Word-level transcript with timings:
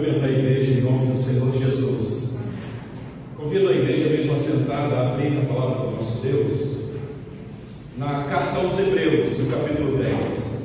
Cumprimento 0.00 0.26
a 0.26 0.30
igreja 0.30 0.70
em 0.74 0.80
nome 0.82 1.10
do 1.10 1.16
Senhor 1.16 1.52
Jesus. 1.52 2.38
Convido 3.36 3.68
a 3.68 3.72
igreja 3.72 4.10
mesmo 4.10 4.32
assentada 4.32 4.94
a 4.94 5.12
abrir 5.12 5.36
a 5.38 5.44
palavra 5.52 5.86
do 5.86 5.96
nosso 5.96 6.22
Deus 6.22 6.78
na 7.96 8.22
carta 8.22 8.60
aos 8.60 8.78
Hebreus, 8.78 9.36
no 9.40 9.50
capítulo 9.50 9.98
10. 9.98 10.62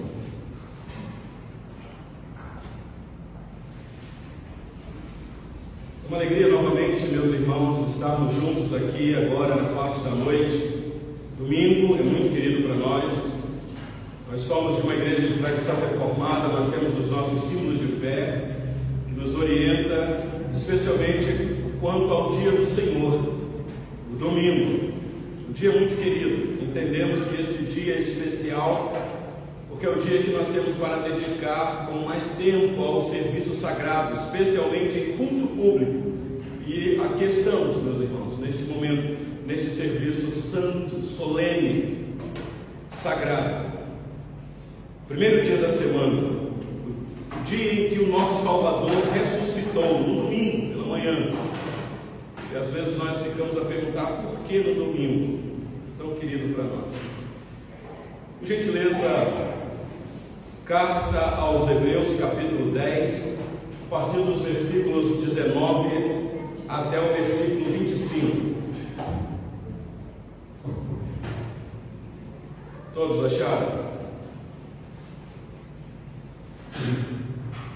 É 6.04 6.08
uma 6.10 6.18
alegria 6.18 6.50
novamente, 6.50 7.08
meus 7.08 7.34
irmãos, 7.34 7.90
estarmos 7.90 8.36
juntos 8.36 8.72
aqui 8.72 9.16
agora 9.16 9.56
na 9.56 9.70
parte 9.70 10.00
da 10.02 10.12
noite. 10.12 10.92
Domingo 11.40 11.96
é 11.96 12.04
muito 12.04 12.36
querido 12.36 12.68
para 12.68 12.76
nós. 12.76 13.32
Nós 14.30 14.42
somos 14.42 14.76
de 14.76 14.84
uma 14.84 14.94
igreja 14.94 15.22
de 15.22 15.40
tradição 15.40 15.78
reformada, 15.78 16.50
nós 16.50 16.72
temos 16.72 16.96
os 17.00 17.10
nossos 17.10 17.50
símbolos 17.50 17.80
de 17.80 17.88
fé 17.88 18.53
nos 19.24 19.36
orienta, 19.36 20.22
especialmente 20.52 21.56
quanto 21.80 22.12
ao 22.12 22.32
dia 22.32 22.52
do 22.52 22.66
Senhor, 22.66 23.14
o 24.12 24.16
domingo. 24.18 24.94
Um 25.50 25.54
dia 25.54 25.72
muito 25.72 25.96
querido. 25.96 26.62
Entendemos 26.62 27.24
que 27.24 27.42
esse 27.42 27.64
dia 27.64 27.96
é 27.96 28.00
especial 28.00 28.92
porque 29.70 29.86
é 29.86 29.90
o 29.90 29.96
dia 29.96 30.22
que 30.22 30.32
nós 30.32 30.48
temos 30.50 30.74
para 30.76 30.98
dedicar 30.98 31.88
com 31.88 32.00
mais 32.00 32.24
tempo 32.38 32.82
ao 32.84 33.02
serviço 33.10 33.54
sagrado, 33.54 34.18
especialmente 34.18 34.98
em 34.98 35.18
culto 35.18 35.48
público. 35.48 36.14
E 36.68 37.00
aqui 37.00 37.26
estamos, 37.26 37.82
meus 37.82 38.00
irmãos, 38.00 38.38
neste 38.40 38.64
momento, 38.64 39.18
neste 39.46 39.72
serviço 39.72 40.30
santo, 40.32 41.02
solene, 41.02 42.08
sagrado. 42.90 43.74
Primeiro 45.08 45.44
dia 45.44 45.58
da 45.58 45.68
semana, 45.68 46.33
dia 47.46 47.74
em 47.74 47.90
que 47.90 48.00
o 48.00 48.08
nosso 48.08 48.44
Salvador 48.44 48.92
ressuscitou, 49.14 50.00
no 50.00 50.24
domingo, 50.24 50.74
pela 50.74 50.88
manhã. 50.88 51.34
E 52.52 52.58
às 52.58 52.68
vezes 52.68 52.98
nós 52.98 53.22
ficamos 53.22 53.58
a 53.58 53.62
perguntar 53.62 54.24
por 54.24 54.40
que 54.48 54.60
no 54.60 54.86
domingo, 54.86 55.40
tão 55.98 56.16
querido 56.16 56.54
para 56.54 56.64
nós. 56.66 56.92
Por 58.40 58.48
gentileza, 58.48 59.54
carta 60.66 61.20
aos 61.38 61.70
Hebreus, 61.70 62.20
capítulo 62.20 62.72
10, 62.72 63.40
a 63.86 63.90
partir 63.90 64.22
dos 64.22 64.42
versículos 64.42 65.24
19 65.24 66.24
até 66.68 67.00
o 67.00 67.14
versículo 67.14 67.72
25. 67.72 68.54
Todos 72.94 73.26
acharam? 73.26 73.93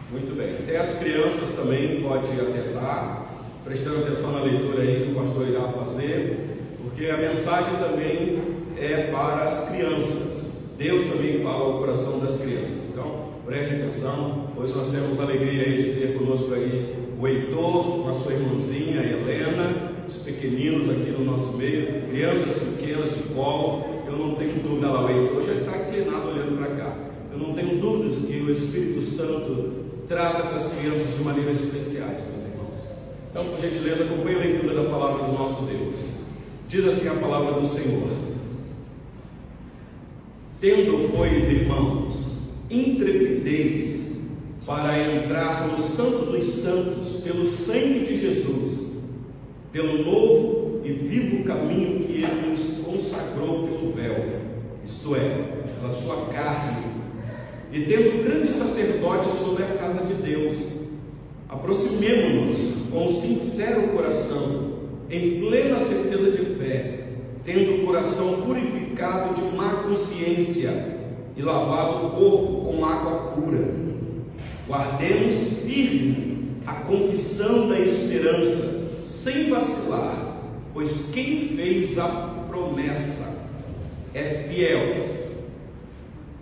Muito 0.09 0.37
bem. 0.37 0.55
Até 0.55 0.77
as 0.77 0.99
crianças 0.99 1.53
também 1.53 2.01
pode 2.01 2.31
atentar, 2.31 3.25
prestando 3.65 4.05
atenção 4.05 4.31
na 4.31 4.41
leitura 4.41 4.81
aí 4.81 5.03
que 5.03 5.11
o 5.11 5.15
pastor 5.15 5.49
irá 5.49 5.67
fazer, 5.67 6.37
porque 6.81 7.09
a 7.09 7.17
mensagem 7.17 7.75
também 7.77 8.41
é 8.77 9.09
para 9.11 9.43
as 9.43 9.69
crianças. 9.69 10.61
Deus 10.77 11.03
também 11.03 11.41
fala 11.41 11.65
ao 11.65 11.79
coração 11.79 12.19
das 12.19 12.37
crianças. 12.37 12.85
Então, 12.89 13.33
preste 13.45 13.75
atenção, 13.75 14.51
pois 14.55 14.73
nós 14.73 14.89
temos 14.89 15.19
a 15.19 15.23
alegria 15.23 15.63
aí 15.63 15.83
de 15.83 15.99
ter 15.99 16.17
conosco 16.17 16.53
aí 16.53 16.95
o 17.19 17.27
Heitor, 17.27 18.03
com 18.03 18.07
a 18.07 18.13
sua 18.13 18.31
irmãzinha, 18.31 19.01
Helena, 19.01 19.91
os 20.07 20.19
pequeninos 20.19 20.89
aqui 20.89 21.11
no 21.11 21.25
nosso 21.25 21.51
meio, 21.57 22.03
crianças 22.09 22.63
pequenas 22.63 23.13
de 23.13 23.23
colo. 23.33 24.03
Eu 24.07 24.15
não 24.15 24.35
tenho 24.35 24.63
dúvida 24.63 24.89
lá, 24.89 25.05
o 25.05 25.09
Heitor 25.09 25.43
já 25.43 25.53
está 25.53 25.77
inclinado 25.79 26.29
olhando 26.29 26.57
para 26.57 26.75
cá. 26.75 26.97
Eu 27.29 27.39
não 27.39 27.53
tenho 27.53 27.77
dúvidas 27.81 28.19
que 28.19 28.37
o 28.37 28.49
Espírito 28.49 29.01
Santo 29.01 29.86
trata 30.07 30.43
essas 30.43 30.73
crianças 30.73 31.17
de 31.17 31.23
maneira 31.23 31.51
especiais, 31.51 32.23
meus 32.23 32.45
irmãos. 32.45 32.79
Então, 33.29 33.45
por 33.45 33.59
gentileza, 33.59 34.05
acompanhe 34.05 34.35
a 34.35 34.39
leitura 34.39 34.83
da 34.83 34.89
palavra 34.89 35.25
do 35.25 35.33
nosso 35.33 35.63
Deus. 35.63 35.95
Diz 36.69 36.85
assim 36.85 37.07
a 37.07 37.15
palavra 37.15 37.59
do 37.59 37.65
Senhor. 37.65 38.09
Tendo, 40.61 41.11
pois, 41.15 41.49
irmãos, 41.49 42.37
intrepidez 42.69 44.15
para 44.65 44.97
entrar 44.97 45.67
no 45.67 45.77
Santo 45.77 46.31
dos 46.31 46.45
Santos 46.45 47.21
pelo 47.21 47.45
sangue 47.45 48.05
de 48.05 48.17
Jesus, 48.17 48.93
pelo 49.71 50.03
novo 50.03 50.81
e 50.83 50.91
vivo 50.91 51.43
caminho 51.43 51.99
que 52.05 52.23
Ele 52.23 52.49
nos 52.49 52.85
consagrou 52.85 53.67
pelo 53.67 53.91
véu, 53.91 54.41
isto 54.83 55.15
é, 55.15 55.63
pela 55.79 55.91
sua 55.91 56.25
carne, 56.33 56.96
e 57.71 57.81
tendo 57.81 58.23
grande 58.23 58.51
sacerdote 58.51 59.29
sobre 59.43 59.63
a 59.63 59.67
casa 59.77 60.05
de 60.05 60.13
Deus, 60.13 60.55
aproximemo-nos 61.49 62.57
com 62.91 63.07
sincero 63.07 63.89
coração, 63.89 64.77
em 65.09 65.39
plena 65.39 65.77
certeza 65.79 66.31
de 66.31 66.55
fé, 66.55 66.99
tendo 67.43 67.81
o 67.81 67.85
coração 67.85 68.41
purificado 68.41 69.35
de 69.35 69.55
má 69.55 69.83
consciência 69.83 70.97
e 71.35 71.41
lavado 71.41 72.07
o 72.07 72.09
corpo 72.11 72.65
com 72.65 72.85
água 72.85 73.31
pura. 73.31 73.75
Guardemos 74.67 75.59
firme 75.65 76.49
a 76.65 76.73
confissão 76.73 77.69
da 77.69 77.79
esperança, 77.79 78.89
sem 79.05 79.49
vacilar, 79.49 80.41
pois 80.73 81.09
quem 81.13 81.49
fez 81.49 81.97
a 81.97 82.07
promessa 82.49 83.35
é 84.13 84.45
fiel. 84.49 85.16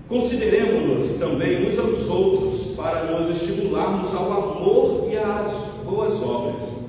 Consideremos-nos 0.07 1.17
também 1.17 1.67
uns 1.67 1.79
aos 1.79 2.07
outros 2.07 2.75
para 2.75 3.05
nos 3.05 3.29
estimularmos 3.29 4.13
ao 4.13 4.31
amor 4.31 5.07
e 5.11 5.17
às 5.17 5.53
boas 5.83 6.21
obras. 6.21 6.85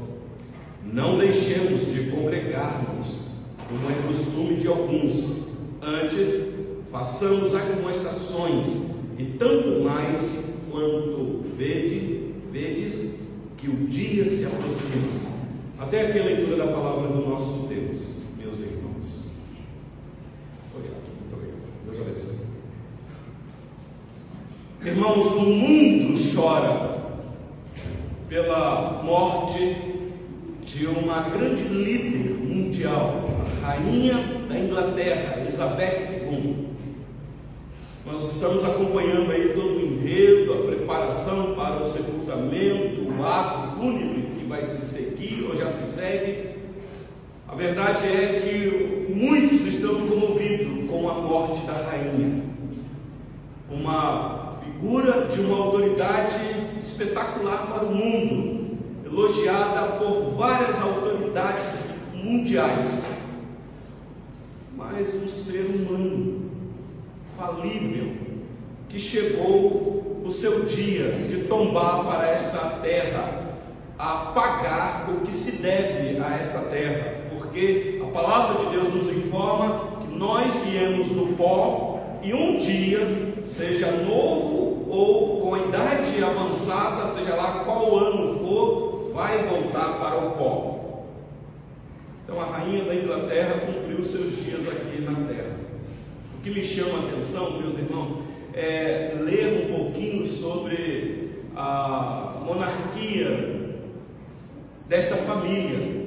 Não 0.85 1.17
deixemos 1.17 1.87
de 1.93 2.11
congregar-nos, 2.11 3.29
como 3.69 3.91
é 3.91 4.07
costume 4.07 4.57
de 4.57 4.69
alguns. 4.69 5.47
Antes, 5.83 6.55
façamos 6.91 7.55
admoestações, 7.55 8.87
e 9.19 9.25
tanto 9.39 9.83
mais 9.83 10.55
quanto 10.71 11.43
vede, 11.57 12.35
vedes 12.51 13.17
que 13.57 13.69
o 13.69 13.87
dia 13.87 14.29
se 14.29 14.45
aproxima. 14.45 15.27
Até 15.79 16.09
aqui 16.09 16.19
a 16.19 16.25
leitura 16.25 16.57
da 16.57 16.67
palavra 16.67 17.09
do 17.09 17.29
nosso 17.29 17.67
Deus, 17.67 18.17
meus 18.39 18.61
irmãos. 18.61 19.27
Obrigado, 20.75 21.03
muito 21.21 21.35
obrigado. 21.35 21.61
Deus 21.85 22.01
abençoe. 22.01 22.37
Irmãos, 25.07 25.27
o 25.35 25.41
mundo 25.41 26.19
chora 26.35 26.99
pela 28.29 29.03
morte 29.05 29.77
de 30.65 30.87
uma 30.87 31.29
grande 31.29 31.63
líder 31.63 32.35
mundial, 32.45 33.23
a 33.63 33.67
rainha 33.69 34.17
da 34.49 34.59
Inglaterra, 34.59 35.43
Elizabeth 35.43 36.29
II. 36.29 36.67
Nós 38.05 38.33
estamos 38.33 38.65
acompanhando 38.65 39.31
aí 39.31 39.51
todo 39.51 39.77
o 39.77 39.81
enredo, 39.81 40.55
a 40.55 40.67
preparação 40.67 41.55
para 41.55 41.83
o 41.83 41.87
sepultamento, 41.87 43.03
o 43.03 43.25
ato 43.25 43.77
fúnebre 43.77 44.23
que 44.37 44.45
vai 44.45 44.65
se 44.65 44.85
seguir 44.87 45.45
ou 45.49 45.57
já 45.57 45.69
se 45.69 45.85
segue. 45.85 46.57
A 47.47 47.55
verdade 47.55 48.09
é 48.09 48.41
que 48.41 49.15
muitos 49.15 49.67
estão 49.67 50.05
comovidos 50.09 50.91
com 50.91 51.09
a 51.09 51.15
morte 51.15 51.65
da 51.65 51.75
rainha. 51.75 52.36
Figura 54.87 55.27
de 55.27 55.41
uma 55.41 55.65
autoridade 55.65 56.39
espetacular 56.79 57.67
para 57.73 57.87
o 57.87 57.93
mundo, 57.93 58.79
elogiada 59.05 59.95
por 59.95 60.31
várias 60.37 60.81
autoridades 60.81 61.75
mundiais, 62.15 63.05
mas 64.77 65.13
um 65.15 65.27
ser 65.27 65.63
humano 65.63 66.53
falível 67.37 68.13
que 68.89 68.97
chegou 68.97 70.23
o 70.25 70.31
seu 70.31 70.67
dia 70.67 71.11
de 71.11 71.49
tombar 71.49 72.05
para 72.05 72.31
esta 72.31 72.79
terra, 72.81 73.57
a 73.99 74.31
pagar 74.37 75.11
o 75.11 75.27
que 75.27 75.33
se 75.33 75.61
deve 75.61 76.17
a 76.23 76.37
esta 76.37 76.61
terra, 76.61 77.23
porque 77.37 78.01
a 78.05 78.07
palavra 78.13 78.65
de 78.65 78.71
Deus 78.71 78.95
nos 78.95 79.11
informa 79.11 79.99
que 80.03 80.17
nós 80.17 80.55
viemos 80.65 81.09
do 81.09 81.37
pó 81.37 82.01
e 82.23 82.33
um 82.33 82.61
dia, 82.61 83.35
seja 83.45 83.91
novo 83.91 84.66
ou 84.97 85.41
com 85.41 85.55
a 85.55 85.59
idade 85.61 86.25
avançada, 86.25 87.07
seja 87.07 87.35
lá 87.35 87.65
qual 87.65 87.95
ano 87.97 88.39
for, 88.39 89.11
vai 89.13 89.45
voltar 89.45 89.99
para 89.99 90.27
o 90.27 90.31
pó. 90.33 91.05
Então 92.25 92.41
a 92.41 92.45
rainha 92.45 92.85
da 92.85 92.95
Inglaterra 92.95 93.61
cumpriu 93.67 94.03
seus 94.03 94.43
dias 94.43 94.67
aqui 94.67 95.03
na 95.03 95.15
terra. 95.29 95.57
O 96.39 96.41
que 96.43 96.51
me 96.51 96.65
chama 96.65 96.99
a 96.99 97.09
atenção, 97.09 97.61
meus 97.61 97.79
irmãos, 97.79 98.23
é 98.55 99.15
ler 99.21 99.69
um 99.71 99.77
pouquinho 99.77 100.27
sobre 100.27 101.45
a 101.55 102.41
monarquia 102.45 103.75
desta 104.89 105.17
família. 105.17 106.07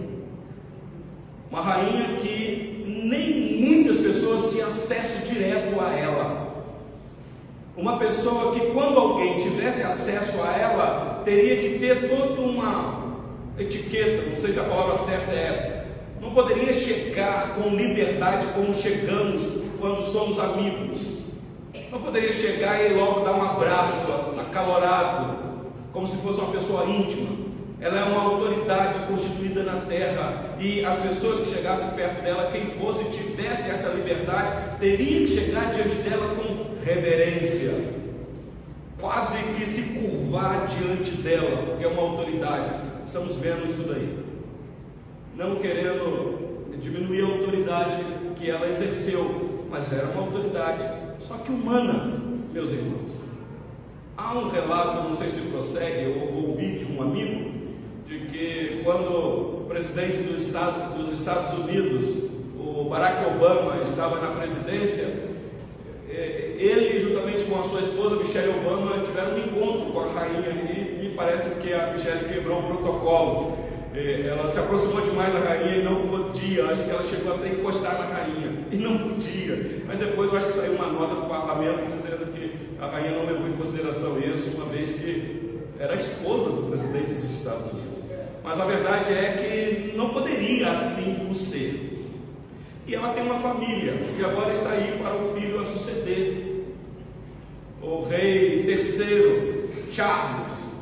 Uma 1.52 1.62
rainha 1.62 2.20
que 2.22 2.84
nem 3.06 3.62
muitas 3.62 3.98
pessoas 3.98 4.52
tinham 4.52 4.68
acesso 4.68 5.32
direto 5.32 5.80
a 5.80 5.92
ela. 5.96 6.49
Uma 7.76 7.98
pessoa 7.98 8.54
que, 8.54 8.72
quando 8.72 9.00
alguém 9.00 9.40
tivesse 9.40 9.84
acesso 9.84 10.42
a 10.44 10.58
ela, 10.58 11.22
teria 11.24 11.58
que 11.58 11.80
ter 11.80 12.10
toda 12.10 12.42
uma 12.42 13.00
etiqueta, 13.58 14.30
não 14.30 14.36
sei 14.36 14.52
se 14.52 14.60
a 14.60 14.64
palavra 14.64 14.96
certa 14.96 15.32
é 15.32 15.48
essa. 15.48 15.88
Não 16.22 16.32
poderia 16.32 16.74
chegar 16.74 17.56
com 17.56 17.70
liberdade 17.70 18.48
como 18.54 18.74
chegamos 18.74 19.42
quando 19.80 20.02
somos 20.02 20.40
amigos. 20.40 21.20
Não 21.92 22.02
poderia 22.02 22.34
chegar 22.34 22.84
e 22.84 22.94
logo 22.94 23.22
dar 23.22 23.34
um 23.34 23.44
abraço 23.44 24.12
acalorado, 24.40 25.38
como 25.92 26.06
se 26.06 26.18
fosse 26.18 26.40
uma 26.40 26.52
pessoa 26.52 26.86
íntima. 26.86 27.50
Ela 27.82 28.00
é 28.00 28.04
uma 28.04 28.24
autoridade 28.24 29.00
constituída 29.08 29.64
na 29.64 29.82
terra 29.82 30.56
e 30.60 30.84
as 30.84 30.98
pessoas 30.98 31.40
que 31.40 31.56
chegassem 31.56 31.92
perto 31.92 32.22
dela, 32.22 32.52
quem 32.52 32.68
fosse 32.68 33.06
tivesse 33.06 33.70
esta 33.70 33.88
liberdade, 33.90 34.78
teria 34.80 35.22
que 35.22 35.28
chegar 35.28 35.72
diante 35.74 35.96
dela 35.96 36.36
com 36.36 36.49
reverência, 36.84 37.74
quase 39.00 39.38
que 39.58 39.66
se 39.66 39.82
curvar 40.00 40.68
diante 40.68 41.12
dela, 41.22 41.68
porque 41.68 41.84
é 41.84 41.88
uma 41.88 42.02
autoridade. 42.02 42.70
Estamos 43.06 43.36
vendo 43.38 43.66
isso 43.66 43.84
daí. 43.84 44.20
Não 45.36 45.56
querendo 45.56 46.78
diminuir 46.82 47.22
a 47.22 47.28
autoridade 47.28 48.04
que 48.36 48.50
ela 48.50 48.68
exerceu, 48.68 49.66
mas 49.70 49.92
era 49.92 50.08
uma 50.08 50.24
autoridade, 50.24 50.84
só 51.20 51.36
que 51.36 51.52
humana, 51.52 52.20
meus 52.54 52.72
irmãos. 52.72 53.12
Há 54.18 54.38
um 54.38 54.50
relato, 54.50 55.10
não 55.10 55.16
sei 55.16 55.30
se 55.30 55.42
prossegue, 55.42 56.12
eu 56.12 56.46
ouvi 56.46 56.80
de 56.80 56.86
um 56.86 57.02
amigo, 57.02 57.52
de 58.06 58.20
que 58.28 58.82
quando 58.84 59.62
o 59.62 59.66
presidente 59.68 60.24
do 60.24 60.36
estado, 60.36 60.98
dos 60.98 61.12
Estados 61.12 61.58
Unidos, 61.58 62.30
o 62.58 62.90
Barack 62.90 63.26
Obama, 63.28 63.82
estava 63.82 64.20
na 64.20 64.36
presidência, 64.36 65.29
ele, 66.58 67.00
juntamente 67.00 67.44
com 67.44 67.58
a 67.58 67.62
sua 67.62 67.80
esposa 67.80 68.18
Michelle 68.18 68.50
Obama, 68.50 69.02
tiveram 69.04 69.36
um 69.36 69.40
encontro 69.40 69.86
com 69.88 70.00
a 70.00 70.12
rainha 70.12 70.50
e 70.50 71.00
me 71.02 71.10
parece 71.16 71.56
que 71.56 71.74
a 71.74 71.92
Michelle 71.92 72.28
quebrou 72.28 72.60
o 72.60 72.64
protocolo. 72.64 73.58
É, 73.94 74.28
ela 74.28 74.48
se 74.48 74.60
aproximou 74.60 75.02
demais 75.02 75.34
da 75.34 75.40
rainha 75.40 75.78
e 75.78 75.84
não 75.84 76.08
podia, 76.08 76.66
acho 76.66 76.84
que 76.84 76.92
ela 76.92 77.04
chegou 77.04 77.34
até 77.34 77.48
a 77.48 77.54
encostar 77.54 77.98
na 77.98 78.06
rainha 78.06 78.66
e 78.72 78.78
não 78.78 78.98
podia. 78.98 79.82
Mas 79.88 79.98
depois 79.98 80.30
eu 80.30 80.38
acho 80.38 80.48
que 80.48 80.54
saiu 80.54 80.74
uma 80.74 80.88
nota 80.88 81.16
do 81.16 81.28
parlamento 81.28 81.82
dizendo 81.96 82.32
que 82.34 82.78
a 82.80 82.88
rainha 82.88 83.12
não 83.12 83.26
levou 83.26 83.48
em 83.48 83.54
consideração 83.54 84.20
isso, 84.20 84.58
uma 84.58 84.66
vez 84.66 84.92
que 84.92 85.60
era 85.80 85.94
a 85.94 85.96
esposa 85.96 86.50
do 86.50 86.68
presidente 86.68 87.14
dos 87.14 87.30
Estados 87.32 87.72
Unidos. 87.72 88.00
Mas 88.44 88.60
a 88.60 88.66
verdade 88.66 89.14
é 89.14 89.90
que 89.92 89.98
não 89.98 90.10
poderia 90.10 90.70
assim 90.72 91.28
o 91.30 91.34
ser. 91.34 91.89
E 92.90 92.96
ela 92.96 93.14
tem 93.14 93.22
uma 93.22 93.36
família, 93.36 93.94
que 94.18 94.26
agora 94.26 94.52
está 94.52 94.72
aí 94.72 94.98
para 95.00 95.16
o 95.16 95.36
filho 95.36 95.60
a 95.60 95.64
suceder. 95.64 96.66
O 97.84 98.02
rei 98.02 98.64
terceiro, 98.64 99.70
Charles. 99.92 100.74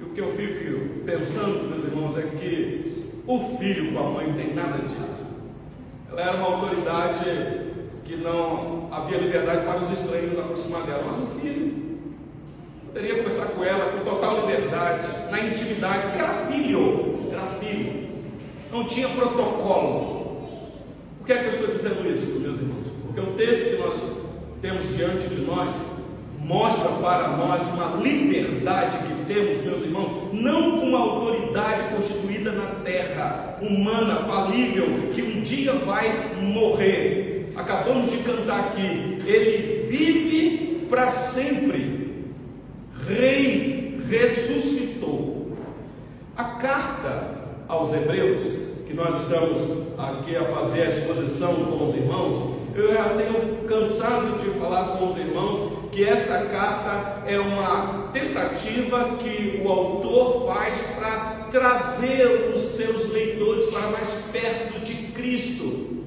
E 0.00 0.02
o 0.02 0.08
que 0.08 0.20
eu 0.20 0.32
fico 0.32 1.04
pensando, 1.04 1.70
meus 1.70 1.84
irmãos, 1.84 2.18
é 2.18 2.22
que 2.36 3.12
o 3.28 3.56
filho 3.56 3.92
com 3.92 3.98
a 4.00 4.10
mãe 4.10 4.32
tem 4.32 4.54
nada 4.54 4.78
disso. 4.78 5.40
Ela 6.10 6.20
era 6.20 6.36
uma 6.36 6.56
autoridade 6.56 7.24
que 8.04 8.16
não 8.16 8.88
havia 8.90 9.18
liberdade 9.18 9.64
para 9.64 9.78
os 9.78 9.90
estranhos 9.92 10.36
aproximar 10.36 10.82
dela, 10.82 11.04
mas 11.06 11.16
o 11.16 11.26
filho 11.38 12.00
poderia 12.86 13.18
conversar 13.18 13.46
com 13.50 13.62
ela 13.62 13.92
com 13.92 14.04
total 14.04 14.40
liberdade, 14.40 15.06
na 15.30 15.38
intimidade, 15.42 16.08
porque 16.08 16.18
era 16.18 16.34
filho, 16.48 17.30
era 17.30 17.46
filho, 17.60 18.08
não 18.72 18.88
tinha 18.88 19.08
protocolo. 19.10 20.15
Que 21.26 21.32
é 21.32 21.38
que 21.38 21.46
eu 21.46 21.50
estou 21.50 21.68
dizendo 21.74 22.08
isso, 22.08 22.38
meus 22.38 22.56
irmãos? 22.56 22.86
Porque 23.04 23.20
o 23.20 23.32
texto 23.32 23.70
que 23.70 23.82
nós 23.82 24.16
temos 24.62 24.96
diante 24.96 25.26
de 25.26 25.40
nós 25.40 25.76
mostra 26.38 26.88
para 27.02 27.36
nós 27.36 27.66
uma 27.74 28.00
liberdade 28.00 28.98
que 28.98 29.24
temos, 29.24 29.60
meus 29.62 29.82
irmãos, 29.82 30.30
não 30.32 30.78
com 30.78 30.86
uma 30.86 31.00
autoridade 31.00 31.92
constituída 31.96 32.52
na 32.52 32.66
terra, 32.84 33.58
humana, 33.60 34.20
falível, 34.20 35.10
que 35.12 35.22
um 35.22 35.40
dia 35.40 35.72
vai 35.72 36.36
morrer. 36.40 37.50
Acabamos 37.56 38.12
de 38.12 38.18
cantar 38.18 38.66
aqui, 38.66 39.18
ele 39.26 39.88
vive 39.90 40.86
para 40.88 41.08
sempre. 41.08 42.24
Rei 43.08 43.98
ressuscitou. 44.08 45.56
A 46.36 46.44
carta 46.44 47.34
aos 47.66 47.92
Hebreus 47.92 48.65
que 48.86 48.94
nós 48.94 49.22
estamos 49.22 49.58
aqui 49.98 50.36
a 50.36 50.44
fazer 50.44 50.82
a 50.82 50.86
exposição 50.86 51.52
com 51.54 51.84
os 51.84 51.94
irmãos, 51.94 52.54
eu 52.72 52.94
já 52.94 53.16
tenho 53.16 53.64
cansado 53.66 54.38
de 54.38 54.50
falar 54.60 54.96
com 54.96 55.08
os 55.08 55.16
irmãos 55.16 55.88
que 55.90 56.04
esta 56.04 56.44
carta 56.46 57.24
é 57.26 57.38
uma 57.38 58.10
tentativa 58.12 59.16
que 59.16 59.60
o 59.64 59.68
autor 59.68 60.46
faz 60.46 60.78
para 60.96 61.48
trazer 61.50 62.52
os 62.54 62.62
seus 62.62 63.12
leitores 63.12 63.66
para 63.66 63.90
mais 63.90 64.08
perto 64.30 64.78
de 64.84 64.94
Cristo, 65.08 66.04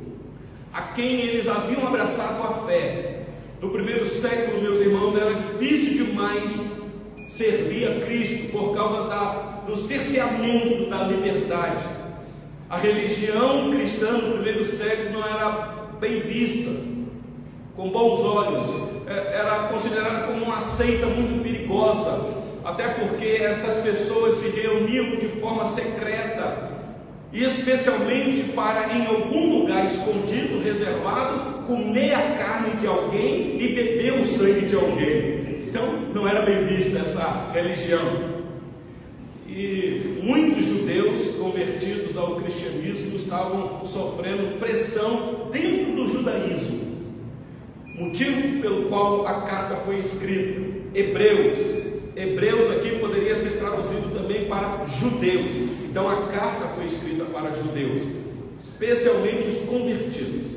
a 0.72 0.82
quem 0.94 1.20
eles 1.22 1.48
haviam 1.48 1.86
abraçado 1.86 2.42
a 2.44 2.66
fé. 2.66 3.24
No 3.60 3.72
primeiro 3.72 4.06
século, 4.06 4.62
meus 4.62 4.80
irmãos, 4.80 5.18
era 5.18 5.34
difícil 5.34 6.06
demais 6.06 6.80
servir 7.28 7.90
a 7.90 8.06
Cristo 8.06 8.52
por 8.54 8.74
causa 8.74 9.10
da, 9.10 9.64
do 9.66 9.76
cerceamento 9.76 10.90
da 10.90 11.04
liberdade. 11.04 11.99
A 12.70 12.78
religião 12.78 13.72
cristã 13.72 14.12
no 14.12 14.34
primeiro 14.34 14.64
século 14.64 15.14
não 15.14 15.28
era 15.28 15.74
bem 16.00 16.20
vista, 16.20 16.70
com 17.76 17.90
bons 17.90 18.20
olhos, 18.20 18.68
é, 19.08 19.40
era 19.40 19.64
considerada 19.64 20.28
como 20.28 20.46
uma 20.46 20.62
seita 20.62 21.08
muito 21.08 21.42
perigosa, 21.42 22.32
até 22.64 22.90
porque 22.90 23.26
estas 23.42 23.80
pessoas 23.82 24.36
se 24.36 24.50
reuniam 24.50 25.16
de 25.16 25.28
forma 25.40 25.66
secreta, 25.66 26.70
e 27.34 27.44
especialmente 27.44 28.52
para 28.54 28.94
em 28.94 29.08
algum 29.08 29.62
lugar 29.62 29.84
escondido, 29.84 30.62
reservado, 30.64 31.64
comer 31.64 32.14
a 32.14 32.36
carne 32.36 32.76
de 32.80 32.86
alguém 32.86 33.60
e 33.60 33.74
beber 33.74 34.14
o 34.14 34.24
sangue 34.24 34.68
de 34.68 34.76
alguém. 34.76 35.66
Então 35.68 35.92
não 36.14 36.28
era 36.28 36.44
bem 36.44 36.68
vista 36.68 37.00
essa 37.00 37.50
religião. 37.52 38.39
E 39.52 40.22
muitos 40.22 40.66
judeus 40.66 41.32
convertidos 41.32 42.16
ao 42.16 42.36
cristianismo 42.36 43.16
estavam 43.16 43.84
sofrendo 43.84 44.60
pressão 44.60 45.50
dentro 45.52 45.94
do 45.96 46.08
judaísmo. 46.08 46.80
Motivo 47.96 48.62
pelo 48.62 48.86
qual 48.90 49.26
a 49.26 49.42
carta 49.42 49.76
foi 49.78 50.00
escrita. 50.00 50.62
Hebreus. 50.94 51.58
Hebreus 52.16 52.70
aqui 52.72 53.00
poderia 53.00 53.36
ser 53.36 53.58
traduzido 53.58 54.14
também 54.14 54.46
para 54.46 54.86
judeus. 54.86 55.52
Então 55.90 56.08
a 56.08 56.28
carta 56.28 56.68
foi 56.76 56.86
escrita 56.86 57.26
para 57.26 57.52
judeus, 57.52 58.02
especialmente 58.60 59.48
os 59.48 59.60
convertidos. 59.60 60.52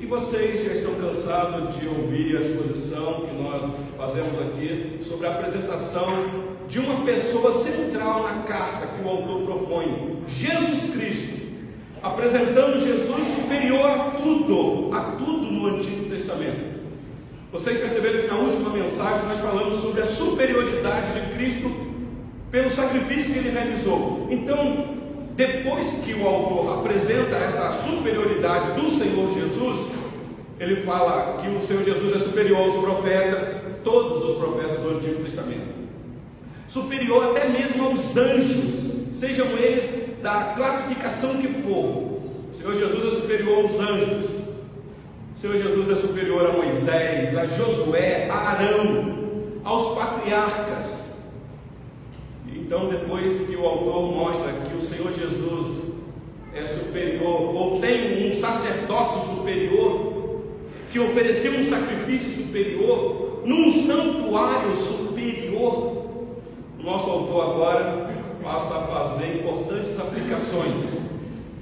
E 0.00 0.06
vocês 0.06 0.64
já 0.64 0.72
estão 0.72 0.94
cansados 0.94 1.78
de 1.78 1.86
ouvir 1.86 2.36
a 2.36 2.40
exposição 2.40 3.26
que 3.26 3.34
nós 3.34 3.70
fazemos 3.98 4.40
aqui 4.40 4.98
sobre 5.02 5.26
a 5.26 5.32
apresentação 5.32 6.58
de 6.70 6.78
uma 6.78 7.04
pessoa 7.04 7.50
central 7.50 8.22
na 8.22 8.44
carta 8.44 8.86
que 8.86 9.04
o 9.04 9.08
autor 9.08 9.42
propõe, 9.42 10.22
Jesus 10.28 10.94
Cristo, 10.94 11.40
apresentando 12.00 12.78
Jesus 12.78 13.26
superior 13.26 13.90
a 13.90 14.10
tudo, 14.12 14.94
a 14.94 15.00
tudo 15.16 15.50
no 15.50 15.66
Antigo 15.66 16.08
Testamento. 16.08 16.78
Vocês 17.50 17.78
perceberam 17.78 18.20
que 18.20 18.28
na 18.28 18.38
última 18.38 18.70
mensagem 18.70 19.26
nós 19.26 19.40
falamos 19.40 19.74
sobre 19.76 20.00
a 20.00 20.04
superioridade 20.04 21.12
de 21.12 21.34
Cristo 21.34 21.68
pelo 22.52 22.70
sacrifício 22.70 23.32
que 23.32 23.40
ele 23.40 23.50
realizou. 23.50 24.28
Então, 24.30 24.94
depois 25.34 25.90
que 26.04 26.14
o 26.14 26.24
autor 26.24 26.78
apresenta 26.78 27.34
esta 27.34 27.72
superioridade 27.72 28.80
do 28.80 28.88
Senhor 28.88 29.34
Jesus, 29.34 29.90
ele 30.60 30.76
fala 30.76 31.38
que 31.42 31.48
o 31.48 31.60
Senhor 31.60 31.82
Jesus 31.82 32.14
é 32.14 32.18
superior 32.18 32.58
aos 32.58 32.74
profetas, 32.74 33.56
todos 33.82 34.22
os 34.22 34.36
profetas 34.36 34.78
do 34.78 34.90
Antigo 34.90 35.24
Testamento 35.24 35.79
superior 36.70 37.30
até 37.30 37.48
mesmo 37.48 37.86
aos 37.86 38.16
anjos, 38.16 38.84
sejam 39.12 39.48
eles 39.58 40.18
da 40.22 40.54
classificação 40.56 41.38
que 41.38 41.48
for. 41.48 42.20
O 42.52 42.54
Senhor 42.56 42.78
Jesus 42.78 43.12
é 43.12 43.20
superior 43.20 43.58
aos 43.58 43.80
anjos. 43.80 44.26
O 45.36 45.40
Senhor 45.40 45.56
Jesus 45.56 45.90
é 45.90 45.96
superior 45.96 46.46
a 46.48 46.52
Moisés, 46.52 47.36
a 47.36 47.46
Josué, 47.46 48.28
a 48.30 48.36
Arão, 48.36 49.18
aos 49.64 49.98
patriarcas. 49.98 51.16
Então, 52.46 52.88
depois 52.88 53.48
que 53.48 53.56
o 53.56 53.66
autor 53.66 54.12
mostra 54.12 54.52
que 54.52 54.76
o 54.76 54.80
Senhor 54.80 55.12
Jesus 55.12 55.90
é 56.54 56.64
superior, 56.64 57.52
ou 57.52 57.80
tem 57.80 58.28
um 58.28 58.40
sacerdócio 58.40 59.34
superior, 59.34 60.42
que 60.88 61.00
ofereceu 61.00 61.52
um 61.52 61.64
sacrifício 61.64 62.44
superior, 62.44 63.42
num 63.44 63.72
santuário 63.72 64.72
superior, 64.72 65.99
o 66.82 66.86
nosso 66.86 67.10
autor 67.10 67.50
agora 67.50 68.10
passa 68.42 68.74
a 68.74 68.80
fazer 68.80 69.40
importantes 69.40 69.98
aplicações. 70.00 70.86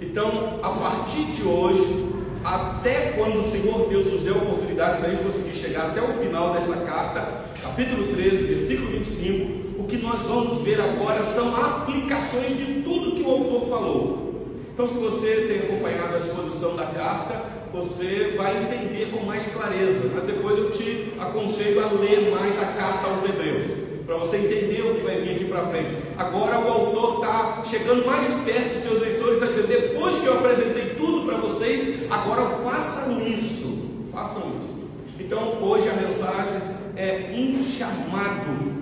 Então, 0.01 0.61
a 0.63 0.71
partir 0.71 1.25
de 1.33 1.43
hoje, 1.43 2.07
até 2.45 3.15
quando 3.17 3.41
o 3.41 3.43
Senhor 3.43 3.89
Deus 3.89 4.07
nos 4.07 4.23
deu 4.23 4.37
a 4.37 4.39
oportunidade, 4.39 4.99
se 4.99 5.07
a 5.07 5.09
gente 5.11 5.25
conseguir 5.25 5.57
chegar 5.57 5.87
até 5.87 6.01
o 6.01 6.13
final 6.15 6.53
desta 6.53 6.77
carta, 6.77 7.47
capítulo 7.61 8.07
13, 8.15 8.45
versículo 8.45 8.91
25, 8.91 9.81
O 9.81 9.85
que 9.89 9.97
nós 9.97 10.21
vamos 10.21 10.63
ver 10.63 10.81
agora 10.81 11.25
são 11.25 11.57
aplicações 11.57 12.57
de 12.57 12.83
tudo 12.83 13.17
que 13.17 13.23
o 13.23 13.31
autor 13.31 13.69
falou. 13.69 14.29
Então, 14.73 14.87
se 14.87 14.99
você 14.99 15.49
tem 15.49 15.69
acompanhado 15.69 16.15
a 16.15 16.19
exposição 16.19 16.77
da 16.77 16.87
carta, 16.87 17.43
você 17.73 18.35
vai 18.37 18.63
entender 18.63 19.11
com 19.11 19.27
mais 19.27 19.45
clareza. 19.47 20.09
Mas 20.15 20.23
depois 20.23 20.57
eu 20.57 20.71
te 20.71 21.15
aconselho 21.19 21.85
a 21.85 21.91
ler 21.91 22.31
mais 22.31 22.57
a 22.63 22.67
carta 22.67 23.09
aos 23.09 23.25
Hebreus 23.25 23.88
para 24.09 24.17
você 24.17 24.39
entender 24.39 24.81
o 24.81 24.95
que 24.95 25.03
vai 25.03 25.21
vir 25.21 25.33
aqui 25.33 25.45
para 25.45 25.67
frente. 25.67 25.91
Agora 26.17 26.59
o 26.59 26.67
autor 26.67 27.17
está 27.17 27.63
chegando 27.63 28.07
mais 28.07 28.27
perto 28.43 28.73
dos 28.73 28.83
seus 28.83 29.03
leitores, 29.03 29.35
está 29.35 29.47
dizendo: 29.49 29.69
depois 29.69 30.17
que 30.17 30.25
eu 30.25 30.39
apresentei 30.39 30.95
tudo 30.95 31.27
para 31.27 31.37
vocês, 31.37 32.11
agora 32.11 32.47
façam 32.47 33.29
isso, 33.29 34.09
façam 34.11 34.45
isso. 34.59 34.89
Então 35.21 35.63
hoje 35.63 35.91
a 35.91 35.93
mensagem 35.93 36.59
é 36.97 37.35
um 37.37 37.63
chamado 37.63 38.79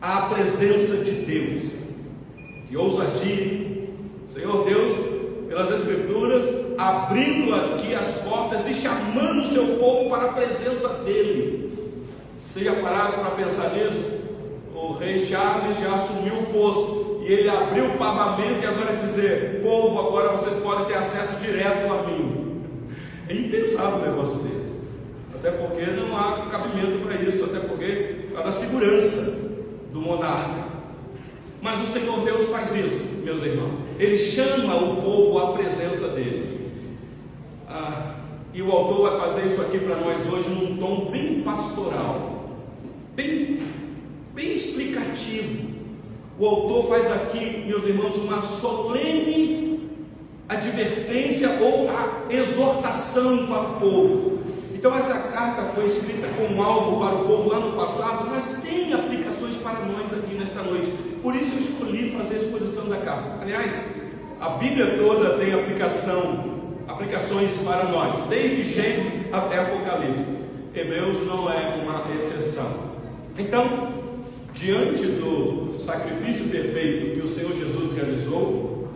à 0.00 0.22
presença 0.32 0.98
de 0.98 1.10
Deus, 1.10 1.80
de 2.70 2.76
ousadia. 2.76 3.66
Senhor 4.32 4.64
Deus, 4.64 4.92
pelas 5.48 5.72
Escrituras, 5.72 6.44
abrindo 6.78 7.52
aqui 7.52 7.94
as 7.96 8.18
portas 8.18 8.64
e 8.68 8.74
chamando 8.74 9.42
o 9.42 9.46
seu 9.46 9.76
povo 9.78 10.08
para 10.08 10.26
a 10.26 10.32
presença 10.34 10.88
dEle. 11.04 11.66
Já 12.54 12.74
pararam 12.76 13.18
para 13.18 13.30
pensar 13.32 13.74
nisso? 13.74 14.15
O 14.76 14.92
rei 14.92 15.24
Charles 15.24 15.78
já 15.80 15.94
assumiu 15.94 16.34
o 16.34 16.46
posto 16.46 17.22
e 17.22 17.32
ele 17.32 17.48
abriu 17.48 17.86
o 17.86 17.98
pavamento 17.98 18.62
e 18.62 18.66
agora 18.66 18.96
dizer: 18.96 19.62
povo, 19.62 19.98
agora 19.98 20.36
vocês 20.36 20.54
podem 20.62 20.84
ter 20.84 20.94
acesso 20.94 21.40
direto 21.40 21.90
a 21.90 22.02
mim. 22.02 22.62
É 23.28 23.34
impensável 23.34 23.98
um 23.98 24.10
negócio 24.10 24.38
desse, 24.40 24.72
até 25.34 25.50
porque 25.50 25.90
não 25.92 26.16
há 26.16 26.46
cabimento 26.50 27.04
para 27.04 27.16
isso, 27.22 27.44
até 27.44 27.58
porque 27.58 28.26
está 28.28 28.44
na 28.44 28.52
segurança 28.52 29.16
do 29.92 30.00
monarca. 30.00 30.66
Mas 31.62 31.82
o 31.82 31.86
Senhor 31.86 32.20
Deus 32.20 32.48
faz 32.50 32.74
isso, 32.76 33.22
meus 33.24 33.42
irmãos. 33.42 33.72
Ele 33.98 34.16
chama 34.16 34.76
o 34.76 35.02
povo 35.02 35.38
à 35.38 35.52
presença 35.52 36.08
dele. 36.08 36.70
Ah, 37.68 38.14
e 38.52 38.62
o 38.62 38.70
autor 38.70 39.10
vai 39.10 39.20
fazer 39.20 39.46
isso 39.46 39.60
aqui 39.62 39.78
para 39.78 39.96
nós 39.96 40.20
hoje 40.32 40.48
num 40.50 40.76
tom 40.76 41.10
bem 41.10 41.40
pastoral, 41.42 42.50
bem 43.14 43.58
bem 44.36 44.52
explicativo. 44.52 45.70
O 46.38 46.46
autor 46.46 46.88
faz 46.88 47.10
aqui, 47.10 47.64
meus 47.66 47.84
irmãos, 47.84 48.14
uma 48.16 48.38
solene 48.38 49.88
advertência 50.46 51.48
ou 51.58 51.88
a 51.88 52.26
exortação 52.28 53.46
para 53.46 53.62
o 53.62 53.80
povo. 53.80 54.40
Então, 54.74 54.94
essa 54.94 55.14
carta 55.14 55.62
foi 55.74 55.86
escrita 55.86 56.28
como 56.36 56.62
alvo 56.62 57.02
para 57.02 57.14
o 57.16 57.26
povo 57.26 57.48
lá 57.48 57.60
no 57.60 57.74
passado, 57.76 58.28
mas 58.30 58.60
tem 58.60 58.92
aplicações 58.92 59.56
para 59.56 59.80
nós 59.86 60.12
aqui 60.12 60.34
nesta 60.34 60.62
noite. 60.62 60.92
Por 61.22 61.34
isso, 61.34 61.54
eu 61.54 61.58
escolhi 61.58 62.14
fazer 62.14 62.34
a 62.34 62.38
exposição 62.38 62.90
da 62.90 62.98
carta. 62.98 63.38
Aliás, 63.40 63.74
a 64.38 64.50
Bíblia 64.50 64.98
toda 64.98 65.38
tem 65.38 65.54
aplicação, 65.54 66.74
aplicações 66.86 67.56
para 67.64 67.84
nós, 67.84 68.14
desde 68.28 68.64
Gênesis 68.64 69.32
até 69.32 69.60
Apocalipse. 69.60 70.36
Hebreus 70.74 71.26
não 71.26 71.50
é 71.50 71.82
uma 71.82 72.14
exceção. 72.14 72.70
Então, 73.38 74.04
diante 74.56 75.04
do 75.06 75.78
sacrifício 75.84 76.48
perfeito 76.48 77.14
que 77.14 77.20
o 77.20 77.28
Senhor 77.28 77.54
Jesus 77.54 77.94
realizou, 77.94 78.88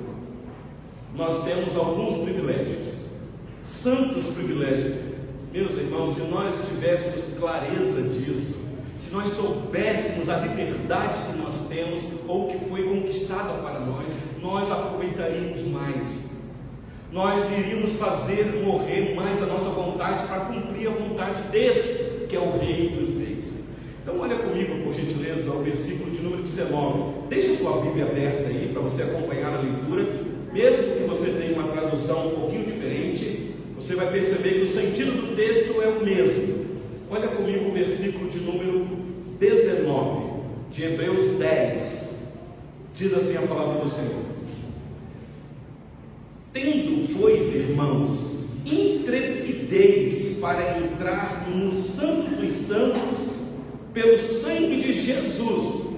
nós 1.14 1.44
temos 1.44 1.76
alguns 1.76 2.22
privilégios, 2.24 3.04
santos 3.62 4.24
privilégios. 4.28 5.10
Meus 5.52 5.72
irmãos, 5.72 6.14
se 6.14 6.22
nós 6.22 6.66
tivéssemos 6.66 7.38
clareza 7.38 8.02
disso, 8.02 8.58
se 8.96 9.12
nós 9.12 9.28
soubéssemos 9.30 10.28
a 10.28 10.38
liberdade 10.38 11.20
que 11.26 11.38
nós 11.38 11.66
temos 11.68 12.02
ou 12.26 12.48
que 12.48 12.58
foi 12.66 12.84
conquistada 12.84 13.54
para 13.54 13.80
nós, 13.80 14.08
nós 14.40 14.70
aproveitaríamos 14.70 15.62
mais. 15.62 16.30
Nós 17.12 17.50
iríamos 17.50 17.94
fazer 17.94 18.62
morrer 18.64 19.14
mais 19.14 19.42
a 19.42 19.46
nossa 19.46 19.68
vontade 19.68 20.26
para 20.26 20.40
cumprir 20.40 20.88
a 20.88 20.90
vontade 20.92 21.42
desse, 21.50 22.26
que 22.28 22.36
é 22.36 22.40
o 22.40 22.56
Rei 22.58 22.90
dos. 22.90 23.19
Então 24.10 24.22
olha 24.22 24.38
comigo, 24.38 24.82
por 24.82 24.92
gentileza, 24.92 25.52
ao 25.52 25.62
versículo 25.62 26.10
de 26.10 26.20
número 26.20 26.42
19. 26.42 27.28
Deixa 27.28 27.54
sua 27.54 27.80
Bíblia 27.80 28.06
aberta 28.06 28.48
aí 28.48 28.70
para 28.72 28.82
você 28.82 29.04
acompanhar 29.04 29.54
a 29.54 29.60
leitura. 29.60 30.24
Mesmo 30.52 30.96
que 30.96 31.04
você 31.04 31.30
tenha 31.30 31.52
uma 31.52 31.70
tradução 31.70 32.26
um 32.26 32.40
pouquinho 32.40 32.64
diferente, 32.64 33.54
você 33.76 33.94
vai 33.94 34.10
perceber 34.10 34.54
que 34.54 34.62
o 34.62 34.66
sentido 34.66 35.12
do 35.12 35.36
texto 35.36 35.80
é 35.80 35.86
o 35.86 36.04
mesmo. 36.04 36.66
Olha 37.08 37.28
comigo 37.28 37.68
o 37.68 37.72
versículo 37.72 38.28
de 38.28 38.40
número 38.40 38.84
19 39.38 40.42
de 40.72 40.82
Hebreus 40.82 41.38
10. 41.38 42.14
Diz 42.96 43.14
assim 43.14 43.36
a 43.36 43.42
palavra 43.42 43.80
do 43.80 43.88
Senhor: 43.88 44.24
Tendo, 46.52 47.16
pois, 47.16 47.54
irmãos, 47.54 48.26
intrepidez 48.66 50.36
para 50.40 50.78
entrar 50.78 51.48
no 51.48 51.70
Santo 51.70 52.28
dos 52.40 52.52
Santos 52.52 53.29
pelo 53.92 54.16
sangue 54.18 54.80
de 54.80 54.92
Jesus. 54.92 55.90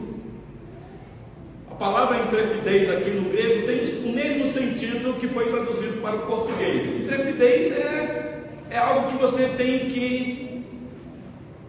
A 1.70 1.74
palavra 1.74 2.26
intrepidez 2.26 2.90
aqui 2.90 3.10
no 3.10 3.30
grego 3.30 3.66
tem 3.66 3.82
o 3.82 4.14
mesmo 4.14 4.46
sentido 4.46 5.18
que 5.18 5.26
foi 5.26 5.48
traduzido 5.48 6.00
para 6.00 6.16
o 6.16 6.26
português. 6.26 6.86
Intrepidez 7.02 7.72
é, 7.72 8.42
é 8.70 8.78
algo 8.78 9.10
que 9.10 9.18
você 9.18 9.48
tem 9.56 9.90
que 9.90 10.64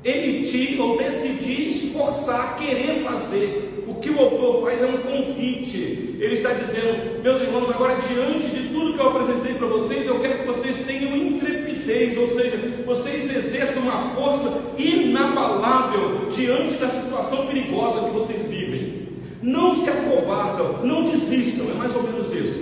emitir 0.04 0.80
ou 0.80 0.98
decidir, 0.98 1.70
esforçar, 1.70 2.58
querer 2.58 3.04
fazer. 3.04 3.73
Que 4.04 4.10
o 4.10 4.20
autor 4.20 4.64
faz 4.64 4.84
é 4.84 4.86
um 4.86 4.98
convite. 4.98 6.18
Ele 6.20 6.34
está 6.34 6.52
dizendo, 6.52 7.24
meus 7.24 7.42
irmãos, 7.42 7.70
agora 7.70 8.02
diante 8.02 8.50
de 8.50 8.68
tudo 8.68 8.96
que 8.96 9.00
eu 9.00 9.08
apresentei 9.08 9.54
para 9.54 9.66
vocês, 9.68 10.06
eu 10.06 10.20
quero 10.20 10.40
que 10.40 10.46
vocês 10.46 10.76
tenham 10.86 11.16
intrepidez, 11.16 12.18
ou 12.18 12.28
seja, 12.28 12.58
vocês 12.86 13.34
exerçam 13.34 13.82
uma 13.82 14.14
força 14.14 14.74
inabalável 14.78 16.28
diante 16.30 16.76
da 16.76 16.90
situação 16.90 17.48
perigosa 17.48 18.04
que 18.04 18.10
vocês 18.12 18.46
vivem. 18.46 19.08
Não 19.42 19.74
se 19.74 19.90
acovardam, 19.90 20.86
não 20.86 21.06
desistam, 21.06 21.72
é 21.72 21.74
mais 21.74 21.96
ou 21.96 22.04
menos 22.04 22.30
isso. 22.34 22.62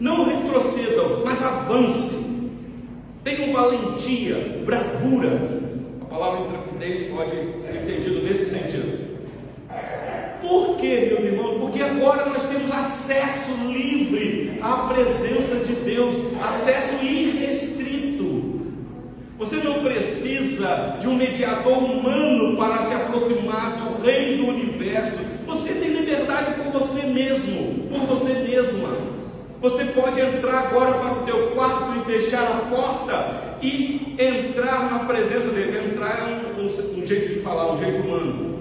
Não 0.00 0.24
retrocedam, 0.24 1.22
mas 1.22 1.42
avancem. 1.42 2.50
Tenham 3.22 3.52
valentia, 3.52 4.62
bravura. 4.64 5.60
A 6.00 6.04
palavra 6.06 6.46
intrepidez 6.46 7.10
pode 7.10 7.30
ser 7.30 7.82
entendido 7.82 8.22
nesse 8.22 8.46
sentido. 8.46 8.97
Quê, 10.78 11.08
meus 11.10 11.24
irmãos? 11.24 11.58
Porque 11.58 11.82
agora 11.82 12.26
nós 12.26 12.44
temos 12.44 12.70
acesso 12.70 13.50
livre 13.66 14.60
à 14.62 14.88
presença 14.88 15.56
de 15.64 15.74
Deus, 15.74 16.14
acesso 16.40 17.04
irrestrito. 17.04 18.62
Você 19.38 19.56
não 19.56 19.82
precisa 19.82 20.96
de 21.00 21.08
um 21.08 21.16
mediador 21.16 21.78
humano 21.78 22.56
para 22.56 22.82
se 22.82 22.94
aproximar 22.94 23.76
do 23.76 24.02
Rei 24.04 24.36
do 24.36 24.46
universo. 24.46 25.18
Você 25.46 25.74
tem 25.74 25.90
liberdade 25.90 26.54
por 26.54 26.80
você 26.80 27.06
mesmo, 27.06 27.88
por 27.88 28.00
você 28.06 28.34
mesma. 28.34 28.88
Você 29.60 29.84
pode 29.86 30.20
entrar 30.20 30.68
agora 30.68 30.98
para 30.98 31.12
o 31.14 31.22
teu 31.24 31.50
quarto 31.50 31.98
e 31.98 32.04
fechar 32.04 32.44
a 32.44 32.74
porta 32.74 33.58
e 33.60 34.14
entrar 34.16 34.88
na 34.92 35.00
presença 35.00 35.48
dele. 35.50 35.90
Entrar 35.90 36.20
é 36.20 36.60
um, 36.60 36.62
um, 36.62 37.02
um 37.02 37.06
jeito 37.06 37.34
de 37.34 37.40
falar, 37.40 37.72
um 37.72 37.76
jeito 37.76 38.00
humano. 38.06 38.57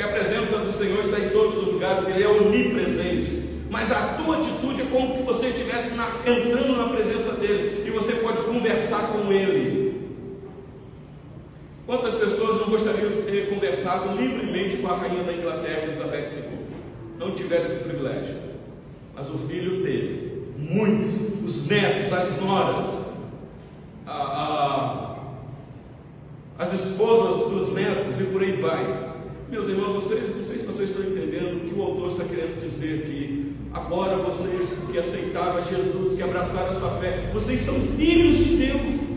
Porque 0.00 0.16
a 0.16 0.18
presença 0.18 0.56
do 0.56 0.72
Senhor 0.72 1.00
está 1.00 1.20
em 1.20 1.28
todos 1.28 1.58
os 1.58 1.74
lugares, 1.74 2.08
Ele 2.08 2.22
é 2.22 2.28
onipresente. 2.28 3.50
Mas 3.68 3.92
a 3.92 4.14
tua 4.14 4.38
atitude 4.38 4.80
é 4.80 4.86
como 4.86 5.14
se 5.14 5.22
você 5.22 5.48
estivesse 5.48 5.94
na, 5.94 6.08
entrando 6.26 6.74
na 6.74 6.88
presença 6.88 7.34
dele 7.34 7.84
e 7.86 7.90
você 7.90 8.14
pode 8.14 8.40
conversar 8.40 9.08
com 9.08 9.30
ele. 9.30 10.08
Quantas 11.84 12.16
pessoas 12.16 12.56
não 12.56 12.70
gostariam 12.70 13.10
de 13.10 13.22
ter 13.22 13.50
conversado 13.50 14.16
livremente 14.16 14.78
com 14.78 14.88
a 14.88 14.96
rainha 14.96 15.22
da 15.22 15.34
Inglaterra, 15.34 15.82
Elizabeth 15.82 16.28
II? 16.34 16.58
Não 17.18 17.32
tiveram 17.32 17.66
esse 17.66 17.80
privilégio. 17.80 18.38
Mas 19.14 19.28
o 19.28 19.36
filho 19.36 19.82
teve. 19.82 20.44
Muitos, 20.56 21.44
os 21.44 21.66
netos, 21.66 22.10
as 22.10 22.40
noras, 22.40 22.86
a, 24.06 24.12
a, 24.12 25.16
as 26.58 26.72
esposas 26.72 27.50
dos 27.50 27.74
netos 27.74 28.18
e 28.18 28.24
por 28.24 28.42
aí 28.42 28.52
vai. 28.52 29.09
Meus 29.50 29.68
irmãos, 29.68 30.04
vocês, 30.04 30.36
não 30.36 30.44
sei 30.44 30.58
se 30.58 30.64
vocês 30.64 30.90
estão 30.90 31.10
entendendo 31.10 31.56
o 31.56 31.68
que 31.68 31.74
o 31.74 31.82
autor 31.82 32.12
está 32.12 32.22
querendo 32.22 32.62
dizer 32.62 33.00
aqui. 33.00 33.52
Agora 33.72 34.14
vocês 34.18 34.78
que 34.88 34.96
aceitaram 34.96 35.56
a 35.56 35.60
Jesus, 35.60 36.14
que 36.14 36.22
abraçaram 36.22 36.68
essa 36.68 36.88
fé, 37.00 37.28
vocês 37.32 37.60
são 37.60 37.74
filhos 37.96 38.36
de 38.36 38.56
Deus. 38.56 39.10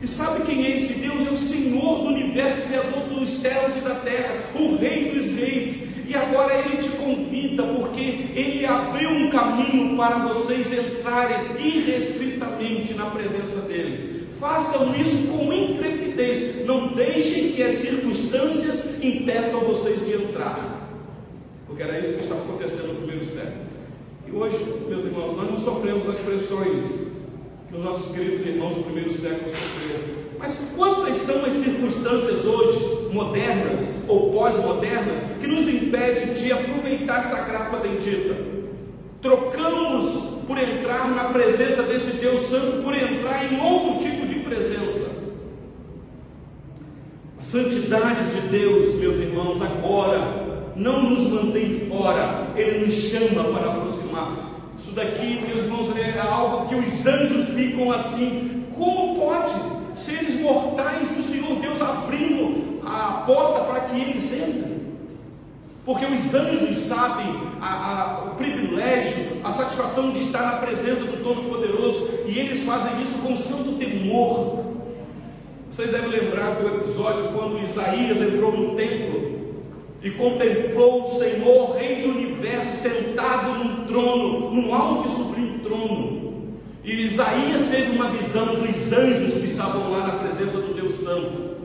E 0.00 0.06
sabe 0.06 0.46
quem 0.46 0.64
é 0.64 0.74
esse 0.74 1.00
Deus? 1.00 1.26
É 1.26 1.30
o 1.30 1.36
Senhor 1.36 1.98
do 1.98 2.06
universo, 2.06 2.62
Criador 2.62 3.10
dos 3.10 3.28
céus 3.28 3.76
e 3.76 3.80
da 3.80 3.96
terra, 3.96 4.52
o 4.58 4.76
Rei 4.76 5.10
dos 5.10 5.36
Reis. 5.36 5.86
E 6.08 6.14
agora 6.14 6.64
Ele 6.64 6.78
te 6.78 6.88
convida, 6.88 7.62
porque 7.64 8.00
Ele 8.34 8.64
abriu 8.64 9.10
um 9.10 9.28
caminho 9.28 9.98
para 9.98 10.28
vocês 10.28 10.72
entrarem 10.72 11.60
irrestritamente 11.62 12.94
na 12.94 13.10
presença 13.10 13.60
dEle. 13.68 14.17
Façam 14.38 14.94
isso 14.94 15.28
com 15.28 15.52
intrepidez. 15.52 16.64
Não 16.64 16.88
deixem 16.88 17.52
que 17.52 17.62
as 17.62 17.74
circunstâncias 17.74 19.02
impeçam 19.02 19.60
vocês 19.60 20.04
de 20.04 20.14
entrar. 20.14 20.76
porque 21.66 21.82
era 21.82 21.98
isso 21.98 22.14
que 22.14 22.20
estava 22.20 22.40
acontecendo 22.40 22.88
no 22.88 22.94
primeiro 22.96 23.24
século. 23.24 23.66
E 24.26 24.32
hoje, 24.32 24.56
meus 24.88 25.04
irmãos, 25.04 25.36
nós 25.36 25.48
não 25.48 25.56
sofremos 25.56 26.08
as 26.08 26.18
pressões 26.18 27.08
que 27.68 27.76
os 27.76 27.84
nossos 27.84 28.14
queridos 28.14 28.44
irmãos 28.46 28.74
do 28.74 28.82
primeiro 28.84 29.10
século 29.10 29.48
sofreram. 29.48 30.18
Mas 30.38 30.72
quantas 30.74 31.16
são 31.16 31.44
as 31.44 31.52
circunstâncias 31.52 32.44
hoje, 32.44 33.08
modernas 33.12 33.82
ou 34.06 34.30
pós-modernas, 34.32 35.18
que 35.40 35.46
nos 35.46 35.68
impedem 35.68 36.32
de 36.34 36.52
aproveitar 36.52 37.18
esta 37.18 37.42
graça 37.42 37.76
bendita? 37.78 38.36
Trocamos 39.20 40.38
por 40.46 40.58
entrar 40.58 41.08
na 41.10 41.24
presença 41.24 41.82
desse 41.82 42.12
Deus 42.12 42.40
Santo, 42.40 42.82
por 42.82 42.94
entrar 42.94 43.52
em 43.52 43.60
outro 43.60 43.98
tipo 43.98 44.26
de 44.26 44.36
presença. 44.40 45.08
A 47.37 47.37
santidade 47.50 48.30
de 48.30 48.48
Deus, 48.48 48.94
meus 48.96 49.16
irmãos, 49.16 49.62
agora 49.62 50.70
não 50.76 51.08
nos 51.08 51.20
mantém 51.28 51.80
fora, 51.88 52.48
Ele 52.54 52.84
nos 52.84 52.94
chama 52.94 53.44
para 53.44 53.70
aproximar. 53.70 54.32
Isso 54.78 54.92
daqui, 54.92 55.42
meus 55.48 55.62
irmãos, 55.62 55.96
é 55.96 56.20
algo 56.20 56.68
que 56.68 56.74
os 56.74 57.06
anjos 57.06 57.48
ficam 57.48 57.90
assim: 57.90 58.64
como 58.76 59.18
pode? 59.18 59.54
Seres 59.94 60.38
mortais, 60.38 61.18
o 61.18 61.22
Senhor 61.22 61.58
Deus 61.58 61.80
abrindo 61.80 62.80
a 62.84 63.24
porta 63.26 63.64
para 63.64 63.80
que 63.80 63.98
eles 63.98 64.30
entrem. 64.30 64.78
Porque 65.86 66.04
os 66.04 66.34
anjos 66.34 66.76
sabem 66.76 67.34
a, 67.62 67.66
a, 67.66 68.24
o 68.24 68.34
privilégio, 68.34 69.38
a 69.42 69.50
satisfação 69.50 70.10
de 70.10 70.20
estar 70.20 70.42
na 70.42 70.58
presença 70.58 71.02
do 71.02 71.24
Todo-Poderoso, 71.24 72.10
e 72.26 72.38
eles 72.38 72.62
fazem 72.64 73.00
isso 73.00 73.18
com 73.20 73.34
santo 73.34 73.72
temor. 73.78 74.67
Vocês 75.78 75.92
devem 75.92 76.10
lembrar 76.10 76.56
do 76.56 76.66
episódio 76.66 77.28
quando 77.32 77.62
Isaías 77.62 78.20
entrou 78.20 78.50
no 78.50 78.74
templo 78.74 79.38
e 80.02 80.10
contemplou 80.10 81.04
o 81.04 81.16
Senhor, 81.16 81.76
Rei 81.76 82.02
do 82.02 82.18
universo, 82.18 82.82
sentado 82.82 83.54
num 83.54 83.86
trono, 83.86 84.50
num 84.50 84.74
alto 84.74 85.06
e 85.06 85.10
sublime 85.10 85.60
trono. 85.60 86.48
E 86.82 87.04
Isaías 87.04 87.68
teve 87.68 87.92
uma 87.92 88.10
visão 88.10 88.56
dos 88.56 88.92
anjos 88.92 89.34
que 89.34 89.46
estavam 89.46 89.92
lá 89.92 90.04
na 90.04 90.14
presença 90.14 90.58
do 90.58 90.74
Deus 90.74 90.94
Santo. 90.94 91.56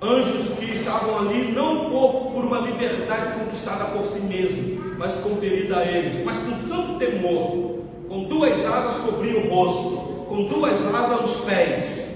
Anjos 0.00 0.56
que 0.56 0.70
estavam 0.70 1.18
ali 1.18 1.50
não 1.50 1.90
por, 1.90 2.30
por 2.30 2.44
uma 2.44 2.60
liberdade 2.60 3.40
conquistada 3.40 3.86
por 3.86 4.06
si 4.06 4.20
mesmo, 4.20 4.94
mas 4.96 5.16
conferida 5.16 5.78
a 5.78 5.84
eles, 5.84 6.24
mas 6.24 6.38
com 6.38 6.56
santo 6.58 6.96
temor. 6.96 7.80
Com 8.08 8.22
duas 8.22 8.64
asas 8.64 9.02
cobriam 9.02 9.42
o 9.42 9.48
rosto, 9.48 9.96
com 10.28 10.44
duas 10.44 10.94
asas 10.94 11.28
os 11.28 11.40
pés, 11.40 12.11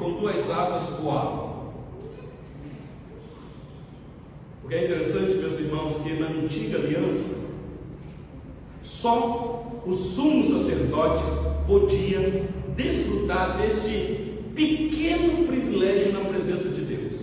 com 0.00 0.12
duas 0.12 0.50
asas 0.50 0.98
voavam. 0.98 1.50
que 4.70 4.76
é 4.76 4.84
interessante, 4.84 5.34
meus 5.34 5.58
irmãos, 5.58 5.96
que 5.96 6.12
na 6.12 6.28
antiga 6.28 6.78
aliança, 6.78 7.38
só 8.80 9.82
o 9.84 9.92
sumo 9.92 10.48
sacerdote 10.48 11.24
podia 11.66 12.48
desfrutar 12.76 13.58
deste 13.58 14.38
pequeno 14.54 15.44
privilégio 15.44 16.12
na 16.12 16.20
presença 16.20 16.68
de 16.68 16.82
Deus. 16.82 17.16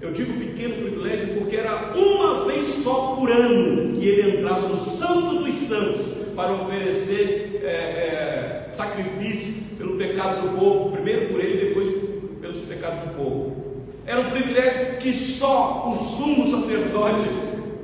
Eu 0.00 0.12
digo 0.12 0.32
pequeno 0.32 0.82
privilégio 0.82 1.38
porque 1.38 1.54
era 1.54 1.92
uma 1.96 2.44
vez 2.46 2.64
só 2.64 3.14
por 3.14 3.30
ano 3.30 3.96
que 3.96 4.08
ele 4.08 4.38
entrava 4.38 4.66
no 4.68 4.76
Santo 4.76 5.44
dos 5.44 5.54
Santos 5.54 6.06
para 6.34 6.54
oferecer 6.54 7.60
é, 7.62 8.66
é, 8.66 8.68
sacrifício 8.72 9.62
pelo 9.78 9.96
pecado 9.96 10.48
do 10.48 10.58
povo, 10.58 10.90
primeiro 10.90 11.28
por 11.28 11.40
ele, 11.40 11.54
e 11.54 11.68
depois 11.68 12.09
pelos 12.50 12.62
pecados 12.62 12.98
do 13.00 13.14
povo. 13.14 13.56
Era 14.04 14.20
um 14.20 14.30
privilégio 14.30 14.96
que 14.98 15.12
só 15.12 15.84
o 15.86 15.94
sumo 15.94 16.46
sacerdote 16.46 17.28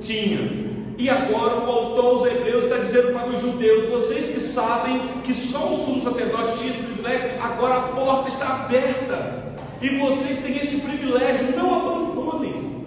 tinha. 0.01 0.67
E 0.97 1.09
agora 1.09 1.59
o 1.59 1.71
autor 1.71 2.05
aos 2.05 2.25
Hebreus 2.25 2.65
está 2.65 2.77
dizendo 2.77 3.13
para 3.13 3.29
os 3.29 3.39
judeus: 3.39 3.85
vocês 3.85 4.27
que 4.27 4.39
sabem 4.39 4.99
que 5.23 5.33
só 5.33 5.73
o 5.73 5.85
sumo 5.85 6.01
sacerdote 6.01 6.57
tinha 6.57 6.69
esse 6.71 6.79
privilégio, 6.79 7.41
agora 7.41 7.75
a 7.75 7.81
porta 7.89 8.27
está 8.27 8.47
aberta. 8.47 9.55
E 9.81 9.89
vocês 9.99 10.39
têm 10.39 10.57
este 10.57 10.77
privilégio, 10.77 11.55
não 11.55 11.75
abandonem. 11.75 12.77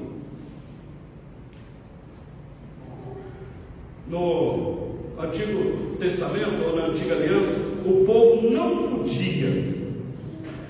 No 4.09 4.97
Antigo 5.17 5.97
Testamento, 6.01 6.65
ou 6.67 6.77
na 6.77 6.87
Antiga 6.87 7.15
Aliança, 7.15 7.57
o 7.87 8.05
povo 8.05 8.51
não 8.51 8.89
podia 8.89 9.80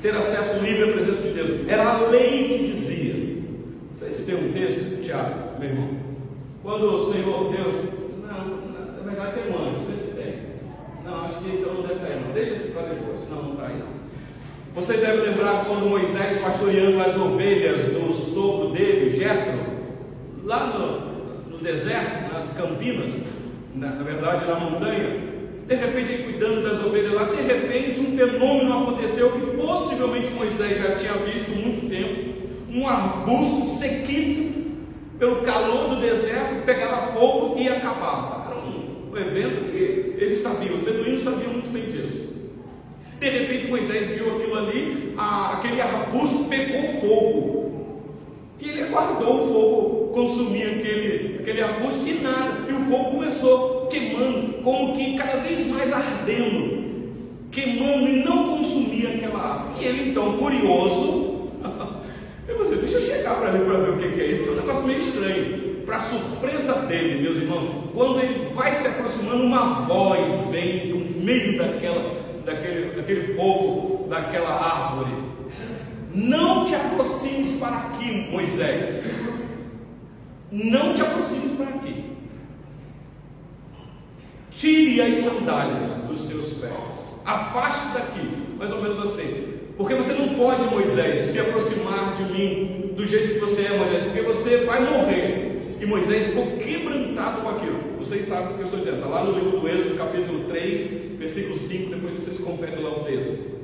ter 0.01 0.15
acesso 0.17 0.65
livre 0.65 0.91
à 0.91 0.93
presença 0.93 1.23
de 1.23 1.35
Deus. 1.35 1.69
Era 1.69 1.85
a 1.85 2.09
lei 2.09 2.49
que 2.49 2.67
dizia. 2.71 3.15
Não 3.15 3.95
sei 3.95 4.11
se 4.11 4.23
tem 4.23 4.35
um 4.35 4.53
texto, 4.53 5.03
Tiago, 5.03 5.59
meu 5.59 5.69
irmão. 5.69 5.91
Quando 6.63 6.95
o 6.95 7.13
Senhor 7.13 7.53
Deus. 7.53 7.75
Não, 8.23 8.97
na 8.97 9.03
verdade 9.03 9.41
tem 9.41 9.53
um 9.53 9.69
antes, 9.69 9.83
vê 9.83 9.97
se 9.97 10.15
tem. 10.15 10.35
Não, 11.05 11.25
acho 11.25 11.39
que 11.41 11.57
então 11.57 11.75
não 11.75 11.83
deve 11.83 11.95
estar 11.95 12.07
aí, 12.07 12.21
não. 12.21 12.33
Deixa 12.33 12.55
esse 12.55 12.69
para 12.69 12.83
depois. 12.83 13.29
Não, 13.31 13.43
não 13.43 13.53
está 13.53 13.67
aí 13.67 13.79
não. 13.79 14.01
Vocês 14.75 15.01
devem 15.01 15.21
lembrar 15.21 15.65
quando 15.65 15.89
Moisés 15.89 16.41
pastoreando 16.41 17.01
as 17.01 17.17
ovelhas 17.17 17.87
do 17.87 18.13
sogro 18.13 18.71
dele, 18.71 19.17
Jetro, 19.17 19.59
lá 20.45 20.67
no, 20.67 21.51
no 21.51 21.59
deserto, 21.59 22.33
nas 22.33 22.53
campinas, 22.53 23.11
na, 23.75 23.91
na 23.91 24.03
verdade 24.05 24.47
na 24.47 24.55
montanha, 24.55 25.30
de 25.71 25.77
repente 25.77 26.25
cuidando 26.25 26.65
das 26.65 26.85
ovelhas 26.85 27.13
lá, 27.13 27.25
de 27.27 27.43
repente 27.43 28.01
um 28.01 28.17
fenômeno 28.17 28.83
aconteceu 28.83 29.31
que 29.31 29.57
possivelmente 29.57 30.33
Moisés 30.33 30.77
já 30.77 30.97
tinha 30.97 31.13
visto 31.13 31.49
há 31.53 31.55
muito 31.55 31.89
tempo, 31.89 32.35
um 32.73 32.89
arbusto 32.89 33.79
sequíssimo, 33.79 34.51
pelo 35.17 35.43
calor 35.43 35.91
do 35.91 36.01
deserto, 36.01 36.65
pegava 36.65 37.13
fogo 37.13 37.57
e 37.57 37.69
acabava. 37.69 38.51
Era 38.51 38.59
um, 38.59 39.17
evento 39.17 39.71
que 39.71 40.17
eles 40.19 40.39
sabiam, 40.39 40.75
os 40.75 40.83
beduínos 40.83 41.23
sabiam 41.23 41.53
muito 41.53 41.71
bem 41.71 41.85
disso. 41.85 42.35
De 43.21 43.29
repente 43.29 43.69
Moisés 43.69 44.09
viu 44.09 44.37
aquilo 44.37 44.59
ali, 44.59 45.15
aquele 45.17 45.81
arbusto 45.81 46.47
pegou 46.47 46.83
fogo. 47.01 47.61
E 48.59 48.71
ele 48.71 48.83
aguardou 48.83 49.41
o 49.41 49.47
fogo 49.47 50.13
consumir 50.13 50.65
aquele, 50.65 51.39
aquele 51.39 51.63
arbusto 51.63 52.05
e 52.05 52.15
nada. 52.15 52.69
E 52.69 52.73
o 52.73 52.81
fogo 52.87 53.11
começou 53.13 53.80
queimando, 53.91 54.63
como 54.63 54.97
que 54.97 55.17
cada 55.17 55.41
vez 55.41 55.67
mais 55.67 55.93
ardendo, 55.93 57.13
queimando 57.51 58.09
e 58.09 58.25
não 58.25 58.57
consumia 58.57 59.11
aquela 59.11 59.39
árvore. 59.39 59.85
E 59.85 59.87
ele 59.87 60.11
então, 60.11 60.39
curioso, 60.39 61.51
você, 62.57 62.77
deixa 62.77 62.97
eu 62.97 63.03
chegar 63.03 63.37
para 63.37 63.51
ver, 63.51 63.65
para 63.65 63.79
ver 63.79 63.91
o 63.91 63.99
que 63.99 64.21
é 64.21 64.27
isso, 64.27 64.45
que 64.45 64.49
é 64.49 64.53
um 64.53 64.57
negócio 64.57 64.85
meio 64.85 65.01
estranho. 65.01 65.71
Para 65.85 65.99
surpresa 65.99 66.75
dele, 66.83 67.23
meus 67.23 67.37
irmãos, 67.37 67.91
quando 67.93 68.21
ele 68.21 68.55
vai 68.55 68.73
se 68.73 68.87
aproximando, 68.87 69.43
uma 69.43 69.87
voz 69.87 70.33
vem 70.51 70.89
do 70.89 71.21
meio 71.21 71.59
daquela, 71.59 72.15
daquele, 72.45 72.97
daquele 72.97 73.35
fogo, 73.35 74.07
daquela 74.09 74.51
árvore. 74.51 75.11
Não 76.15 76.65
te 76.65 76.75
aproximes 76.77 77.59
para 77.59 77.77
aqui, 77.77 78.29
Moisés. 78.31 79.05
Não 80.53 80.95
te 80.95 81.03
aproximes 81.03 81.57
para 81.57 81.69
aqui. 81.69 82.10
Tire 84.61 85.01
as 85.01 85.15
sandálias 85.15 85.89
dos 86.07 86.25
teus 86.25 86.53
pés. 86.59 86.75
Afaste 87.25 87.95
daqui, 87.95 88.29
mais 88.59 88.71
ou 88.71 88.83
menos 88.83 88.99
assim. 88.99 89.55
Porque 89.75 89.95
você 89.95 90.13
não 90.13 90.35
pode, 90.35 90.67
Moisés, 90.67 91.19
se 91.19 91.41
aproximar 91.41 92.13
de 92.13 92.25
mim 92.25 92.93
do 92.95 93.07
jeito 93.07 93.33
que 93.33 93.39
você 93.39 93.63
é, 93.63 93.79
Moisés, 93.79 94.05
porque 94.05 94.21
você 94.21 94.67
vai 94.67 94.85
morrer. 94.85 95.79
E 95.81 95.87
Moisés 95.87 96.27
ficou 96.27 96.59
quebrantado 96.59 97.41
com 97.41 97.49
aquilo. 97.49 97.81
Vocês 97.99 98.27
sabem 98.27 98.51
o 98.51 98.55
que 98.57 98.61
eu 98.61 98.65
estou 98.65 98.81
dizendo. 98.81 98.97
Está 98.97 99.09
lá 99.09 99.25
no 99.25 99.33
livro 99.33 99.61
do 99.61 99.67
Êxodo, 99.67 99.97
capítulo 99.97 100.45
3, 100.51 101.17
versículo 101.19 101.57
5. 101.57 101.95
Depois 101.95 102.23
vocês 102.23 102.39
conferem 102.41 102.83
lá 102.83 102.99
o 102.99 103.05
texto. 103.05 103.61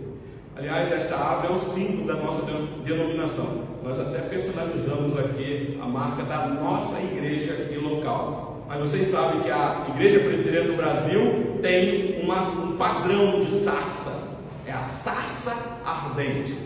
Aliás, 0.56 0.90
esta 0.90 1.14
árvore 1.14 1.48
é 1.48 1.56
o 1.56 1.58
símbolo 1.58 2.06
da 2.06 2.14
nossa 2.14 2.42
denominação. 2.86 3.64
Nós 3.84 4.00
até 4.00 4.20
personalizamos 4.20 5.18
aqui 5.18 5.78
a 5.78 5.84
marca 5.84 6.22
da 6.22 6.46
nossa 6.46 6.98
igreja 7.02 7.52
aqui 7.52 7.76
local. 7.76 8.45
Mas 8.68 8.80
vocês 8.80 9.06
sabem 9.06 9.40
que 9.42 9.50
a 9.50 9.86
Igreja 9.90 10.18
Presbiteriana 10.18 10.68
do 10.68 10.76
Brasil 10.76 11.58
tem 11.62 12.20
uma, 12.22 12.40
um 12.40 12.76
padrão 12.76 13.44
de 13.44 13.52
sarça. 13.52 14.24
É 14.66 14.72
a 14.72 14.82
sarça 14.82 15.54
ardente. 15.84 16.56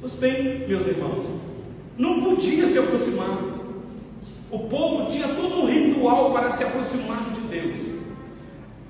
Pois 0.00 0.14
bem, 0.14 0.66
meus 0.66 0.86
irmãos, 0.86 1.24
não 1.96 2.20
podia 2.20 2.66
se 2.66 2.78
aproximar. 2.78 3.38
O 4.50 4.58
povo 4.60 5.08
tinha 5.10 5.28
todo 5.28 5.62
um 5.62 5.66
ritual 5.66 6.32
para 6.32 6.50
se 6.50 6.64
aproximar 6.64 7.30
de 7.32 7.40
Deus. 7.42 7.94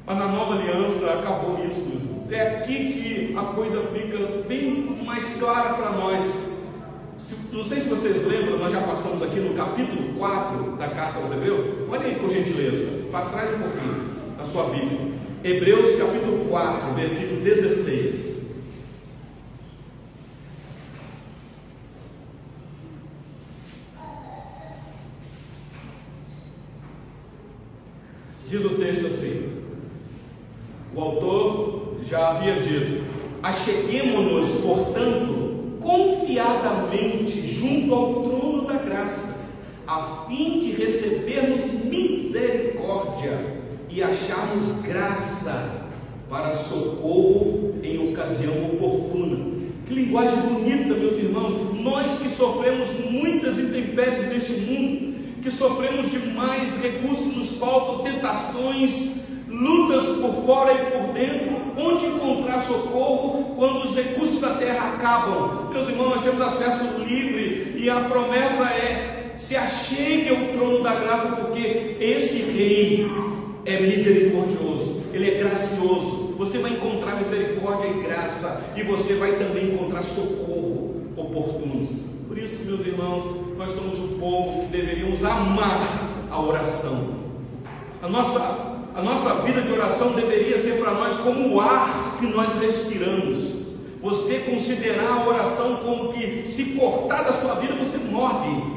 Mas 0.06 0.18
na 0.18 0.28
nova 0.28 0.54
aliança 0.54 1.12
acabou 1.12 1.62
isso. 1.66 1.92
É 2.30 2.56
aqui 2.56 2.92
que 2.92 3.36
a 3.36 3.42
coisa 3.54 3.82
fica 3.82 4.42
bem 4.48 4.98
mais 5.04 5.24
clara 5.38 5.74
para 5.74 5.92
nós 5.92 6.55
não 7.52 7.64
sei 7.64 7.80
se 7.80 7.88
vocês 7.88 8.24
lembram, 8.26 8.58
nós 8.58 8.70
já 8.70 8.80
passamos 8.82 9.22
aqui 9.22 9.40
no 9.40 9.54
capítulo 9.54 10.14
4 10.16 10.76
da 10.76 10.88
carta 10.88 11.18
aos 11.18 11.32
Hebreus. 11.32 11.88
Olha 11.88 12.06
aí, 12.06 12.16
por 12.16 12.30
gentileza, 12.30 13.08
para 13.10 13.30
trás 13.30 13.54
um 13.54 13.62
pouquinho 13.62 14.04
na 14.38 14.44
sua 14.44 14.64
Bíblia. 14.64 15.12
Hebreus 15.42 15.96
capítulo 15.96 16.44
4, 16.48 16.94
versículo 16.94 17.40
16. 17.40 18.26
Diz 28.48 28.64
o 28.64 28.70
texto 28.70 29.06
assim: 29.06 29.62
o 30.94 31.00
autor 31.00 31.96
já 32.04 32.30
havia 32.30 32.60
dito: 32.60 33.04
Acheguemo-nos, 33.42 34.48
portanto, 34.60 35.45
confiadamente 36.26 37.40
junto 37.46 37.94
ao 37.94 38.22
trono 38.22 38.66
da 38.66 38.74
graça, 38.74 39.46
a 39.86 40.24
fim 40.26 40.60
de 40.60 40.72
recebermos 40.72 41.64
misericórdia 41.84 43.38
e 43.88 44.02
acharmos 44.02 44.82
graça 44.82 45.86
para 46.28 46.52
socorro 46.52 47.76
em 47.82 48.10
ocasião 48.10 48.52
oportuna. 48.72 49.56
Que 49.86 49.94
linguagem 49.94 50.40
bonita, 50.40 50.94
meus 50.94 51.16
irmãos. 51.16 51.54
Nós 51.80 52.18
que 52.18 52.28
sofremos 52.28 52.88
muitas 53.08 53.56
intempéries 53.60 54.28
neste 54.28 54.52
mundo, 54.54 55.14
que 55.40 55.50
sofremos 55.50 56.10
demais, 56.10 56.76
recursos 56.82 57.36
nos 57.36 57.50
faltam, 57.56 58.02
tentações, 58.02 59.12
lutas 59.48 60.06
por 60.18 60.44
fora 60.44 60.72
e 60.72 60.90
por 60.90 61.12
dentro, 61.12 61.55
onde 61.76 62.06
encontrar 62.06 62.58
socorro 62.58 63.54
quando 63.56 63.84
os 63.84 63.94
recursos 63.94 64.40
da 64.40 64.54
terra 64.54 64.94
acabam. 64.94 65.70
Meus 65.70 65.88
irmãos, 65.88 66.16
nós 66.16 66.22
temos 66.22 66.40
acesso 66.40 67.04
livre 67.04 67.74
e 67.76 67.90
a 67.90 68.00
promessa 68.08 68.64
é: 68.64 69.34
se 69.36 69.54
achegue 69.56 70.30
ao 70.30 70.56
trono 70.56 70.82
da 70.82 70.94
graça, 70.94 71.28
porque 71.36 71.96
esse 72.00 72.50
rei 72.52 73.06
é 73.64 73.80
misericordioso, 73.80 75.02
ele 75.12 75.30
é 75.30 75.38
gracioso. 75.38 76.34
Você 76.38 76.58
vai 76.58 76.72
encontrar 76.72 77.16
misericórdia 77.16 77.88
e 77.88 78.02
graça, 78.02 78.62
e 78.76 78.82
você 78.82 79.14
vai 79.14 79.32
também 79.32 79.72
encontrar 79.72 80.02
socorro 80.02 81.06
oportuno. 81.16 81.88
Por 82.28 82.36
isso, 82.36 82.64
meus 82.64 82.86
irmãos, 82.86 83.24
nós 83.56 83.72
somos 83.72 83.98
o 83.98 84.18
povo 84.18 84.66
que 84.66 84.76
deveríamos 84.76 85.24
amar 85.24 86.26
a 86.30 86.40
oração. 86.40 87.16
A 88.02 88.08
nossa 88.08 88.75
a 88.96 89.02
nossa 89.02 89.34
vida 89.42 89.60
de 89.60 89.70
oração 89.70 90.12
deveria 90.12 90.56
ser 90.56 90.78
para 90.78 90.92
nós 90.92 91.18
como 91.18 91.54
o 91.54 91.60
ar 91.60 92.16
que 92.18 92.26
nós 92.28 92.54
respiramos. 92.54 93.52
Você 94.00 94.38
considerar 94.38 95.18
a 95.18 95.28
oração 95.28 95.76
como 95.84 96.14
que 96.14 96.48
se 96.48 96.76
cortar 96.76 97.22
da 97.22 97.34
sua 97.34 97.56
vida 97.56 97.74
você 97.74 97.98
morre. 97.98 98.74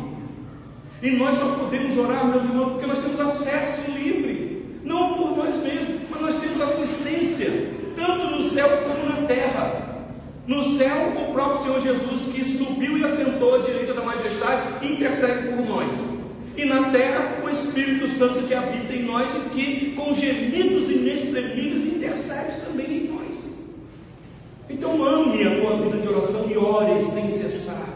E 1.02 1.12
nós 1.12 1.36
só 1.36 1.46
podemos 1.56 1.98
orar, 1.98 2.26
meus 2.26 2.44
irmãos, 2.44 2.72
porque 2.72 2.86
nós 2.86 3.00
temos 3.00 3.18
acesso 3.18 3.92
livre. 3.92 4.82
Não 4.84 5.14
por 5.14 5.38
nós 5.38 5.56
mesmos, 5.56 6.02
mas 6.10 6.22
nós 6.22 6.36
temos 6.36 6.60
assistência, 6.60 7.72
tanto 7.96 8.26
no 8.26 8.44
céu 8.44 8.68
como 8.84 9.06
na 9.06 9.26
terra. 9.26 10.04
No 10.46 10.64
céu, 10.76 11.14
o 11.16 11.32
próprio 11.32 11.62
Senhor 11.62 11.82
Jesus, 11.82 12.34
que 12.34 12.44
subiu 12.44 12.98
e 12.98 13.06
assentou 13.06 13.56
à 13.56 13.60
direita 13.60 13.94
da 13.94 14.02
majestade, 14.02 14.86
intercede 14.86 15.48
por 15.48 15.66
nós 15.66 16.19
e 16.62 16.66
na 16.66 16.92
terra 16.92 17.40
o 17.42 17.50
Espírito 17.50 18.08
Santo 18.08 18.44
que 18.44 18.54
habita 18.54 18.94
em 18.94 19.04
nós 19.04 19.30
e 19.34 19.50
que, 19.50 19.94
com 19.96 20.14
gemidos 20.14 20.90
inexprimíveis, 20.90 21.86
intercede 21.86 22.62
também 22.66 22.86
em 22.86 23.08
nós. 23.08 23.50
Então, 24.70 25.02
ame 25.04 25.48
a 25.48 25.62
tua 25.62 25.78
vida 25.78 25.98
de 25.98 26.08
oração 26.08 26.46
e 26.50 26.58
ore 26.58 27.02
sem 27.02 27.30
cessar. 27.30 27.88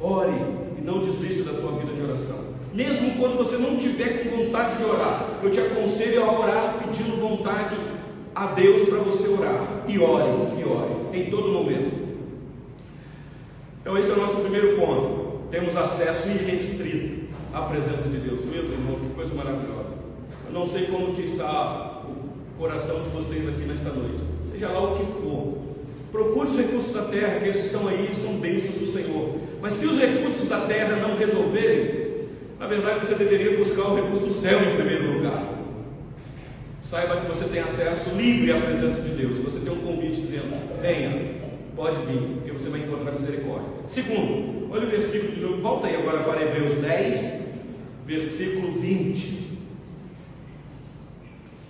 Ore 0.00 0.32
e 0.78 0.80
não 0.82 1.00
desista 1.00 1.44
da 1.44 1.60
tua 1.60 1.72
vida 1.72 1.92
de 1.92 2.02
oração. 2.02 2.50
Mesmo 2.74 3.12
quando 3.18 3.36
você 3.36 3.56
não 3.56 3.76
tiver 3.76 4.24
com 4.24 4.44
vontade 4.44 4.78
de 4.78 4.84
orar, 4.84 5.38
eu 5.42 5.50
te 5.50 5.60
aconselho 5.60 6.24
a 6.24 6.38
orar 6.38 6.74
pedindo 6.78 7.20
vontade 7.20 7.76
a 8.34 8.46
Deus 8.48 8.88
para 8.88 8.98
você 8.98 9.28
orar. 9.28 9.84
E 9.86 9.98
ore, 9.98 10.28
e 10.58 10.64
ore, 10.64 11.18
em 11.18 11.30
todo 11.30 11.52
momento. 11.52 12.10
Então, 13.80 13.96
esse 13.96 14.10
é 14.10 14.12
o 14.12 14.18
nosso 14.18 14.36
primeiro 14.36 14.76
ponto. 14.76 15.48
Temos 15.50 15.76
acesso 15.76 16.28
irrestrito 16.28 17.09
a 17.52 17.62
presença 17.62 18.08
de 18.08 18.18
Deus. 18.18 18.44
Meus 18.44 18.70
irmãos, 18.70 19.00
que 19.00 19.08
coisa 19.14 19.34
maravilhosa. 19.34 19.94
Eu 20.46 20.52
não 20.52 20.66
sei 20.66 20.86
como 20.86 21.14
que 21.14 21.22
está 21.22 22.02
o 22.04 22.58
coração 22.58 23.02
de 23.02 23.08
vocês 23.10 23.48
aqui 23.48 23.62
nesta 23.62 23.90
noite. 23.90 24.22
Seja 24.44 24.68
lá 24.68 24.92
o 24.92 24.98
que 24.98 25.06
for. 25.06 25.58
Procure 26.12 26.48
os 26.48 26.56
recursos 26.56 26.92
da 26.92 27.04
terra, 27.04 27.38
que 27.38 27.48
eles 27.48 27.64
estão 27.64 27.86
aí, 27.86 28.10
são 28.14 28.34
bênçãos 28.34 28.74
do 28.74 28.86
Senhor. 28.86 29.36
Mas 29.60 29.74
se 29.74 29.86
os 29.86 29.98
recursos 29.98 30.48
da 30.48 30.60
terra 30.62 30.96
não 30.96 31.16
resolverem, 31.16 32.26
na 32.58 32.66
verdade 32.66 33.06
você 33.06 33.14
deveria 33.14 33.56
buscar 33.56 33.82
o 33.82 33.94
recurso 33.94 34.24
do 34.24 34.32
céu 34.32 34.60
em 34.60 34.74
primeiro 34.74 35.12
lugar. 35.12 35.60
Saiba 36.80 37.20
que 37.20 37.28
você 37.28 37.44
tem 37.44 37.60
acesso 37.60 38.10
livre 38.16 38.50
à 38.50 38.60
presença 38.60 39.00
de 39.00 39.10
Deus. 39.10 39.38
Você 39.38 39.60
tem 39.60 39.72
um 39.72 39.80
convite 39.80 40.22
dizendo: 40.22 40.50
venha, 40.82 41.36
pode 41.76 42.04
vir, 42.06 42.20
porque 42.34 42.50
você 42.50 42.68
vai 42.68 42.80
encontrar 42.80 43.12
misericórdia. 43.12 43.68
Segundo, 43.86 44.72
olha 44.72 44.86
o 44.86 44.90
versículo 44.90 45.32
de 45.32 45.40
novo, 45.40 45.62
volta 45.62 45.86
aí 45.86 45.94
agora 45.94 46.24
para 46.24 46.42
Hebreus 46.42 46.74
10, 46.74 47.39
versículo 48.10 48.72
20. 48.72 49.50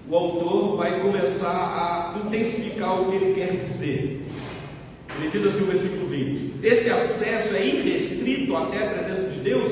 O 0.08 0.16
autor 0.16 0.78
vai 0.78 1.00
começar 1.00 1.50
a 1.50 2.18
intensificar 2.26 3.00
o 3.00 3.10
que 3.10 3.16
ele 3.16 3.34
quer 3.34 3.56
dizer. 3.56 4.26
Ele 5.18 5.28
diz 5.30 5.44
assim 5.44 5.62
o 5.62 5.66
versículo 5.66 6.06
20: 6.06 6.54
Esse 6.62 6.88
acesso 6.88 7.54
é 7.54 7.66
irrestrito 7.66 8.56
até 8.56 8.86
a 8.86 8.90
presença 8.90 9.28
de 9.28 9.40
Deus 9.40 9.70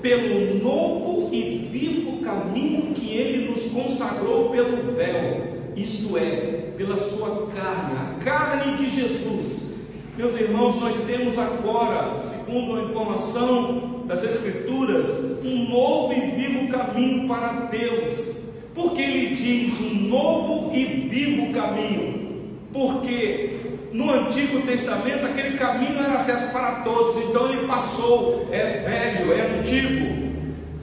pelo 0.00 0.54
novo 0.64 1.34
e 1.34 1.68
vivo 1.70 2.22
caminho 2.22 2.94
que 2.94 3.14
ele 3.14 3.50
nos 3.50 3.64
consagrou 3.64 4.50
pelo 4.50 4.80
véu, 4.94 5.72
isto 5.76 6.16
é, 6.16 6.72
pela 6.78 6.96
sua 6.96 7.48
carne, 7.48 7.94
a 7.94 8.24
carne 8.24 8.78
de 8.78 8.88
Jesus 8.88 9.66
meus 10.16 10.34
irmãos, 10.40 10.76
nós 10.76 10.96
temos 11.06 11.36
agora, 11.38 12.18
segundo 12.20 12.76
a 12.76 12.82
informação 12.84 13.95
das 14.06 14.22
Escrituras, 14.22 15.06
um 15.44 15.68
novo 15.68 16.12
e 16.12 16.20
vivo 16.32 16.68
caminho 16.68 17.28
para 17.28 17.66
Deus. 17.66 18.36
Porque 18.74 19.00
ele 19.00 19.34
diz 19.34 19.80
um 19.80 20.08
novo 20.08 20.74
e 20.74 20.84
vivo 20.84 21.52
caminho? 21.52 22.56
Porque 22.72 23.60
no 23.92 24.10
Antigo 24.10 24.60
Testamento 24.62 25.26
aquele 25.26 25.56
caminho 25.56 25.98
era 25.98 26.14
acesso 26.14 26.52
para 26.52 26.82
todos, 26.82 27.16
então 27.24 27.50
ele 27.50 27.66
passou, 27.66 28.48
é 28.52 28.82
velho, 28.84 29.32
é 29.32 29.58
antigo. 29.58 30.26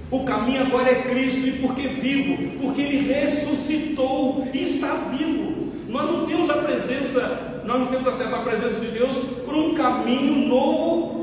O 0.10 0.24
caminho 0.24 0.62
agora 0.62 0.92
é 0.92 1.02
Cristo, 1.04 1.40
e 1.40 1.52
porque 1.54 1.88
vivo? 1.88 2.60
Porque 2.60 2.82
ele 2.82 3.14
ressuscitou 3.14 4.48
e 4.54 4.62
está 4.62 4.94
vivo. 5.18 5.72
Nós 5.88 6.10
não 6.10 6.26
temos 6.26 6.50
a 6.50 6.58
presença 6.58 7.54
nós 7.66 7.80
não 7.80 7.88
temos 7.88 8.08
acesso 8.08 8.36
à 8.36 8.40
presença 8.40 8.80
de 8.80 8.88
Deus 8.88 9.16
por 9.46 9.56
um 9.56 9.74
caminho 9.74 10.48
novo, 10.48 11.23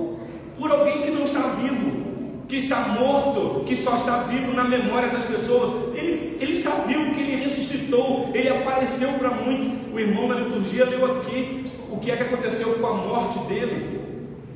por 0.61 0.71
alguém 0.71 1.01
que 1.01 1.11
não 1.11 1.25
está 1.25 1.41
vivo, 1.55 2.45
que 2.47 2.57
está 2.57 2.81
morto, 2.81 3.65
que 3.65 3.75
só 3.75 3.97
está 3.97 4.25
vivo 4.25 4.53
na 4.53 4.65
memória 4.65 5.09
das 5.09 5.25
pessoas. 5.25 5.97
Ele, 5.97 6.37
ele 6.39 6.53
está 6.53 6.71
vivo 6.87 7.07
porque 7.07 7.23
ele 7.23 7.37
ressuscitou, 7.37 8.31
ele 8.35 8.51
apareceu 8.51 9.11
para 9.15 9.31
muitos. 9.31 9.67
O 9.93 9.99
irmão 9.99 10.29
da 10.29 10.35
liturgia 10.35 10.85
leu 10.85 11.19
aqui 11.19 11.65
o 11.91 11.97
que 11.97 12.11
é 12.11 12.17
que 12.17 12.23
aconteceu 12.25 12.75
com 12.75 12.87
a 12.87 12.93
morte 12.93 13.39
dele. 13.49 14.01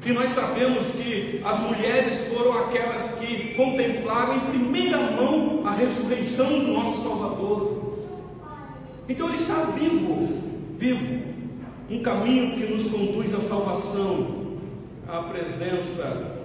E 0.05 0.13
nós 0.13 0.31
sabemos 0.31 0.85
que 0.89 1.41
as 1.43 1.59
mulheres 1.61 2.29
foram 2.29 2.59
aquelas 2.59 3.13
que 3.13 3.55
contemplaram 3.55 4.37
em 4.37 4.41
primeira 4.41 4.99
mão 4.99 5.63
a 5.65 5.71
ressurreição 5.71 6.47
do 6.47 6.73
nosso 6.73 7.03
Salvador. 7.03 7.95
Então 9.09 9.29
ele 9.29 9.37
está 9.37 9.55
vivo, 9.75 10.29
vivo 10.77 11.25
um 11.91 12.03
caminho 12.03 12.57
que 12.57 12.67
nos 12.67 12.87
conduz 12.87 13.35
à 13.35 13.41
salvação, 13.41 14.44
à 15.09 15.23
presença 15.23 16.37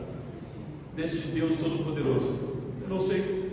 deste 0.96 1.28
Deus 1.28 1.56
Todo-Poderoso. 1.56 2.38
Eu 2.82 2.90
não 2.90 3.00
sei, 3.00 3.52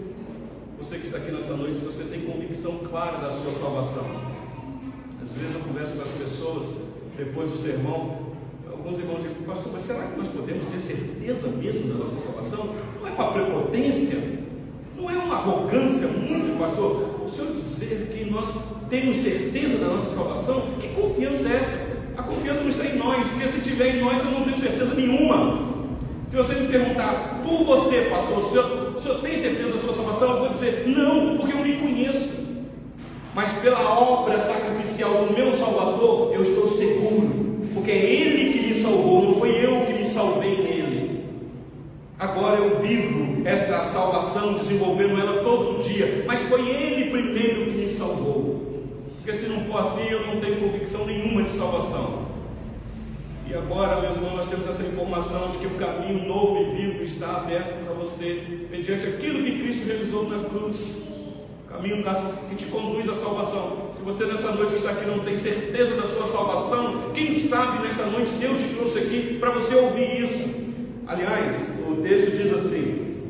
você 0.78 0.98
que 0.98 1.06
está 1.06 1.18
aqui 1.18 1.30
nessa 1.30 1.54
noite, 1.54 1.78
você 1.84 2.04
tem 2.04 2.22
convicção 2.22 2.78
clara 2.78 3.18
da 3.18 3.30
sua 3.30 3.52
salvação. 3.52 4.04
Às 5.22 5.32
vezes 5.32 5.54
eu 5.54 5.60
converso 5.60 5.94
com 5.94 6.02
as 6.02 6.10
pessoas 6.10 6.66
depois 7.16 7.50
do 7.50 7.56
sermão, 7.56 8.26
alguns 8.70 8.98
irmãos 8.98 9.22
dizem, 9.22 9.42
pastor, 9.46 9.72
mas 9.72 9.82
será 9.82 10.06
que 10.06 10.18
nós 10.18 10.28
podemos 10.28 10.66
ter 10.66 10.78
certeza 10.78 11.48
mesmo 11.48 11.92
da 11.92 12.04
nossa 12.04 12.16
salvação? 12.16 12.74
Não 13.00 13.08
é 13.08 13.10
uma 13.10 13.32
prepotência, 13.32 14.18
não 14.96 15.10
é 15.10 15.16
uma 15.16 15.36
arrogância 15.36 16.08
muito, 16.08 16.58
pastor, 16.58 17.22
o 17.24 17.28
senhor 17.28 17.52
dizer 17.52 18.12
que 18.12 18.30
nós 18.30 18.54
temos 18.90 19.16
certeza 19.16 19.78
da 19.78 19.88
nossa 19.88 20.10
salvação, 20.10 20.72
que 20.80 20.88
confiança 20.88 21.48
é 21.48 21.56
essa? 21.56 21.85
A 22.16 22.22
confiança 22.22 22.60
não 22.60 22.68
está 22.68 22.84
em 22.84 22.96
nós, 22.96 23.28
porque 23.28 23.46
se 23.46 23.60
tiver 23.60 23.96
em 23.96 24.00
nós 24.00 24.24
eu 24.24 24.30
não 24.30 24.44
tenho 24.44 24.58
certeza 24.58 24.94
nenhuma. 24.94 25.76
Se 26.26 26.34
você 26.34 26.54
me 26.54 26.68
perguntar, 26.68 27.40
por 27.44 27.64
você, 27.64 28.02
pastor, 28.10 28.38
o 28.38 28.42
senhor, 28.42 28.94
o 28.96 28.98
senhor 28.98 29.20
tem 29.20 29.36
certeza 29.36 29.70
da 29.70 29.78
sua 29.78 29.92
salvação? 29.92 30.30
Eu 30.30 30.38
vou 30.38 30.48
dizer, 30.48 30.84
não, 30.88 31.36
porque 31.36 31.52
eu 31.52 31.62
me 31.62 31.74
conheço. 31.74 32.46
Mas 33.34 33.52
pela 33.58 33.98
obra 34.00 34.38
sacrificial 34.38 35.26
do 35.26 35.34
meu 35.34 35.52
Salvador, 35.52 36.32
eu 36.32 36.42
estou 36.42 36.68
seguro, 36.68 37.68
porque 37.74 37.90
é 37.90 38.04
Ele 38.10 38.52
que 38.52 38.66
me 38.66 38.74
salvou, 38.74 39.22
não 39.24 39.34
foi 39.34 39.50
eu 39.62 39.84
que 39.84 39.92
me 39.92 40.04
salvei 40.04 40.56
nele. 40.56 41.24
Agora 42.18 42.56
eu 42.56 42.80
vivo 42.80 43.46
esta 43.46 43.82
salvação, 43.84 44.54
desenvolvendo 44.54 45.20
ela 45.20 45.42
todo 45.42 45.82
dia, 45.82 46.24
mas 46.26 46.40
foi 46.48 46.66
Ele 46.66 47.10
primeiro 47.10 47.66
que 47.66 47.78
me 47.78 47.88
salvou. 47.88 48.75
Porque 49.26 49.40
se 49.40 49.48
não 49.48 49.58
for 49.64 49.80
assim, 49.80 50.08
eu 50.08 50.24
não 50.24 50.40
tenho 50.40 50.60
convicção 50.60 51.04
nenhuma 51.04 51.42
de 51.42 51.50
salvação. 51.50 52.26
E 53.44 53.52
agora, 53.54 54.00
meus 54.00 54.14
irmãos, 54.14 54.36
nós 54.36 54.48
temos 54.48 54.68
essa 54.68 54.84
informação 54.84 55.50
de 55.50 55.58
que 55.58 55.66
o 55.66 55.70
caminho 55.70 56.28
novo 56.28 56.62
e 56.62 56.76
vivo 56.76 57.02
está 57.02 57.38
aberto 57.38 57.84
para 57.84 57.94
você, 57.94 58.40
mediante 58.70 59.04
aquilo 59.04 59.42
que 59.42 59.58
Cristo 59.58 59.84
realizou 59.84 60.28
na 60.28 60.48
cruz. 60.48 61.08
caminho 61.68 62.04
que 62.48 62.54
te 62.54 62.66
conduz 62.66 63.08
à 63.08 63.16
salvação. 63.16 63.90
Se 63.94 64.00
você 64.02 64.26
nessa 64.26 64.52
noite 64.52 64.74
está 64.74 64.90
aqui 64.90 65.04
não 65.04 65.18
tem 65.18 65.34
certeza 65.34 65.96
da 65.96 66.06
sua 66.06 66.24
salvação, 66.24 67.10
quem 67.12 67.32
sabe 67.32 67.84
nesta 67.84 68.06
noite 68.06 68.30
Deus 68.34 68.62
te 68.62 68.74
trouxe 68.74 69.00
aqui 69.00 69.38
para 69.40 69.50
você 69.50 69.74
ouvir 69.74 70.22
isso. 70.22 70.54
Aliás, 71.04 71.68
o 71.88 71.96
texto 71.96 72.30
diz 72.30 72.52
assim: 72.52 73.26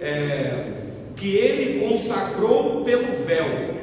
é, 0.00 0.72
que 1.14 1.36
ele 1.36 1.88
consagrou 1.88 2.82
pelo 2.82 3.24
véu. 3.24 3.75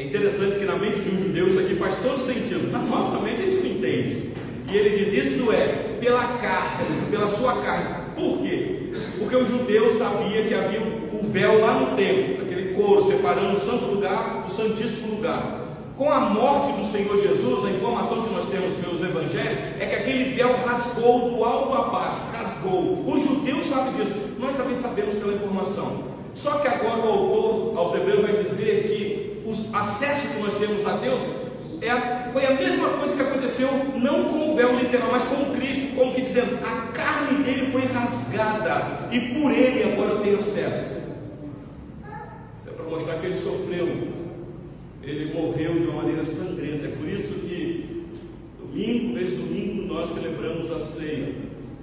É 0.00 0.04
interessante 0.04 0.58
que 0.58 0.64
na 0.64 0.76
mente 0.76 0.98
de 1.00 1.10
um 1.10 1.18
judeu 1.18 1.46
isso 1.46 1.60
aqui 1.60 1.74
faz 1.74 1.94
todo 1.96 2.16
sentido. 2.16 2.72
Na 2.72 2.78
nossa 2.78 3.18
mente 3.18 3.42
a 3.42 3.44
gente 3.44 3.56
não 3.58 3.66
entende. 3.66 4.30
E 4.72 4.74
ele 4.74 4.96
diz: 4.96 5.12
Isso 5.12 5.52
é 5.52 5.98
pela 6.00 6.38
carne, 6.38 7.10
pela 7.10 7.26
sua 7.26 7.60
carne. 7.60 8.06
Por 8.16 8.38
quê? 8.38 8.92
Porque 9.18 9.36
o 9.36 9.44
judeu 9.44 9.90
sabia 9.90 10.44
que 10.44 10.54
havia 10.54 10.80
o 10.80 11.22
véu 11.26 11.60
lá 11.60 11.80
no 11.80 11.96
templo, 11.96 12.46
aquele 12.46 12.72
couro 12.72 13.06
separando 13.08 13.52
o 13.52 13.56
santo 13.56 13.84
lugar 13.84 14.44
do 14.44 14.50
santíssimo 14.50 15.16
lugar. 15.16 15.66
Com 15.98 16.10
a 16.10 16.20
morte 16.30 16.72
do 16.72 16.82
Senhor 16.82 17.20
Jesus, 17.20 17.66
a 17.66 17.70
informação 17.70 18.22
que 18.22 18.32
nós 18.32 18.46
temos 18.46 18.74
pelos 18.76 19.02
evangelhos 19.02 19.58
é 19.78 19.84
que 19.84 19.96
aquele 19.96 20.34
véu 20.34 20.56
rasgou 20.64 21.28
do 21.28 21.44
alto 21.44 21.74
a 21.74 21.82
baixo, 21.90 22.22
rasgou. 22.32 23.04
O 23.06 23.20
judeu 23.22 23.62
sabe 23.62 23.98
disso, 23.98 24.14
nós 24.38 24.54
também 24.54 24.74
sabemos 24.74 25.14
pela 25.16 25.34
informação. 25.34 26.08
Só 26.34 26.52
que 26.60 26.68
agora 26.68 27.00
o 27.00 27.08
autor 27.08 27.78
aos 27.78 27.94
Hebreus 27.94 28.22
vai 28.22 28.42
dizer 28.42 28.84
que 28.84 29.09
o 29.50 29.76
acesso 29.76 30.28
que 30.28 30.40
nós 30.40 30.54
temos 30.54 30.86
a 30.86 30.96
Deus 30.96 31.20
é, 31.80 32.30
foi 32.32 32.46
a 32.46 32.54
mesma 32.54 32.90
coisa 32.90 33.14
que 33.16 33.22
aconteceu, 33.22 33.68
não 33.96 34.24
com 34.24 34.52
o 34.52 34.54
véu 34.54 34.78
literal, 34.78 35.10
mas 35.10 35.22
com 35.22 35.50
Cristo, 35.52 35.94
como 35.96 36.14
que 36.14 36.22
dizendo, 36.22 36.58
a 36.64 36.92
carne 36.92 37.42
dele 37.42 37.72
foi 37.72 37.86
rasgada, 37.86 39.08
e 39.10 39.20
por 39.34 39.50
ele 39.50 39.92
agora 39.92 40.12
eu 40.12 40.22
tenho 40.22 40.36
acesso. 40.36 41.00
Isso 42.60 42.68
é 42.68 42.72
para 42.72 42.84
mostrar 42.84 43.14
que 43.18 43.26
ele 43.26 43.36
sofreu, 43.36 44.08
ele 45.02 45.32
morreu 45.32 45.78
de 45.78 45.86
uma 45.86 46.02
maneira 46.02 46.24
sangrenta. 46.24 46.86
É 46.86 46.90
por 46.90 47.08
isso 47.08 47.32
que 47.40 48.06
domingo, 48.58 49.14
vez 49.14 49.32
domingo, 49.32 49.92
nós 49.92 50.10
celebramos 50.10 50.70
a 50.70 50.78
ceia. 50.78 51.34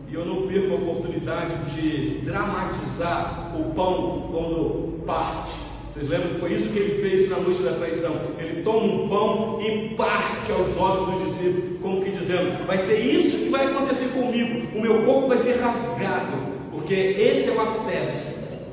E 0.10 0.13
eu 0.13 0.25
não 0.25 0.47
perco 0.47 0.73
a 0.73 0.75
oportunidade 0.75 1.75
de 1.75 2.19
dramatizar 2.19 3.53
o 3.60 3.73
pão 3.73 4.30
quando 4.32 5.03
parte 5.06 5.66
vocês 5.97 6.10
lembram 6.12 6.36
que 6.36 6.39
foi 6.39 6.53
isso 6.53 6.69
que 6.69 6.77
ele 6.77 7.01
fez 7.01 7.27
na 7.27 7.38
noite 7.38 7.63
da 7.63 7.73
traição? 7.73 8.15
Ele 8.38 8.62
toma 8.62 8.83
um 8.83 9.10
pão 9.10 9.60
e 9.60 9.95
parte 9.95 10.51
aos 10.51 10.77
olhos 10.77 11.10
do 11.10 11.25
discípulo, 11.25 11.79
como 11.81 12.03
que 12.03 12.12
dizendo: 12.12 12.67
Vai 12.67 12.77
ser 12.77 12.99
isso 12.99 13.39
que 13.39 13.49
vai 13.49 13.65
acontecer 13.65 14.10
comigo, 14.10 14.77
o 14.77 14.81
meu 14.81 15.01
corpo 15.01 15.29
vai 15.29 15.39
ser 15.39 15.60
rasgado, 15.60 16.38
porque 16.71 16.93
este 16.93 17.49
é 17.49 17.51
o 17.51 17.62
acesso. 17.62 18.27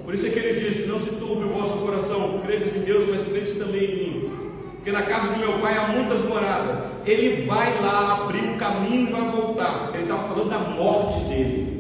Por 0.05 0.13
isso 0.13 0.27
é 0.27 0.31
que 0.31 0.39
ele 0.39 0.61
disse: 0.61 0.87
Não 0.87 0.99
se 0.99 1.13
turbe 1.13 1.45
o 1.45 1.49
vosso 1.49 1.79
coração, 1.79 2.43
credes 2.45 2.77
em 2.77 2.81
Deus, 2.81 3.09
mas 3.09 3.23
credes 3.23 3.57
também 3.57 3.85
em 3.85 3.97
mim. 3.97 4.31
Porque 4.75 4.93
na 4.93 5.03
casa 5.05 5.33
do 5.33 5.39
meu 5.39 5.61
pai 5.61 5.79
há 5.79 5.89
muitas 5.89 6.21
moradas. 6.27 6.79
Ele 7.07 7.47
vai 7.47 7.81
lá 7.81 8.25
abrir 8.25 8.51
o 8.51 8.59
caminho 8.59 9.09
e 9.09 9.13
vai 9.13 9.31
voltar. 9.31 9.93
Ele 9.95 10.03
estava 10.03 10.29
falando 10.29 10.51
da 10.51 10.59
morte 10.59 11.21
dele. 11.21 11.74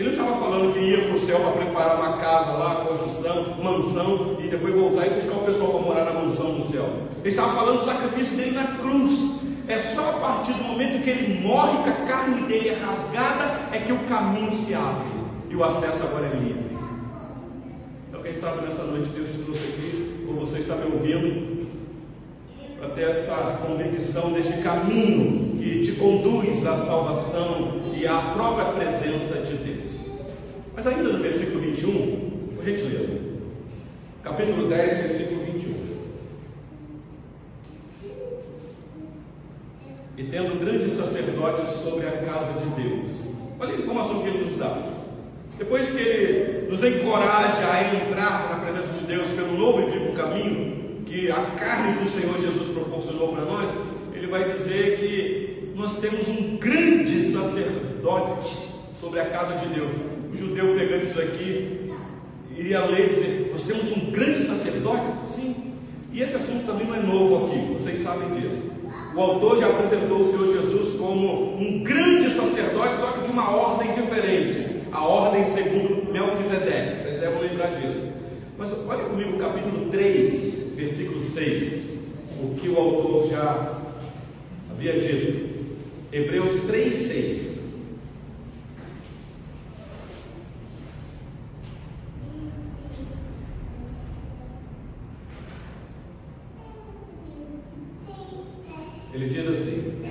Ele 0.00 0.08
não 0.08 0.16
estava 0.16 0.40
falando 0.40 0.72
que 0.72 0.78
ia 0.78 1.04
para 1.04 1.12
o 1.12 1.18
céu 1.18 1.40
para 1.40 1.50
preparar 1.50 1.96
uma 1.98 2.16
casa 2.16 2.52
lá, 2.52 2.86
construção, 2.86 3.54
mansão, 3.62 4.38
e 4.40 4.48
depois 4.48 4.74
voltar 4.74 5.06
e 5.06 5.10
buscar 5.10 5.34
o 5.34 5.44
pessoal 5.44 5.72
para 5.72 5.80
morar 5.82 6.04
na 6.06 6.22
mansão 6.22 6.54
do 6.54 6.62
céu. 6.62 6.88
Ele 7.18 7.28
estava 7.28 7.52
falando 7.52 7.76
do 7.76 7.84
sacrifício 7.84 8.34
dele 8.34 8.52
na 8.52 8.78
cruz. 8.78 9.20
É 9.68 9.76
só 9.76 10.08
a 10.08 10.12
partir 10.14 10.54
do 10.54 10.64
momento 10.64 11.04
que 11.04 11.10
ele 11.10 11.46
morre, 11.46 11.82
que 11.82 11.90
a 11.90 12.06
carne 12.06 12.46
dele 12.48 12.70
é 12.70 12.82
rasgada, 12.82 13.68
é 13.72 13.80
que 13.80 13.92
o 13.92 13.98
caminho 14.04 14.50
se 14.54 14.72
abre 14.72 15.06
e 15.50 15.54
o 15.54 15.62
acesso 15.62 16.04
agora 16.04 16.28
é 16.28 16.36
livre. 16.38 16.78
Então, 18.08 18.22
quem 18.22 18.32
sabe 18.32 18.62
nessa 18.62 18.84
noite 18.84 19.10
Deus 19.10 19.28
te 19.28 19.36
trouxe 19.36 19.74
aqui, 19.74 20.26
ou 20.26 20.34
você 20.34 20.60
está 20.60 20.76
me 20.76 20.90
ouvindo, 20.94 21.68
para 22.78 22.88
ter 22.88 23.02
essa 23.02 23.58
convicção 23.66 24.32
deste 24.32 24.62
caminho 24.62 25.58
que 25.58 25.82
te 25.82 25.92
conduz 25.92 26.66
à 26.66 26.74
salvação 26.74 27.82
e 27.94 28.06
à 28.06 28.32
própria 28.32 28.72
presença 28.72 29.40
de 29.40 29.56
Deus. 29.56 29.69
Mas 30.74 30.86
ainda 30.86 31.12
no 31.12 31.18
versículo 31.18 31.60
21, 31.60 32.54
por 32.54 32.64
gentileza, 32.64 33.18
capítulo 34.22 34.68
10, 34.68 35.02
versículo 35.02 35.44
21. 35.44 35.74
E 40.16 40.24
tendo 40.24 40.60
grandes 40.60 40.92
sacerdotes 40.92 41.66
sobre 41.66 42.06
a 42.06 42.12
casa 42.18 42.52
de 42.60 42.82
Deus. 42.82 43.28
Olha 43.58 43.74
a 43.74 43.78
informação 43.78 44.22
que 44.22 44.28
ele 44.28 44.44
nos 44.44 44.56
dá. 44.56 44.76
Depois 45.58 45.88
que 45.88 45.98
ele 45.98 46.70
nos 46.70 46.82
encoraja 46.84 47.70
a 47.70 47.94
entrar 47.94 48.48
na 48.50 48.64
presença 48.64 48.92
de 48.94 49.06
Deus 49.06 49.28
pelo 49.28 49.58
novo 49.58 49.82
e 49.82 49.90
vivo 49.90 50.12
caminho 50.12 51.04
que 51.04 51.30
a 51.30 51.42
carne 51.58 51.98
do 51.98 52.06
Senhor 52.06 52.40
Jesus 52.40 52.68
proporcionou 52.68 53.34
para 53.34 53.44
nós, 53.44 53.68
ele 54.14 54.28
vai 54.28 54.50
dizer 54.52 54.98
que 54.98 55.72
nós 55.74 55.98
temos 55.98 56.28
um 56.28 56.56
grande 56.56 57.20
sacerdote 57.20 58.56
sobre 58.92 59.20
a 59.20 59.26
casa 59.26 59.56
de 59.56 59.74
Deus 59.74 59.90
o 60.32 60.36
judeu 60.36 60.74
pregando 60.74 61.04
isso 61.04 61.14
daqui, 61.14 61.90
iria 62.56 62.84
ler 62.86 63.06
e 63.06 63.08
dizer: 63.08 63.50
Nós 63.52 63.62
temos 63.62 63.90
um 63.92 64.10
grande 64.10 64.38
sacerdote? 64.38 65.30
Sim. 65.30 65.74
E 66.12 66.22
esse 66.22 66.36
assunto 66.36 66.66
também 66.66 66.86
não 66.86 66.94
é 66.94 67.02
novo 67.02 67.46
aqui, 67.46 67.74
vocês 67.74 67.98
sabem 67.98 68.28
disso. 68.40 68.70
O 69.14 69.20
autor 69.20 69.58
já 69.58 69.68
apresentou 69.68 70.20
o 70.20 70.30
Senhor 70.30 70.62
Jesus 70.62 70.98
como 70.98 71.56
um 71.56 71.82
grande 71.82 72.30
sacerdote, 72.30 72.96
só 72.96 73.12
que 73.12 73.24
de 73.24 73.30
uma 73.30 73.50
ordem 73.50 73.92
diferente 73.94 74.80
a 74.92 75.04
ordem 75.04 75.44
segundo 75.44 76.12
Melquisedeque. 76.12 77.02
Vocês 77.02 77.20
devem 77.20 77.40
lembrar 77.40 77.80
disso. 77.80 78.06
Mas 78.58 78.72
olha 78.86 79.04
comigo 79.04 79.36
o 79.36 79.38
capítulo 79.38 79.88
3, 79.90 80.74
versículo 80.74 81.20
6, 81.20 81.98
o 82.42 82.54
que 82.56 82.68
o 82.68 82.76
autor 82.76 83.28
já 83.28 83.78
havia 84.70 85.00
dito. 85.00 85.50
Hebreus 86.12 86.52
3, 86.66 86.94
6. 86.94 87.49
Ele 99.12 99.28
diz 99.28 99.48
assim: 99.48 100.02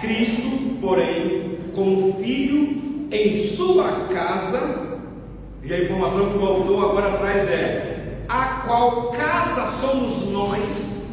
Cristo, 0.00 0.78
porém, 0.80 1.58
como 1.74 2.14
filho 2.14 3.08
em 3.10 3.32
sua 3.32 4.08
casa, 4.08 4.98
e 5.62 5.72
a 5.72 5.82
informação 5.82 6.30
que 6.30 6.38
o 6.38 6.46
autor 6.46 6.90
agora 6.90 7.18
traz 7.18 7.48
é: 7.48 8.24
a 8.28 8.62
qual 8.66 9.10
casa 9.10 9.66
somos 9.66 10.30
nós, 10.30 11.08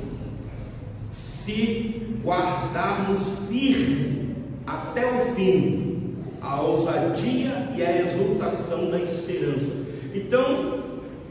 se 1.12 2.20
guardarmos 2.24 3.20
firme 3.50 4.36
até 4.66 5.06
o 5.06 5.36
fim 5.36 5.90
a 6.42 6.62
ousadia 6.62 7.70
e 7.76 7.84
a 7.84 8.02
exultação 8.02 8.90
da 8.90 9.00
esperança. 9.00 9.72
Então, 10.14 10.80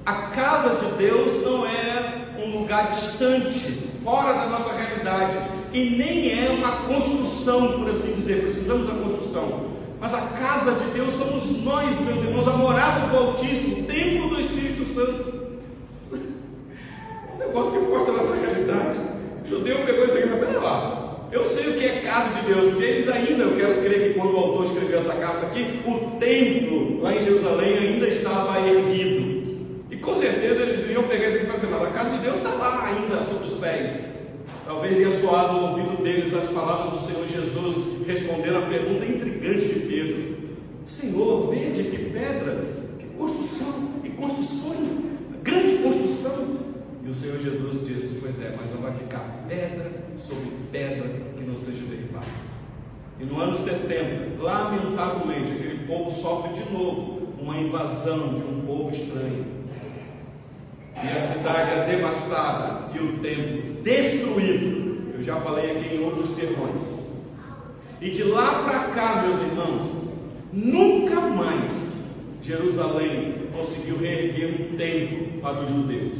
a 0.05 0.15
casa 0.29 0.77
de 0.77 0.93
Deus 0.97 1.43
não 1.43 1.67
é 1.67 2.29
um 2.39 2.61
lugar 2.61 2.95
distante, 2.95 3.88
fora 4.09 4.33
da 4.33 4.47
nossa 4.47 4.73
realidade, 4.73 5.37
e 5.71 5.91
nem 5.91 6.47
é 6.47 6.51
uma 6.51 6.85
construção, 6.87 7.73
por 7.73 7.91
assim 7.91 8.13
dizer, 8.13 8.41
precisamos 8.41 8.89
da 8.89 8.95
construção. 8.95 9.67
Mas 10.01 10.15
a 10.15 10.21
casa 10.21 10.73
de 10.73 10.85
Deus 10.93 11.13
somos 11.13 11.63
nós, 11.63 12.01
meus 12.01 12.23
irmãos, 12.23 12.49
a 12.49 12.53
morada 12.53 13.07
do 13.09 13.17
Altíssimo, 13.19 13.87
templo 13.87 14.31
do 14.31 14.41
Espírito 14.41 14.83
Santo. 14.85 15.49
Um 17.35 17.39
negócio 17.39 17.71
que 17.71 17.87
foge 17.87 18.07
da 18.07 18.13
nossa 18.13 18.35
realidade. 18.35 18.99
O 19.45 19.49
judeu 19.49 19.85
pegou 19.87 20.05
isso 20.07 20.15
aqui 20.17 20.27
e 20.27 20.31
falou: 20.31 20.47
pera 20.47 20.61
lá, 20.61 21.19
eu 21.31 21.47
sei 21.47 21.71
o 21.71 21.79
que 21.79 21.85
é 21.85 22.01
casa 22.01 22.29
de 22.31 22.47
Deus, 22.47 22.83
eles 22.83 23.09
ainda, 23.09 23.45
eu 23.45 23.57
quero 23.57 23.81
crer 23.81 24.09
que 24.09 24.19
quando 24.19 24.35
o 24.35 24.39
autor 24.39 24.65
escreveu 24.65 24.99
essa 24.99 25.15
carta 25.15 25.47
aqui, 25.47 25.81
o 25.87 26.19
templo 26.19 27.01
lá 27.01 27.15
em 27.15 27.23
Jerusalém 27.23 27.79
ainda 27.79 28.09
estava 28.09 28.61
erguido. 28.61 29.39
E 29.91 29.97
com 29.97 30.15
certeza 30.15 30.63
eles 30.63 30.81
iriam 30.81 31.05
pegar 31.05 31.29
isso 31.29 31.47
e 31.47 31.51
assim, 31.51 31.67
mas 31.71 31.83
a 31.83 31.91
casa 31.91 32.17
de 32.17 32.19
Deus 32.19 32.39
está 32.39 32.51
lá 32.51 32.85
ainda 32.85 33.19
os 33.21 33.48
pés. 33.59 33.93
Talvez 34.65 34.99
ia 34.99 35.11
soar 35.11 35.53
no 35.53 35.71
ouvido 35.71 36.03
deles 36.03 36.35
as 36.35 36.49
palavras 36.49 37.01
do 37.01 37.07
Senhor 37.07 37.27
Jesus 37.27 38.07
respondendo 38.07 38.59
a 38.59 38.67
pergunta 38.67 39.05
intrigante 39.05 39.67
de 39.67 39.81
Pedro. 39.81 40.39
Senhor, 40.85 41.51
veja 41.51 41.83
que 41.83 42.11
pedras, 42.11 42.67
que 42.99 43.07
construção, 43.17 43.73
que 44.03 44.11
construções, 44.11 44.89
grande 45.43 45.79
construção. 45.79 46.59
E 47.05 47.09
o 47.09 47.15
Senhor 47.15 47.39
Jesus 47.39 47.87
disse, 47.87 48.19
pois 48.21 48.39
é, 48.41 48.55
mas 48.59 48.71
não 48.75 48.83
vai 48.83 48.93
ficar 48.93 49.45
pedra 49.49 49.91
sobre 50.17 50.49
pedra 50.71 51.11
que 51.37 51.45
não 51.45 51.57
seja 51.57 51.83
derribada. 51.85 52.27
E 53.21 53.25
no 53.25 53.41
ano 53.41 53.55
70, 53.55 54.43
lamentavelmente, 54.43 55.53
aquele 55.53 55.87
povo 55.87 56.11
sofre 56.11 56.53
de 56.53 56.71
novo 56.73 57.29
uma 57.41 57.57
invasão 57.59 58.35
de 58.35 58.43
um 58.43 58.63
povo 58.67 58.95
estranho 58.95 59.58
e 61.03 61.09
a 61.09 61.21
cidade 61.21 61.71
é 61.71 61.87
devastada 61.87 62.91
e 62.95 62.99
o 62.99 63.19
templo 63.19 63.83
destruído. 63.83 65.15
Eu 65.15 65.23
já 65.23 65.37
falei 65.37 65.73
aqui 65.73 65.95
em 65.95 66.05
outros 66.05 66.31
sermões. 66.31 66.83
E 68.01 68.11
de 68.11 68.23
lá 68.25 68.63
para 68.63 68.81
cá, 68.95 69.23
meus 69.23 69.41
irmãos, 69.41 69.83
nunca 70.53 71.21
mais 71.21 71.93
Jerusalém 72.43 73.49
conseguiu 73.53 73.99
reerguer 73.99 74.49
um 74.49 74.77
templo 74.77 75.41
para 75.41 75.61
os 75.61 75.69
judeus. 75.69 76.19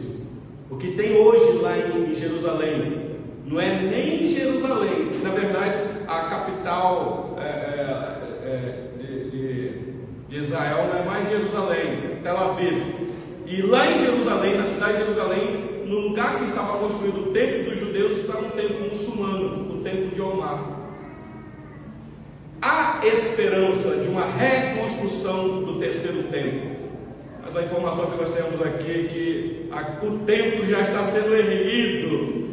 O 0.71 0.77
que 0.77 0.93
tem 0.93 1.17
hoje 1.17 1.59
lá 1.59 1.79
em 1.79 2.15
Jerusalém 2.15 3.09
não 3.47 3.59
é 3.59 3.81
nem 3.81 4.27
Jerusalém, 4.27 5.11
na 5.23 5.31
verdade 5.31 5.79
a 6.07 6.25
capital 6.25 7.35
é, 7.39 7.43
é, 7.43 8.45
é, 8.45 8.89
de, 8.99 9.71
de, 10.29 10.37
Israel 10.37 10.89
não 10.89 11.01
é 11.01 11.05
mais 11.05 11.29
Jerusalém, 11.29 12.19
Tel 12.23 12.37
Aviv. 12.37 12.98
E 13.49 13.63
lá 13.63 13.91
em 13.91 13.99
Jerusalém, 13.99 14.59
na 14.59 14.65
cidade 14.65 14.99
de 14.99 15.05
Jerusalém, 15.05 15.83
no 15.87 16.01
lugar 16.01 16.39
que 16.39 16.45
estava 16.45 16.77
construído 16.79 17.31
o 17.31 17.33
templo 17.33 17.71
dos 17.71 17.79
judeus, 17.79 18.19
está 18.19 18.39
um 18.39 18.51
templo 18.51 18.91
muçulmano, 18.91 19.73
o 19.73 19.83
templo 19.83 20.09
de 20.09 20.21
Omar. 20.21 20.79
Há 22.61 23.01
esperança 23.07 23.97
de 23.97 24.09
uma 24.09 24.27
reconstrução 24.27 25.63
do 25.63 25.79
terceiro 25.79 26.25
templo. 26.25 26.77
Mas 27.43 27.57
a 27.57 27.63
informação 27.63 28.11
que 28.11 28.19
nós 28.19 28.29
temos 28.29 28.61
aqui 28.61 28.91
é 28.91 29.03
que 29.05 29.69
a, 29.73 30.05
o 30.05 30.19
templo 30.27 30.67
já 30.67 30.83
está 30.83 31.03
sendo 31.03 31.35
erguido, 31.35 32.49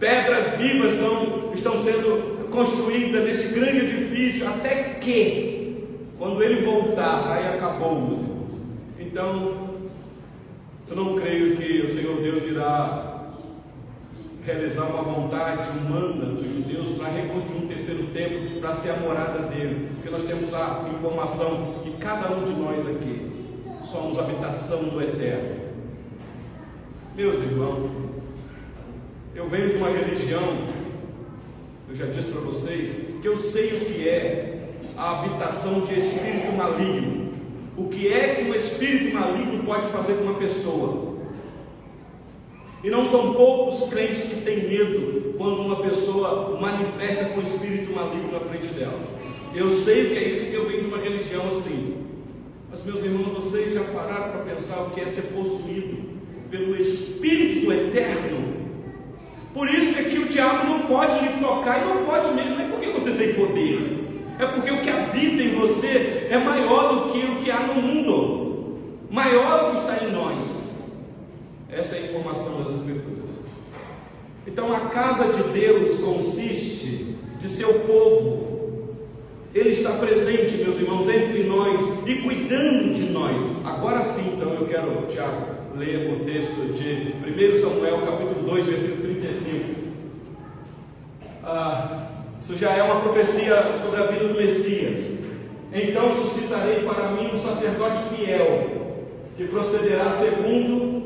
pedras 0.00 0.56
vivas 0.56 0.90
são, 0.92 1.52
estão 1.54 1.78
sendo 1.78 2.48
construídas 2.50 3.24
neste 3.24 3.54
grande 3.54 3.78
edifício, 3.78 4.48
até 4.48 4.94
que, 4.94 5.84
quando 6.18 6.42
ele 6.42 6.62
voltar, 6.62 7.30
aí 7.30 7.54
acabou, 7.54 8.00
meus 8.00 8.18
irmãos. 8.18 8.54
Então, 8.98 9.71
eu 10.92 10.96
não 10.96 11.14
creio 11.16 11.56
que 11.56 11.80
o 11.80 11.88
Senhor 11.88 12.20
Deus 12.20 12.42
irá 12.42 13.30
realizar 14.44 14.84
uma 14.84 15.02
vontade 15.02 15.70
humana 15.70 16.26
dos 16.26 16.50
judeus 16.50 16.90
para 16.90 17.08
reconstruir 17.08 17.64
um 17.64 17.66
terceiro 17.66 18.08
templo 18.08 18.60
para 18.60 18.74
ser 18.74 18.90
a 18.90 18.96
morada 18.96 19.46
dele, 19.48 19.88
porque 19.94 20.10
nós 20.10 20.24
temos 20.24 20.52
a 20.52 20.90
informação 20.92 21.76
que 21.82 21.92
cada 21.92 22.32
um 22.32 22.44
de 22.44 22.52
nós 22.52 22.86
aqui 22.86 23.30
somos 23.82 24.18
habitação 24.18 24.84
do 24.84 25.00
Eterno. 25.00 25.62
Meus 27.16 27.36
irmãos, 27.36 27.90
eu 29.34 29.48
venho 29.48 29.70
de 29.70 29.76
uma 29.76 29.88
religião, 29.88 30.66
eu 31.88 31.94
já 31.94 32.04
disse 32.06 32.32
para 32.32 32.40
vocês, 32.42 32.90
que 33.22 33.26
eu 33.28 33.36
sei 33.36 33.68
o 33.68 33.80
que 33.80 34.08
é 34.08 34.68
a 34.96 35.20
habitação 35.20 35.86
de 35.86 35.98
espírito 35.98 36.52
maligno. 36.52 37.21
O 37.76 37.88
que 37.88 38.12
é 38.12 38.34
que 38.34 38.50
o 38.50 38.54
espírito 38.54 39.14
maligno 39.14 39.64
pode 39.64 39.86
fazer 39.88 40.14
com 40.14 40.24
uma 40.24 40.38
pessoa? 40.38 41.16
E 42.84 42.90
não 42.90 43.04
são 43.04 43.32
poucos 43.32 43.88
crentes 43.88 44.24
que 44.24 44.42
têm 44.42 44.68
medo 44.68 45.34
quando 45.38 45.60
uma 45.60 45.76
pessoa 45.76 46.58
manifesta 46.60 47.26
com 47.26 47.40
o 47.40 47.42
espírito 47.42 47.92
maligno 47.92 48.32
na 48.32 48.40
frente 48.40 48.68
dela. 48.68 49.00
Eu 49.54 49.70
sei 49.70 50.06
o 50.06 50.10
que 50.10 50.18
é 50.18 50.28
isso, 50.28 50.46
que 50.46 50.54
eu 50.54 50.66
venho 50.66 50.82
de 50.82 50.88
uma 50.88 50.98
religião 50.98 51.46
assim. 51.46 51.96
Mas, 52.70 52.82
meus 52.82 53.02
irmãos, 53.04 53.32
vocês 53.32 53.74
já 53.74 53.84
pararam 53.84 54.30
para 54.30 54.54
pensar 54.54 54.82
o 54.82 54.90
que 54.90 55.00
é 55.00 55.06
ser 55.06 55.32
possuído 55.34 56.12
pelo 56.50 56.74
Espírito 56.76 57.66
do 57.66 57.72
Eterno? 57.72 58.62
Por 59.54 59.68
isso 59.68 59.98
é 59.98 60.04
que 60.04 60.18
o 60.18 60.28
diabo 60.28 60.66
não 60.66 60.80
pode 60.86 61.18
lhe 61.18 61.38
tocar, 61.40 61.82
e 61.82 61.84
não 61.84 62.04
pode 62.04 62.34
mesmo, 62.34 62.56
não 62.56 62.64
é 62.64 62.68
porque 62.68 62.86
você 62.88 63.12
tem 63.12 63.34
poder, 63.34 63.78
é 64.38 64.46
porque 64.46 64.70
o 64.70 64.80
que 64.80 64.88
habita 64.88 65.42
em 65.42 65.54
você 65.54 65.71
é 66.32 66.38
maior 66.38 66.94
do 66.94 67.12
que 67.12 67.26
o 67.26 67.36
que 67.36 67.50
há 67.50 67.60
no 67.60 67.74
mundo, 67.74 68.88
maior 69.10 69.66
do 69.66 69.72
que 69.72 69.78
está 69.78 70.02
em 70.02 70.10
nós. 70.10 70.72
Esta 71.70 71.96
é 71.96 71.98
a 71.98 72.02
informação 72.04 72.62
das 72.62 72.72
Escrituras. 72.72 73.30
Então, 74.46 74.72
a 74.72 74.80
casa 74.88 75.30
de 75.30 75.42
Deus 75.50 75.98
consiste 76.00 77.16
de 77.38 77.48
seu 77.48 77.80
povo. 77.80 78.96
Ele 79.54 79.70
está 79.70 79.92
presente, 79.92 80.56
meus 80.56 80.76
irmãos, 80.80 81.06
entre 81.06 81.44
nós 81.44 81.80
e 82.06 82.14
cuidando 82.14 82.94
de 82.94 83.10
nós. 83.10 83.36
Agora 83.66 84.02
sim, 84.02 84.32
então, 84.34 84.54
eu 84.54 84.64
quero, 84.64 85.06
Tiago, 85.10 85.46
ler 85.76 86.14
o 86.14 86.24
texto 86.24 86.72
de 86.72 87.14
1 87.28 87.60
Samuel, 87.60 88.00
capítulo 88.00 88.42
2, 88.46 88.64
versículo 88.64 89.02
35. 89.02 89.74
Ah, 91.44 92.06
isso 92.40 92.56
já 92.56 92.70
é 92.70 92.82
uma 92.82 93.02
profecia 93.02 93.54
sobre 93.82 94.00
a 94.00 94.06
vida 94.06 94.28
do 94.28 94.34
Messias. 94.34 95.11
Então 95.74 96.14
suscitarei 96.14 96.82
para 96.82 97.12
mim 97.12 97.30
um 97.34 97.38
sacerdote 97.38 98.14
fiel, 98.14 98.68
que 99.36 99.44
procederá 99.44 100.12
segundo 100.12 101.00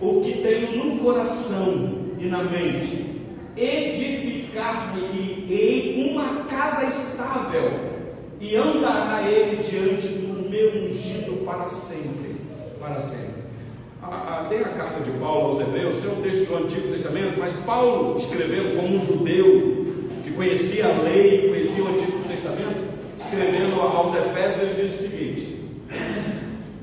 o 0.00 0.20
que 0.20 0.42
tenho 0.42 0.84
no 0.84 0.98
coração 0.98 1.94
e 2.18 2.26
na 2.26 2.42
mente, 2.42 3.20
edificar-lhe 3.56 6.10
uma 6.10 6.42
casa 6.44 6.86
estável, 6.86 7.92
e 8.40 8.56
andará 8.56 9.30
ele 9.30 9.62
diante 9.62 10.08
do 10.08 10.50
meu 10.50 10.70
ungido 10.70 11.44
para 11.44 11.68
sempre. 11.68 12.34
Para 12.80 12.98
sempre. 12.98 13.42
Ah, 14.02 14.40
ah, 14.40 14.46
tem 14.48 14.58
a 14.58 14.70
carta 14.70 15.00
de 15.00 15.12
Paulo 15.12 15.46
aos 15.46 15.60
Hebreus, 15.60 16.04
é 16.04 16.08
um 16.08 16.20
texto 16.20 16.48
do 16.48 16.64
Antigo 16.64 16.88
Testamento, 16.88 17.38
mas 17.38 17.52
Paulo, 17.64 18.16
escrevendo 18.16 18.74
como 18.74 18.96
um 18.96 19.04
judeu 19.04 19.86
que 20.24 20.32
conhecia 20.32 20.86
a 20.86 21.02
lei, 21.02 21.48
conhecia 21.48 21.84
o 21.84 21.88
Antigo 21.88 22.11
escrevendo 23.32 23.80
aos 23.80 24.14
Efésios, 24.14 24.60
ele 24.60 24.82
diz 24.82 25.00
o 25.00 25.02
seguinte: 25.02 25.58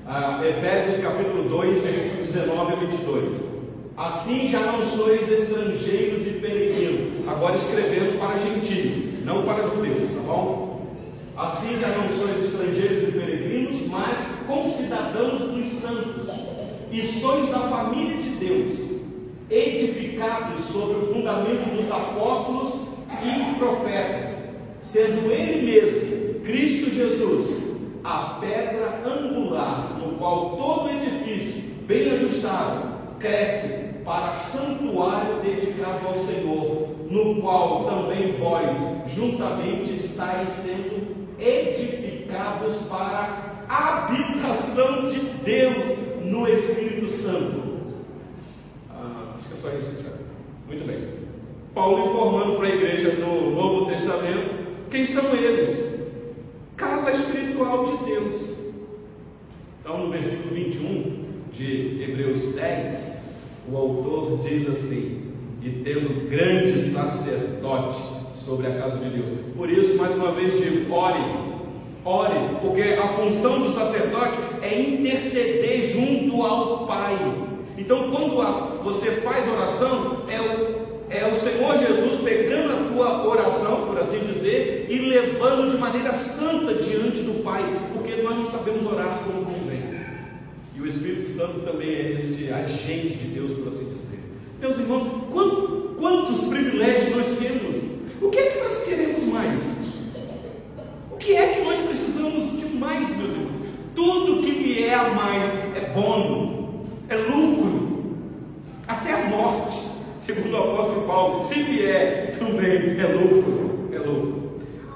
ah, 0.07 0.41
Efésios 0.43 1.03
capítulo 1.03 1.47
2, 1.47 1.81
versículo 1.81 2.23
19 2.23 2.73
a 2.73 2.75
22. 2.75 3.33
Assim 3.95 4.49
já 4.49 4.59
não 4.71 4.83
sois 4.83 5.29
estrangeiros 5.29 6.25
e 6.25 6.31
peregrinos, 6.41 7.27
agora 7.27 7.55
escrevendo 7.55 8.17
para 8.17 8.39
gentios, 8.39 9.23
não 9.23 9.43
para 9.43 9.63
judeus, 9.63 10.07
tá 10.07 10.21
bom? 10.25 10.87
Assim 11.37 11.77
já 11.79 11.89
não 11.89 12.09
sois 12.09 12.43
estrangeiros 12.43 13.09
e 13.09 13.11
peregrinos, 13.11 13.87
mas 13.87 14.17
concidadãos 14.47 15.41
dos 15.41 15.67
santos, 15.67 16.29
e 16.91 17.01
sois 17.01 17.49
da 17.49 17.59
família 17.59 18.17
de 18.17 18.29
Deus, 18.29 18.99
edificados 19.51 20.63
sobre 20.63 20.97
o 20.97 21.13
fundamento 21.13 21.75
dos 21.75 21.91
apóstolos 21.91 22.73
e 23.23 23.59
profetas, 23.59 24.31
sendo 24.81 25.31
Ele 25.31 25.65
mesmo, 25.65 26.08
Cristo 26.49 26.89
Jesus, 26.89 27.61
a 28.03 28.39
pedra 28.41 29.03
angular, 29.05 29.99
no 29.99 30.13
qual 30.17 30.57
todo 30.57 30.89
edifício 30.89 31.61
bem 31.85 32.09
ajustado 32.09 32.89
cresce 33.19 34.01
para 34.03 34.31
santuário 34.31 35.41
dedicado 35.43 36.07
ao 36.07 36.17
Senhor, 36.17 36.89
no 37.07 37.39
qual 37.39 37.85
também 37.85 38.31
vós 38.31 38.75
juntamente 39.13 39.93
estáis 39.93 40.49
sendo 40.49 41.27
edificados 41.37 42.77
para 42.89 43.65
a 43.69 44.07
habitação 44.07 45.07
de 45.07 45.19
Deus 45.19 45.99
no 46.23 46.47
Espírito 46.47 47.11
Santo. 47.11 47.61
Ah, 48.89 49.35
acho 49.37 49.49
que 49.49 49.53
é 49.53 49.57
só 49.57 49.77
isso, 49.77 50.01
Tiago. 50.01 50.17
Muito 50.67 50.83
bem. 50.87 51.09
Paulo 51.75 52.07
informando 52.07 52.55
para 52.55 52.65
a 52.65 52.75
igreja 52.75 53.23
no 53.23 53.51
Novo 53.51 53.85
Testamento 53.91 54.89
quem 54.89 55.05
são 55.05 55.35
eles 55.35 55.88
casa 56.79 57.11
espiritual 57.11 57.83
de 57.83 58.05
Deus. 58.05 58.57
Então, 59.81 60.05
no 60.05 60.09
versículo 60.09 60.55
21 60.55 61.25
de 61.51 62.01
Hebreus 62.01 62.41
10, 62.55 63.17
o 63.69 63.77
autor 63.77 64.39
diz 64.39 64.67
assim: 64.67 65.33
E 65.61 65.69
tendo 65.83 66.29
grande 66.29 66.79
sacerdote 66.79 68.01
sobre 68.33 68.67
a 68.67 68.79
casa 68.79 68.97
de 68.97 69.09
Deus. 69.09 69.29
Por 69.55 69.69
isso, 69.69 69.97
mais 69.97 70.15
uma 70.15 70.31
vez 70.31 70.53
digo: 70.53 70.93
ore, 70.93 71.19
ore, 72.05 72.57
porque 72.61 72.81
a 72.81 73.07
função 73.09 73.59
do 73.59 73.69
sacerdote 73.69 74.39
é 74.61 74.79
interceder 74.79 75.91
junto 75.91 76.41
ao 76.43 76.87
Pai. 76.87 77.17
Então, 77.77 78.09
quando 78.09 78.83
você 78.83 79.11
faz 79.21 79.47
oração, 79.47 80.23
é 80.29 80.41
o 80.41 80.89
é 81.09 81.25
o 81.25 81.35
Senhor 81.35 81.75
Jesus 81.77 82.17
pegando 82.17 82.71
a 82.71 82.93
tua 82.93 83.27
oração, 83.27 83.87
por 83.87 83.97
assim 83.97 84.19
dizer, 84.39 84.87
e 84.89 85.09
levando 85.09 85.69
de 85.69 85.77
maneira 85.77 86.13
santa 86.13 86.73
diante 86.75 87.21
do 87.21 87.43
Pai, 87.43 87.63
porque 87.93 88.21
nós 88.21 88.37
não 88.37 88.45
sabemos 88.45 88.85
orar 88.85 89.21
como 89.25 89.45
convém. 89.45 89.83
E 90.75 90.81
o 90.81 90.87
Espírito 90.87 91.29
Santo 91.29 91.59
também 91.59 91.89
é 91.89 92.11
este 92.13 92.51
agente 92.51 93.15
de 93.15 93.27
Deus, 93.27 93.51
por 93.51 93.67
assim 93.67 93.85
dizer. 93.85 94.19
Meus 94.59 94.77
irmãos, 94.77 95.03
quantos, 95.29 95.97
quantos 95.97 96.41
privilégios 96.45 97.15
nós 97.15 97.37
temos? 97.37 97.75
O 98.21 98.29
que 98.29 98.39
é 98.39 98.51
que 98.51 98.59
nós 98.59 98.83
queremos 98.85 99.23
mais? 99.23 99.77
O 101.11 101.17
que 101.17 101.35
é 101.35 101.47
que 101.47 101.61
nós 101.61 101.77
precisamos 101.79 102.59
de 102.59 102.65
mais, 102.75 103.15
meus 103.17 103.31
irmãos? 103.31 103.49
Tudo 103.93 104.41
que 104.41 104.51
vier 104.51 104.93
a 104.93 105.09
mais 105.09 105.49
é 105.75 105.91
bônus, 105.93 106.87
é 107.09 107.15
lucro, 107.15 108.15
até 108.87 109.13
a 109.13 109.25
morte. 109.27 109.89
Segundo 110.19 110.53
o 110.53 110.57
apóstolo 110.57 111.07
Paulo, 111.07 111.43
se 111.43 111.61
vier 111.63 112.37
também 112.37 112.99
é 112.99 113.07
lucro, 113.07 113.78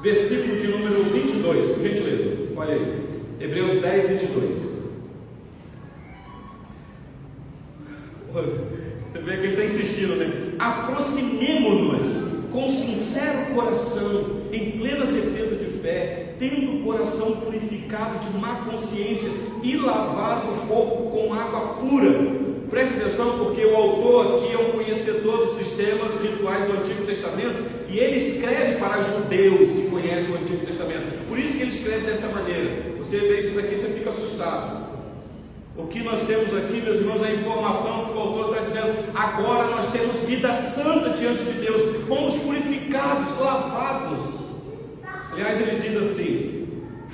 Versículo 0.03 0.57
de 0.57 0.67
número 0.67 1.03
22, 1.05 1.69
por 1.69 1.81
gentileza, 1.81 2.37
olha 2.57 2.73
aí, 2.73 3.03
Hebreus 3.39 3.79
10, 3.79 4.09
22. 4.09 4.59
Você 9.07 9.19
vê 9.19 9.37
que 9.37 9.43
ele 9.43 9.51
está 9.53 9.63
insistindo, 9.63 10.15
né? 10.15 10.55
Aproximemo-nos 10.59 12.33
com 12.51 12.67
sincero 12.67 13.53
coração, 13.55 14.41
em 14.51 14.71
plena 14.71 15.05
certeza 15.05 15.55
de 15.55 15.65
fé, 15.79 16.35
tendo 16.37 16.75
o 16.75 16.83
coração 16.83 17.37
purificado 17.37 18.19
de 18.19 18.37
má 18.37 18.65
consciência 18.69 19.31
e 19.63 19.77
lavado 19.77 20.49
o 20.49 20.67
corpo 20.67 21.09
com 21.11 21.33
água 21.33 21.75
pura. 21.75 22.43
Preste 22.69 22.95
atenção, 22.95 23.37
porque 23.37 23.63
o 23.65 23.75
autor 23.75 24.37
aqui 24.37 24.53
é 24.53 24.57
um 24.57 24.71
conhecedor 24.71 25.45
dos 25.45 25.57
sistemas 25.57 26.19
rituais 26.21 26.65
do 26.65 26.73
Antigo 26.73 27.05
Testamento 27.05 27.82
e 27.93 27.99
ele 27.99 28.17
escreve 28.17 28.79
para 28.79 29.01
judeus 29.01 29.69
que 29.69 29.87
conhecem 29.87 30.33
o 30.33 30.37
Antigo 30.39 30.65
Testamento. 30.65 31.27
Por 31.29 31.37
isso 31.37 31.53
que 31.53 31.61
ele 31.61 31.71
escreve 31.71 32.07
dessa 32.07 32.27
maneira. 32.27 32.95
Você 32.97 33.19
vê 33.19 33.41
isso 33.41 33.53
daqui, 33.53 33.75
você 33.75 33.87
fica 33.89 34.09
assustado. 34.09 34.87
O 35.77 35.85
que 35.85 36.01
nós 36.01 36.21
temos 36.25 36.57
aqui, 36.57 36.81
meus 36.81 36.97
irmãos, 36.97 37.21
é 37.21 37.27
a 37.27 37.35
informação 37.35 38.05
que 38.05 38.17
o 38.17 38.19
autor 38.19 38.49
está 38.49 38.63
dizendo. 38.63 39.11
Agora 39.13 39.69
nós 39.69 39.91
temos 39.91 40.21
vida 40.21 40.51
santa 40.53 41.11
diante 41.11 41.43
de 41.43 41.51
Deus, 41.51 42.07
fomos 42.07 42.33
purificados, 42.37 43.37
lavados. 43.39 44.21
Aliás, 45.31 45.61
ele 45.61 45.79
diz 45.79 45.95
assim: 45.95 46.67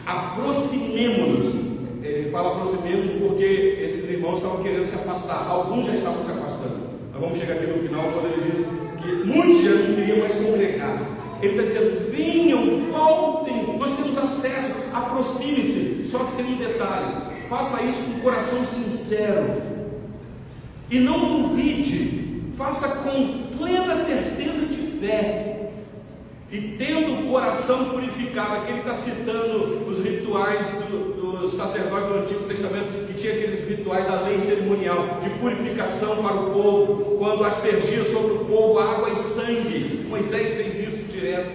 aproximemos-nos. 0.06 1.70
Ele 2.02 2.30
fala 2.30 2.52
aproximemos 2.52 3.22
porque 3.22 3.80
esses 3.82 4.10
irmãos 4.10 4.38
estavam 4.38 4.64
querendo 4.64 4.86
se 4.86 4.96
afastar, 4.96 5.46
alguns 5.50 5.86
já 5.88 5.96
estavam 5.96 6.24
se 6.24 6.32
afastando. 6.32 6.88
Nós 7.12 7.22
vamos 7.22 7.38
chegar 7.38 7.56
aqui 7.56 7.68
no 7.68 7.78
final 7.80 8.04
quando 8.14 8.28
ele 8.28 8.52
diz 8.52 8.89
muitos 9.26 9.64
já 9.64 9.72
não 9.72 9.95
queriam 9.95 10.20
mais 10.20 10.34
congregar. 10.34 10.97
Ele 11.41 11.53
está 11.53 11.64
dizendo: 11.64 12.12
venham, 12.12 12.91
voltem, 12.91 13.78
nós 13.78 13.91
temos 13.91 14.18
acesso, 14.18 14.72
aproxime-se. 14.93 16.05
Só 16.05 16.20
que 16.20 16.36
tem 16.38 16.53
um 16.53 16.57
detalhe: 16.57 17.16
faça 17.47 17.82
isso 17.84 18.01
com 18.03 18.20
coração 18.20 18.64
sincero. 18.66 19.62
E 20.91 20.99
não 20.99 21.28
duvide, 21.28 22.43
faça 22.53 22.88
com 23.03 23.49
plena 23.57 23.95
certeza 23.95 24.66
de 24.66 24.99
fé. 24.99 25.72
E 26.51 26.76
tendo 26.80 27.20
o 27.20 27.32
coração 27.32 27.89
purificado, 27.89 28.55
aqui 28.55 28.72
ele 28.72 28.80
está 28.80 28.95
citando 28.95 29.88
os 29.88 29.99
rituais 29.99 30.68
do, 30.89 31.14
do 31.40 31.48
sacerdote 31.48 32.08
do 32.08 32.20
Antigo 32.20 32.44
Testamento, 32.44 33.08
que 33.08 33.14
tinha 33.14 33.34
aqueles 33.34 33.68
rituais 33.68 34.06
da 34.06 34.22
lei 34.22 34.38
cerimonial, 34.38 35.20
de 35.24 35.30
purificação 35.40 36.18
para 36.18 36.36
o 36.36 36.52
povo, 36.52 37.18
quando 37.18 37.44
aspergia 37.46 38.04
sobre 38.04 38.34
o 38.34 38.46
povo 38.46 38.80
água 38.80 39.10
e 39.10 39.16
sangue. 39.16 40.06
Moisés 40.10 40.52
fez 40.52 40.80
isso 40.80 41.12
direto. 41.12 41.52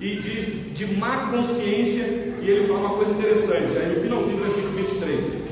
E 0.00 0.16
diz 0.16 0.74
de 0.74 0.94
má 0.94 1.30
consciência, 1.30 2.04
e 2.40 2.48
ele 2.48 2.66
fala 2.66 2.80
uma 2.80 2.90
coisa 2.90 3.12
interessante, 3.12 3.76
aí 3.78 3.94
no 3.94 4.02
finalzinho 4.02 4.36
do 4.36 4.42
versículo 4.42 4.72
23. 4.74 5.46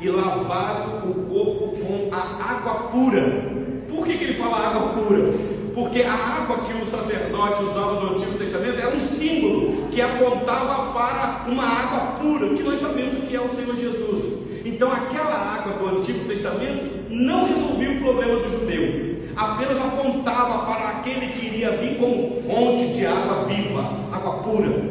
E 0.00 0.08
lavado 0.10 1.10
o 1.10 1.14
corpo 1.24 1.76
com 1.78 2.08
a 2.12 2.18
água 2.18 2.88
pura. 2.88 3.50
Por 3.88 4.06
que, 4.06 4.16
que 4.16 4.24
ele 4.24 4.34
fala 4.34 4.58
água 4.58 5.02
pura? 5.02 5.57
Porque 5.78 6.02
a 6.02 6.12
água 6.12 6.64
que 6.64 6.72
o 6.72 6.84
sacerdote 6.84 7.62
usava 7.62 8.00
no 8.00 8.14
Antigo 8.14 8.36
Testamento 8.36 8.80
era 8.80 8.92
um 8.92 8.98
símbolo 8.98 9.86
que 9.92 10.02
apontava 10.02 10.92
para 10.92 11.44
uma 11.48 11.64
água 11.64 12.00
pura, 12.20 12.52
que 12.56 12.64
nós 12.64 12.80
sabemos 12.80 13.20
que 13.20 13.36
é 13.36 13.40
o 13.40 13.48
Senhor 13.48 13.76
Jesus. 13.76 14.42
Então 14.64 14.90
aquela 14.90 15.36
água 15.36 15.74
do 15.74 15.98
Antigo 16.00 16.26
Testamento 16.26 17.06
não 17.08 17.46
resolvia 17.46 17.92
o 17.92 18.00
problema 18.00 18.40
do 18.40 18.50
judeu, 18.50 19.18
apenas 19.36 19.78
apontava 19.78 20.66
para 20.66 20.88
aquele 20.88 21.28
que 21.28 21.46
iria 21.46 21.70
vir 21.76 21.96
como 21.96 22.34
fonte 22.42 22.88
de 22.94 23.06
água 23.06 23.44
viva, 23.44 24.00
água 24.10 24.32
pura. 24.42 24.82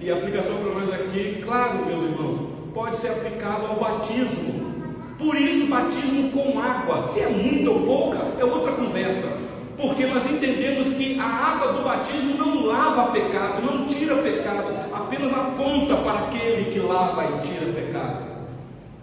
E 0.00 0.08
a 0.08 0.14
aplicação 0.14 0.54
para 0.58 0.72
nós 0.72 0.94
aqui, 0.94 1.42
claro, 1.44 1.84
meus 1.84 2.00
irmãos, 2.04 2.38
pode 2.72 2.96
ser 2.96 3.08
aplicado 3.08 3.66
ao 3.66 3.80
batismo. 3.80 4.70
Por 5.18 5.34
isso, 5.34 5.66
batismo 5.66 6.30
com 6.30 6.60
água, 6.60 7.08
se 7.08 7.18
é 7.18 7.28
muita 7.28 7.70
ou 7.70 7.80
pouca, 7.80 8.18
é 8.38 8.44
outra 8.44 8.70
conversa. 8.70 9.39
Porque 9.80 10.06
nós 10.06 10.28
entendemos 10.30 10.92
que 10.92 11.18
a 11.18 11.24
água 11.24 11.72
do 11.72 11.82
batismo 11.82 12.36
não 12.36 12.66
lava 12.66 13.12
pecado, 13.12 13.62
não 13.62 13.86
tira 13.86 14.16
pecado, 14.16 14.68
apenas 14.92 15.32
aponta 15.32 15.96
para 15.96 16.26
aquele 16.26 16.70
que 16.70 16.78
lava 16.80 17.24
e 17.24 17.40
tira 17.40 17.72
pecado. 17.72 18.30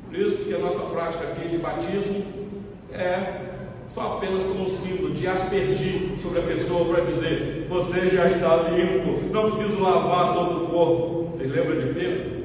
Por 0.06 0.16
isso 0.16 0.46
que 0.46 0.54
a 0.54 0.60
nossa 0.60 0.80
prática 0.86 1.26
aqui 1.26 1.50
de 1.50 1.58
batismo 1.58 2.24
é 2.94 3.48
só 3.88 4.18
apenas 4.18 4.44
como 4.44 4.68
símbolo 4.68 5.14
de 5.16 5.28
aspergir 5.28 6.20
sobre 6.20 6.40
a 6.40 6.44
pessoa 6.44 6.94
para 6.94 7.06
dizer: 7.06 7.66
Você 7.70 8.10
já 8.10 8.28
está 8.28 8.70
limpo, 8.70 9.34
não 9.34 9.50
preciso 9.50 9.82
lavar 9.82 10.34
todo 10.34 10.64
o 10.64 10.68
corpo. 10.68 11.32
Vocês 11.32 11.52
lembram 11.52 11.78
de 11.78 11.94
Pedro? 11.94 12.38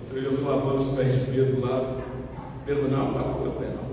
O 0.00 0.20
Jesus 0.20 0.42
lavando 0.42 0.76
os 0.76 0.88
pés 0.96 1.12
de 1.12 1.30
Pedro 1.30 1.60
lá. 1.60 1.96
Pedro, 2.64 2.90
não, 2.90 3.12
não 3.12 3.40
meu 3.40 3.52
pé, 3.52 3.66
não. 3.66 3.86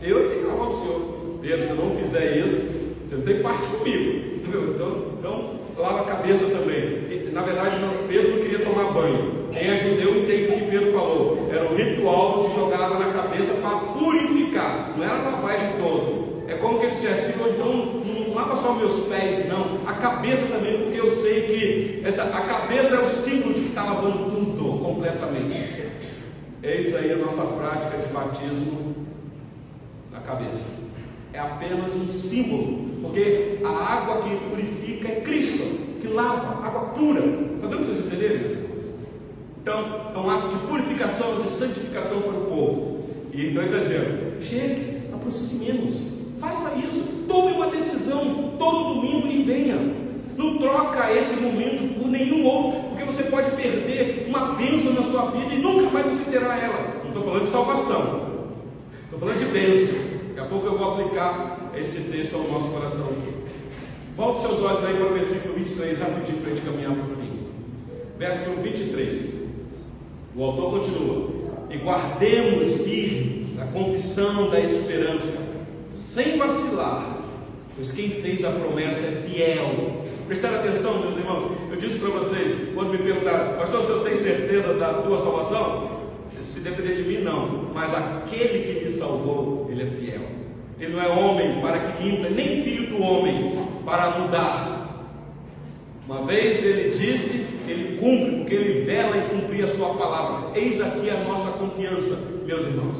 Eu 0.00 0.28
tenho 0.28 0.42
que 0.42 0.46
lavar 0.46 0.68
o 0.68 0.72
Senhor. 0.72 1.13
Pedro, 1.44 1.62
se 1.62 1.70
eu 1.72 1.76
não 1.76 1.90
fizer 1.90 2.38
isso, 2.38 2.70
você 3.04 3.16
não 3.16 3.22
tem 3.22 3.42
parte 3.42 3.66
comigo. 3.68 4.34
Então, 4.54 5.16
então 5.18 5.54
lava 5.76 6.02
a 6.02 6.04
cabeça 6.04 6.46
também. 6.46 7.32
Na 7.32 7.42
verdade, 7.42 7.76
Pedro 8.06 8.36
não 8.36 8.38
queria 8.38 8.60
tomar 8.60 8.92
banho. 8.92 9.48
Quem 9.50 9.68
é 9.68 9.76
judeu 9.76 10.22
entende 10.22 10.52
o 10.52 10.58
que 10.58 10.70
Pedro 10.70 10.92
falou. 10.92 11.48
Era 11.52 11.64
um 11.64 11.74
ritual 11.74 12.48
de 12.48 12.54
jogar 12.54 12.82
água 12.82 13.00
na 13.00 13.12
cabeça 13.12 13.54
para 13.54 13.78
purificar. 13.78 14.94
Não 14.96 15.04
era 15.04 15.14
lavar 15.14 15.60
ele 15.60 15.82
todo. 15.82 16.44
É 16.46 16.54
como 16.54 16.78
que 16.78 16.86
ele 16.86 16.92
dissesse, 16.92 17.36
então 17.36 17.66
não 17.66 18.32
lava 18.32 18.54
só 18.54 18.74
meus 18.74 19.08
pés, 19.08 19.48
não. 19.48 19.80
A 19.88 19.94
cabeça 19.94 20.46
também, 20.46 20.78
porque 20.82 21.00
eu 21.00 21.10
sei 21.10 21.42
que 21.42 22.02
é 22.04 22.20
a 22.20 22.42
cabeça 22.42 22.94
é 22.94 23.00
o 23.00 23.08
símbolo 23.08 23.54
de 23.54 23.62
que 23.62 23.68
está 23.70 23.82
lavando 23.82 24.30
tudo 24.30 24.78
completamente. 24.78 25.90
Eis 26.62 26.94
aí 26.94 27.10
a 27.10 27.16
nossa 27.16 27.42
prática 27.42 27.98
de 27.98 28.06
batismo 28.12 28.94
na 30.12 30.20
cabeça 30.20 30.83
é 31.34 31.40
apenas 31.40 31.92
um 31.96 32.06
símbolo, 32.06 32.90
porque 33.02 33.58
a 33.64 33.68
água 33.68 34.22
que 34.22 34.36
purifica 34.48 35.08
é 35.08 35.20
Cristo, 35.20 35.64
que 36.00 36.06
lava, 36.06 36.64
água 36.64 36.90
pura. 36.90 37.18
Está 37.18 37.66
dando 37.66 37.76
para 37.76 37.78
vocês 37.78 38.06
entenderem, 38.06 38.38
meus 38.38 38.52
irmãos? 38.52 38.84
Então, 39.60 40.12
é 40.14 40.18
um 40.18 40.30
ato 40.30 40.48
de 40.48 40.56
purificação, 40.58 41.42
de 41.42 41.48
santificação 41.48 42.22
para 42.22 42.38
o 42.38 42.44
povo. 42.44 43.10
E 43.32 43.48
então 43.48 43.64
ele 43.64 43.76
está 43.76 43.88
dizendo: 43.88 44.40
chegue-se, 44.40 45.12
aproximemos, 45.12 46.06
faça 46.38 46.78
isso, 46.78 47.24
tome 47.26 47.50
uma 47.52 47.66
decisão 47.66 48.54
todo 48.56 48.94
domingo 48.94 49.26
e 49.26 49.42
venha. 49.42 50.04
Não 50.36 50.58
troca 50.58 51.12
esse 51.12 51.40
momento 51.40 51.98
por 51.98 52.08
nenhum 52.08 52.44
outro, 52.44 52.80
porque 52.90 53.04
você 53.04 53.24
pode 53.24 53.50
perder 53.52 54.26
uma 54.28 54.54
bênção 54.54 54.92
na 54.92 55.02
sua 55.02 55.30
vida 55.30 55.52
e 55.52 55.58
nunca 55.58 55.90
mais 55.90 56.06
você 56.06 56.30
terá 56.30 56.56
ela. 56.58 57.00
Não 57.02 57.08
estou 57.08 57.24
falando 57.24 57.42
de 57.42 57.48
salvação, 57.48 58.44
estou 59.04 59.18
falando 59.18 59.38
de 59.38 59.46
bênção. 59.46 60.03
Daqui 60.34 60.48
a 60.48 60.50
pouco 60.50 60.66
eu 60.66 60.76
vou 60.76 60.94
aplicar 60.94 61.70
esse 61.76 62.00
texto 62.10 62.34
ao 62.34 62.42
nosso 62.50 62.68
coração 62.70 63.06
aqui. 63.06 63.32
Volte 64.16 64.40
seus 64.40 64.60
olhos 64.62 64.84
aí 64.84 64.96
para 64.96 65.06
o 65.06 65.14
versículo 65.14 65.54
23, 65.54 65.96
rapidinho 65.96 66.38
para 66.38 66.50
a 66.50 66.54
gente 66.56 66.64
caminhar 66.66 66.92
para 66.92 67.04
o 67.04 67.06
fim. 67.06 67.46
Verso 68.18 68.50
23. 68.50 69.34
O 70.34 70.42
autor 70.42 70.72
continua: 70.72 71.30
E 71.70 71.76
guardemos 71.76 72.80
firme 72.82 73.56
a 73.62 73.66
confissão 73.66 74.50
da 74.50 74.58
esperança, 74.58 75.38
sem 75.92 76.36
vacilar, 76.36 77.22
pois 77.76 77.92
quem 77.92 78.10
fez 78.10 78.44
a 78.44 78.50
promessa 78.50 79.06
é 79.06 79.28
fiel. 79.28 80.02
Prestaram 80.26 80.58
atenção, 80.58 80.98
meus 80.98 81.16
irmãos? 81.16 81.52
Eu 81.70 81.76
disse 81.76 82.00
para 82.00 82.08
vocês, 82.08 82.74
quando 82.74 82.90
me 82.90 82.98
perguntaram, 82.98 83.56
pastor, 83.56 83.80
você 83.80 84.02
tem 84.02 84.16
certeza 84.16 84.74
da 84.74 84.94
tua 84.94 85.16
salvação? 85.16 86.03
Se 86.44 86.60
depender 86.60 86.94
de 86.94 87.02
mim, 87.02 87.18
não. 87.22 87.70
Mas 87.74 87.92
aquele 87.94 88.74
que 88.74 88.84
me 88.84 88.88
salvou, 88.88 89.66
ele 89.70 89.82
é 89.82 89.86
fiel. 89.86 90.20
Ele 90.78 90.92
não 90.92 91.02
é 91.02 91.08
homem 91.08 91.60
para 91.60 91.78
que 91.78 92.04
minta, 92.04 92.28
nem 92.28 92.62
filho 92.62 92.90
do 92.90 93.02
homem 93.02 93.66
para 93.84 94.18
mudar. 94.18 95.08
Uma 96.06 96.22
vez 96.22 96.62
ele 96.62 96.90
disse, 96.90 97.46
ele 97.66 97.96
cumpre, 97.96 98.36
porque 98.40 98.54
ele 98.54 98.82
vela 98.82 99.16
em 99.16 99.28
cumprir 99.28 99.64
a 99.64 99.68
sua 99.68 99.94
palavra. 99.94 100.58
Eis 100.58 100.80
aqui 100.80 101.08
a 101.08 101.24
nossa 101.24 101.50
confiança, 101.52 102.18
meus 102.44 102.60
irmãos. 102.60 102.98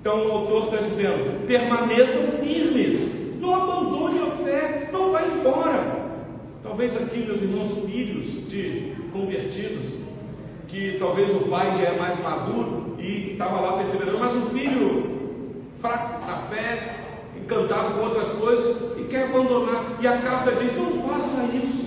Então 0.00 0.26
o 0.28 0.32
autor 0.32 0.64
está 0.64 0.76
dizendo: 0.84 1.46
permaneçam 1.46 2.32
firmes, 2.32 3.38
não 3.40 3.54
abandone 3.54 4.18
a 4.20 4.30
fé, 4.30 4.90
não 4.92 5.10
vá 5.10 5.22
embora. 5.26 6.04
Talvez 6.62 6.94
aqui, 6.94 7.20
meus 7.20 7.40
irmãos, 7.40 7.72
filhos 7.86 8.46
de 8.48 8.92
convertidos, 9.10 10.03
que 10.68 10.96
talvez 10.98 11.30
o 11.30 11.48
pai 11.48 11.74
já 11.76 11.90
é 11.90 11.98
mais 11.98 12.20
maduro 12.22 12.96
e 12.98 13.32
estava 13.32 13.60
lá 13.60 13.78
perseverando, 13.78 14.18
mas 14.18 14.34
um 14.34 14.46
filho 14.50 15.14
fraco 15.76 16.26
na 16.26 16.38
fé, 16.38 16.96
encantado 17.36 17.94
com 17.94 18.00
outras 18.00 18.28
coisas 18.30 18.98
e 18.98 19.04
quer 19.04 19.24
abandonar. 19.24 19.98
E 20.00 20.06
a 20.06 20.18
carta 20.18 20.52
diz: 20.52 20.76
não 20.76 21.08
faça 21.08 21.44
isso, 21.54 21.84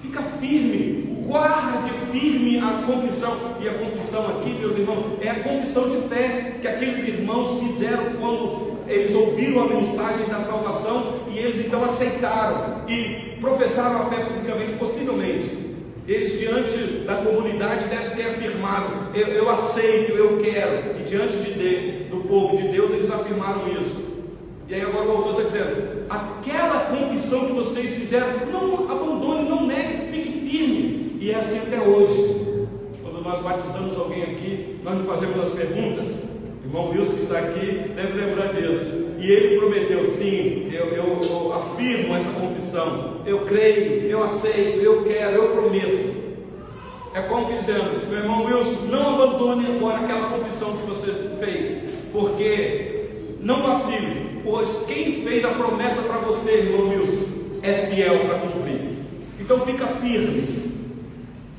fica 0.00 0.22
firme, 0.22 1.24
guarde 1.26 1.90
firme 2.10 2.58
a 2.58 2.84
confissão. 2.86 3.56
E 3.60 3.68
a 3.68 3.74
confissão 3.74 4.26
aqui, 4.28 4.50
meus 4.54 4.76
irmãos, 4.76 5.18
é 5.20 5.30
a 5.30 5.40
confissão 5.40 5.88
de 5.88 6.08
fé 6.08 6.58
que 6.60 6.68
aqueles 6.68 7.06
irmãos 7.06 7.60
fizeram 7.60 8.16
quando 8.20 8.72
eles 8.88 9.14
ouviram 9.14 9.62
a 9.62 9.68
mensagem 9.68 10.26
da 10.26 10.38
salvação 10.38 11.20
e 11.30 11.38
eles 11.38 11.64
então 11.64 11.84
aceitaram 11.84 12.82
e 12.88 13.36
professaram 13.40 14.02
a 14.02 14.06
fé 14.06 14.24
publicamente, 14.24 14.72
possivelmente. 14.74 15.61
Eles, 16.06 16.38
diante 16.38 16.76
da 17.06 17.16
comunidade, 17.16 17.88
devem 17.88 18.10
ter 18.10 18.30
afirmado: 18.30 19.16
eu, 19.16 19.28
eu 19.28 19.48
aceito, 19.48 20.12
eu 20.12 20.38
quero. 20.38 21.00
E 21.00 21.04
diante 21.04 21.36
de, 21.36 22.04
do 22.10 22.18
povo 22.28 22.56
de 22.56 22.68
Deus, 22.68 22.90
eles 22.90 23.10
afirmaram 23.10 23.68
isso. 23.68 24.12
E 24.68 24.74
aí 24.74 24.82
agora 24.82 25.06
o 25.06 25.16
autor 25.18 25.42
está 25.42 25.58
dizendo: 25.58 26.06
aquela 26.08 26.80
confissão 26.86 27.46
que 27.46 27.52
vocês 27.52 27.94
fizeram, 27.96 28.46
não 28.50 28.90
abandone, 28.90 29.48
não 29.48 29.66
negue, 29.66 30.10
fique 30.10 30.32
firme. 30.48 31.18
E 31.20 31.30
é 31.30 31.36
assim 31.36 31.58
até 31.58 31.80
hoje. 31.80 32.66
Quando 33.02 33.22
nós 33.22 33.38
batizamos 33.40 33.96
alguém 33.96 34.22
aqui, 34.22 34.80
nós 34.82 34.98
não 34.98 35.04
fazemos 35.04 35.38
as 35.38 35.50
perguntas. 35.50 36.31
Irmão 36.64 36.90
Wilson 36.90 37.14
que 37.14 37.22
está 37.22 37.38
aqui 37.38 37.90
deve 37.94 38.12
lembrar 38.12 38.52
disso. 38.52 39.02
E 39.18 39.30
ele 39.30 39.58
prometeu, 39.58 40.04
sim, 40.04 40.68
eu, 40.72 40.86
eu, 40.86 41.24
eu 41.24 41.52
afirmo 41.52 42.14
essa 42.14 42.30
confissão. 42.30 43.20
Eu 43.24 43.40
creio, 43.40 44.08
eu 44.08 44.22
aceito, 44.22 44.80
eu 44.80 45.04
quero, 45.04 45.36
eu 45.36 45.48
prometo. 45.50 46.22
É 47.14 47.20
como 47.22 47.46
que 47.46 47.58
dizendo, 47.58 48.08
meu 48.08 48.18
irmão 48.18 48.44
Wilson, 48.44 48.86
não 48.90 49.14
abandone 49.14 49.66
agora 49.66 49.98
aquela 49.98 50.30
confissão 50.30 50.76
que 50.76 50.86
você 50.86 51.12
fez, 51.38 51.82
porque 52.10 53.06
não 53.40 53.62
vacile, 53.62 54.40
pois 54.42 54.84
quem 54.86 55.22
fez 55.22 55.44
a 55.44 55.48
promessa 55.48 56.00
para 56.02 56.18
você, 56.18 56.52
irmão 56.52 56.88
Wilson, 56.88 57.22
é 57.62 57.86
fiel 57.86 58.18
para 58.20 58.38
cumprir. 58.38 58.80
Então 59.38 59.60
fica 59.60 59.86
firme. 59.86 60.62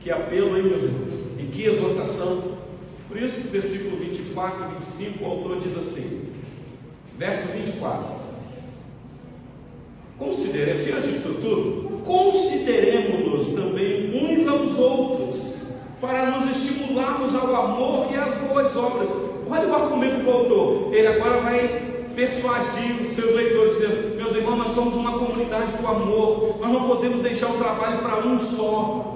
Que 0.02 0.12
apelo 0.12 0.56
aí, 0.56 0.64
meus 0.64 0.84
irmãos, 0.84 1.14
e 1.40 1.44
que 1.44 1.66
exortação. 1.66 2.53
Por 3.14 3.22
isso, 3.22 3.42
no 3.42 3.52
versículo 3.52 3.96
24 3.98 4.66
e 4.66 4.74
25, 4.74 5.24
o 5.24 5.28
autor 5.28 5.60
diz 5.60 5.78
assim, 5.78 6.32
verso 7.16 7.48
24: 7.50 8.06
Consideremos, 10.18 10.84
diante 10.84 11.12
disso 11.12 11.36
tudo, 11.40 12.02
consideremos-nos 12.04 13.50
também 13.50 14.10
uns 14.16 14.48
aos 14.48 14.80
outros, 14.80 15.62
para 16.02 16.32
nos 16.32 16.58
estimularmos 16.58 17.36
ao 17.36 17.56
amor 17.56 18.12
e 18.12 18.16
às 18.16 18.34
boas 18.34 18.76
obras. 18.76 19.14
Olha 19.48 19.68
o 19.68 19.76
argumento 19.76 20.24
do 20.24 20.32
autor, 20.32 20.92
ele 20.92 21.06
agora 21.06 21.42
vai 21.42 22.08
persuadir 22.16 23.00
os 23.00 23.10
seus 23.10 23.36
leitores, 23.36 23.78
dizendo: 23.78 24.16
Meus 24.16 24.36
irmãos, 24.36 24.58
nós 24.58 24.70
somos 24.72 24.96
uma 24.96 25.20
comunidade 25.20 25.72
do 25.78 25.88
amor, 25.88 26.58
nós 26.60 26.72
não 26.72 26.88
podemos 26.88 27.20
deixar 27.20 27.52
o 27.52 27.60
trabalho 27.60 28.00
para 28.00 28.26
um 28.26 28.40
só, 28.40 29.13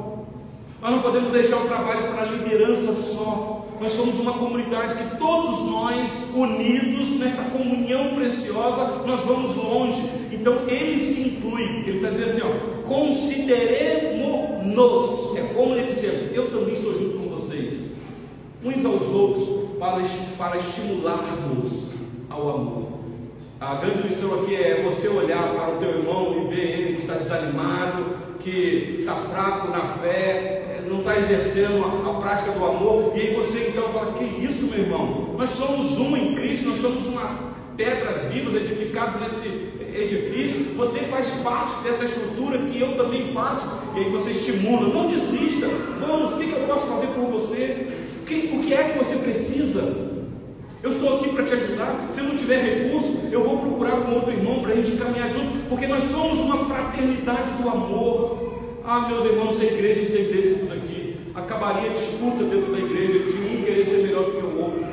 nós 0.87 0.95
não 0.95 1.03
podemos 1.03 1.31
deixar 1.33 1.57
o 1.57 1.67
trabalho 1.67 2.13
para 2.13 2.21
a 2.21 2.25
liderança 2.27 2.93
só. 2.93 3.65
Nós 3.81 3.91
somos 3.91 4.17
uma 4.19 4.31
comunidade 4.33 4.95
que 4.95 5.17
todos 5.17 5.69
nós, 5.69 6.29
unidos 6.33 7.09
nesta 7.19 7.43
comunhão 7.43 8.15
preciosa, 8.15 9.03
nós 9.05 9.19
vamos 9.25 9.53
longe. 9.53 10.01
Então 10.31 10.65
ele 10.65 10.97
se 10.97 11.27
inclui, 11.27 11.83
ele 11.85 11.97
está 11.97 12.07
dizendo 12.07 12.27
assim: 12.27 12.41
ó, 12.41 12.51
consideremos-nos. 12.87 15.35
É 15.35 15.41
como 15.53 15.75
ele 15.75 15.87
dizendo, 15.87 16.33
eu 16.33 16.51
também 16.51 16.75
estou 16.75 16.93
junto 16.93 17.17
com 17.17 17.27
vocês, 17.35 17.87
uns 18.63 18.85
aos 18.85 19.11
outros, 19.11 19.67
para, 19.77 20.01
para 20.37 20.55
estimularmos 20.55 21.95
ao 22.29 22.49
amor. 22.49 22.87
A 23.59 23.75
grande 23.75 24.03
lição 24.03 24.41
aqui 24.41 24.55
é 24.55 24.83
você 24.83 25.09
olhar 25.09 25.53
para 25.53 25.75
o 25.75 25.79
teu 25.79 25.97
irmão 25.97 26.41
e 26.41 26.45
ver 26.47 26.79
ele 26.79 26.95
que 26.95 27.01
está 27.01 27.15
desanimado, 27.15 28.05
que 28.39 28.99
está 29.01 29.15
fraco 29.15 29.69
na 29.69 29.81
fé, 29.81 30.63
não 30.89 30.99
está 30.99 31.17
exercendo 31.17 31.83
a, 31.83 32.11
a, 32.11 32.21
prática 32.21 32.51
do 32.51 32.65
amor, 32.65 33.13
e 33.15 33.21
aí 33.21 33.35
você 33.35 33.69
então 33.69 33.89
fala: 33.89 34.13
Que 34.13 34.23
isso, 34.23 34.67
meu 34.67 34.79
irmão? 34.79 35.35
Nós 35.37 35.49
somos 35.51 35.97
um 35.97 36.15
em 36.15 36.35
Cristo, 36.35 36.69
nós 36.69 36.77
somos 36.77 37.05
uma 37.07 37.55
pedras 37.75 38.25
vivas 38.33 38.55
edificadas 38.55 39.21
nesse 39.21 39.47
edifício. 39.93 40.73
Você 40.75 40.99
faz 41.01 41.27
parte 41.43 41.83
dessa 41.83 42.05
estrutura 42.05 42.57
que 42.59 42.79
eu 42.79 42.97
também 42.97 43.31
faço, 43.33 43.65
e 43.95 43.99
aí 43.99 44.09
você 44.09 44.31
estimula: 44.31 44.87
Não 44.93 45.07
desista, 45.07 45.67
vamos, 45.99 46.33
o 46.33 46.37
que, 46.37 46.47
que 46.47 46.53
eu 46.53 46.67
posso 46.67 46.87
fazer 46.87 47.07
por 47.07 47.25
você? 47.25 47.87
O 48.21 48.25
que, 48.25 48.35
o 48.55 48.59
que 48.61 48.73
é 48.73 48.83
que 48.89 48.97
você 48.97 49.15
precisa? 49.15 50.07
Eu 50.83 50.91
estou 50.91 51.17
aqui 51.17 51.29
para 51.29 51.43
te 51.43 51.53
ajudar. 51.53 52.07
Se 52.09 52.19
eu 52.19 52.25
não 52.25 52.37
tiver 52.37 52.61
recurso, 52.61 53.19
eu 53.31 53.43
vou 53.43 53.57
procurar 53.57 54.01
com 54.01 54.13
outro 54.13 54.31
irmão 54.31 54.61
para 54.61 54.73
a 54.73 54.75
gente 54.75 54.91
caminhar 54.95 55.29
junto, 55.29 55.67
porque 55.69 55.87
nós 55.87 56.03
somos 56.03 56.39
uma 56.39 56.65
fraternidade 56.65 57.51
do 57.61 57.67
amor. 57.67 58.47
Ah, 58.85 59.07
meus 59.09 59.25
irmãos, 59.25 59.57
se 59.57 59.63
a 59.63 59.67
igreja 59.67 60.01
entendesse 60.01 60.49
isso 60.49 60.65
daqui, 60.65 60.76
acabaria 61.37 61.91
a 61.91 61.93
disputa 61.93 62.43
dentro 62.43 62.71
da 62.71 62.79
igreja 62.79 63.19
de 63.19 63.37
um 63.37 63.63
querer 63.63 63.85
ser 63.85 63.97
melhor 63.97 64.25
do 64.25 64.31
que 64.31 64.45
o 64.45 64.59
outro. 64.59 64.87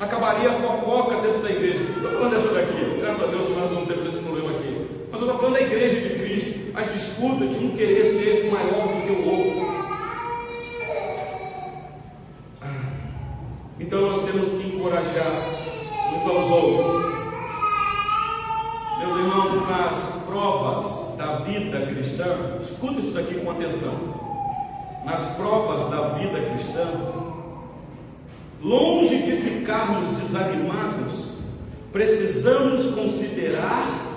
Acabaria 0.00 0.50
a 0.50 0.54
fofoca 0.54 1.20
dentro 1.20 1.40
da 1.40 1.50
igreja. 1.50 1.80
Estou 1.82 2.10
falando 2.10 2.30
dessa 2.32 2.52
daqui, 2.52 3.00
graças 3.00 3.22
a 3.22 3.26
Deus 3.26 3.48
nós 3.50 3.70
não 3.72 3.86
temos 3.86 4.06
esse 4.06 4.18
problema 4.18 4.50
aqui. 4.50 4.86
Mas 5.10 5.20
eu 5.20 5.26
estou 5.26 5.40
falando 5.40 5.54
da 5.54 5.60
igreja 5.62 6.00
de 6.00 6.18
Cristo, 6.18 6.58
as 6.74 6.92
disputas 6.92 7.50
de 7.50 7.64
um 7.64 7.76
querer 7.76 8.04
ser 8.04 8.50
maior 8.50 8.88
do 8.88 9.02
que 9.02 9.12
o 9.12 9.28
outro. 9.28 9.68
Então 13.80 14.00
nós 14.00 14.24
temos 14.24 14.48
que 14.48 14.76
encorajar 14.76 15.32
uns 16.14 16.26
aos 16.26 16.50
outros. 16.50 17.18
Meus 18.98 19.16
irmãos, 19.16 19.68
nas 19.68 20.22
provas 20.26 21.16
da 21.16 21.36
vida 21.36 21.86
cristã, 21.86 22.58
escuta 22.60 23.00
isso 23.00 23.12
daqui 23.12 23.34
com 23.34 23.50
atenção. 23.52 24.17
Nas 25.04 25.36
provas 25.36 25.88
da 25.90 26.08
vida 26.18 26.50
cristã, 26.50 26.90
longe 28.62 29.22
de 29.22 29.32
ficarmos 29.32 30.08
desanimados, 30.18 31.38
precisamos 31.92 32.94
considerar 32.94 34.08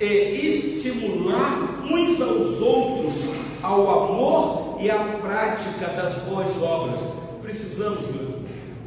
e 0.00 0.48
estimular 0.48 1.84
uns 1.84 2.20
aos 2.20 2.60
outros 2.60 3.14
ao 3.62 4.04
amor 4.04 4.78
e 4.80 4.90
à 4.90 4.98
prática 5.20 5.88
das 5.88 6.14
boas 6.24 6.60
obras. 6.62 7.00
Precisamos, 7.42 8.00
meus 8.06 8.22
irmãos. 8.22 8.40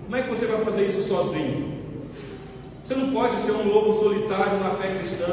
Como 0.06 0.16
é 0.16 0.24
que 0.24 0.30
você 0.30 0.45
vai 0.45 0.64
fazer 0.66 0.88
isso 0.88 1.08
sozinho? 1.08 1.74
Você 2.84 2.95
não 2.95 3.14
pode 3.14 3.38
ser 3.39 3.51
um 3.51 3.68
lobo 3.68 3.93
solitário 3.93 4.60
na 4.60 4.72
fé 4.72 4.95
cristã. 4.95 5.28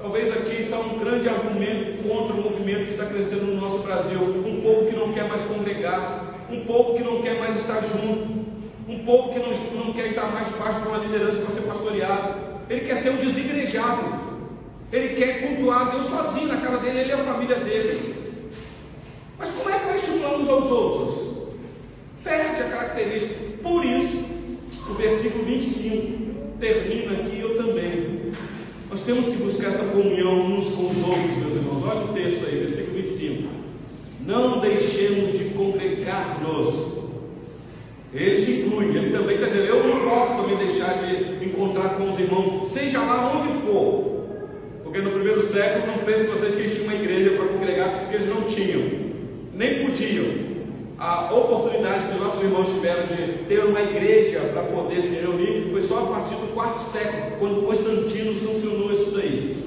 Talvez 0.00 0.34
aqui 0.34 0.62
está 0.62 0.78
um 0.78 0.98
grande 0.98 1.28
argumento 1.28 2.02
contra 2.08 2.34
o 2.34 2.42
movimento 2.42 2.86
que 2.86 2.92
está 2.92 3.04
crescendo 3.04 3.44
no 3.46 3.60
nosso 3.60 3.80
Brasil. 3.80 4.18
Um 4.18 4.62
povo 4.62 4.86
que 4.86 4.96
não 4.96 5.12
quer 5.12 5.28
mais 5.28 5.42
congregar, 5.42 6.36
um 6.50 6.64
povo 6.64 6.94
que 6.96 7.02
não 7.02 7.20
quer 7.20 7.38
mais 7.38 7.56
estar 7.56 7.82
junto, 7.82 8.46
um 8.88 8.98
povo 9.04 9.34
que 9.34 9.38
não, 9.38 9.84
não 9.84 9.92
quer 9.92 10.06
estar 10.06 10.32
mais 10.32 10.48
debaixo 10.48 10.80
de 10.80 10.88
uma 10.88 10.96
liderança 10.96 11.42
para 11.42 11.50
ser 11.50 11.60
pastoreado. 11.62 12.34
Ele 12.70 12.80
quer 12.80 12.94
ser 12.96 13.10
um 13.10 13.16
desigrejado. 13.16 14.30
Ele 14.90 15.16
quer 15.16 15.46
cultuar 15.46 15.90
Deus 15.90 16.06
sozinho 16.06 16.48
na 16.48 16.56
casa 16.56 16.78
dele, 16.78 17.00
ele 17.00 17.10
e 17.10 17.12
a 17.12 17.18
família 17.18 17.56
dele. 17.56 18.14
Mas 19.38 19.50
como 19.50 19.68
é 19.68 19.78
que 19.78 19.84
vai 19.84 19.96
estimular 19.96 20.34
uns 20.34 20.48
aos 20.48 20.64
outros? 20.70 21.46
Perde 22.24 22.62
a 22.62 22.68
característica. 22.68 23.34
Por 23.62 23.84
isso, 23.84 24.24
o 24.88 24.94
versículo 24.94 25.44
25 25.44 26.58
termina 26.58 27.20
aqui, 27.20 27.38
eu 27.38 27.56
também. 27.58 28.09
Nós 28.90 29.02
temos 29.02 29.26
que 29.26 29.36
buscar 29.36 29.68
esta 29.68 29.84
comunhão 29.84 30.46
uns 30.46 30.68
com 30.70 30.88
os 30.88 30.98
outros, 31.06 31.36
meus 31.36 31.54
irmãos. 31.54 31.80
Olha 31.86 32.06
o 32.06 32.08
texto 32.08 32.44
aí, 32.44 32.58
versículo 32.58 32.96
25. 32.96 33.48
Não 34.26 34.58
deixemos 34.58 35.30
de 35.30 35.44
congregar-nos. 35.50 36.98
Ele 38.12 38.36
se 38.36 38.62
inclui, 38.62 38.86
ele 38.88 39.10
também 39.10 39.36
está 39.36 39.46
dizendo: 39.46 39.66
Eu 39.66 39.86
não 39.86 40.10
posso 40.10 40.42
também 40.42 40.56
deixar 40.56 40.94
de 41.04 41.44
encontrar 41.44 41.90
com 41.90 42.08
os 42.08 42.18
irmãos, 42.18 42.66
seja 42.66 42.98
lá 42.98 43.32
onde 43.32 43.64
for. 43.64 44.26
Porque 44.82 45.00
no 45.00 45.12
primeiro 45.12 45.40
século, 45.40 45.86
não 45.86 45.98
pense 46.04 46.24
vocês 46.24 46.52
que 46.52 46.60
eles 46.60 46.72
tinham 46.72 46.88
uma 46.88 46.96
igreja 46.96 47.36
para 47.36 47.46
congregar, 47.46 48.00
porque 48.00 48.16
eles 48.16 48.28
não 48.28 48.42
tinham, 48.42 48.82
nem 49.54 49.86
podiam 49.86 50.49
a 51.00 51.34
oportunidade 51.34 52.08
que 52.08 52.12
os 52.12 52.20
nossos 52.20 52.42
irmãos 52.42 52.68
tiveram 52.68 53.06
de 53.06 53.44
ter 53.44 53.64
uma 53.64 53.80
igreja 53.80 54.40
para 54.52 54.64
poder 54.64 55.00
se 55.00 55.14
reunir 55.14 55.70
foi 55.72 55.80
só 55.80 56.00
a 56.00 56.06
partir 56.08 56.34
do 56.34 56.52
quarto 56.52 56.78
século, 56.78 57.38
quando 57.38 57.66
Constantino 57.66 58.34
sancionou 58.34 58.92
isso 58.92 59.12
daí. 59.12 59.64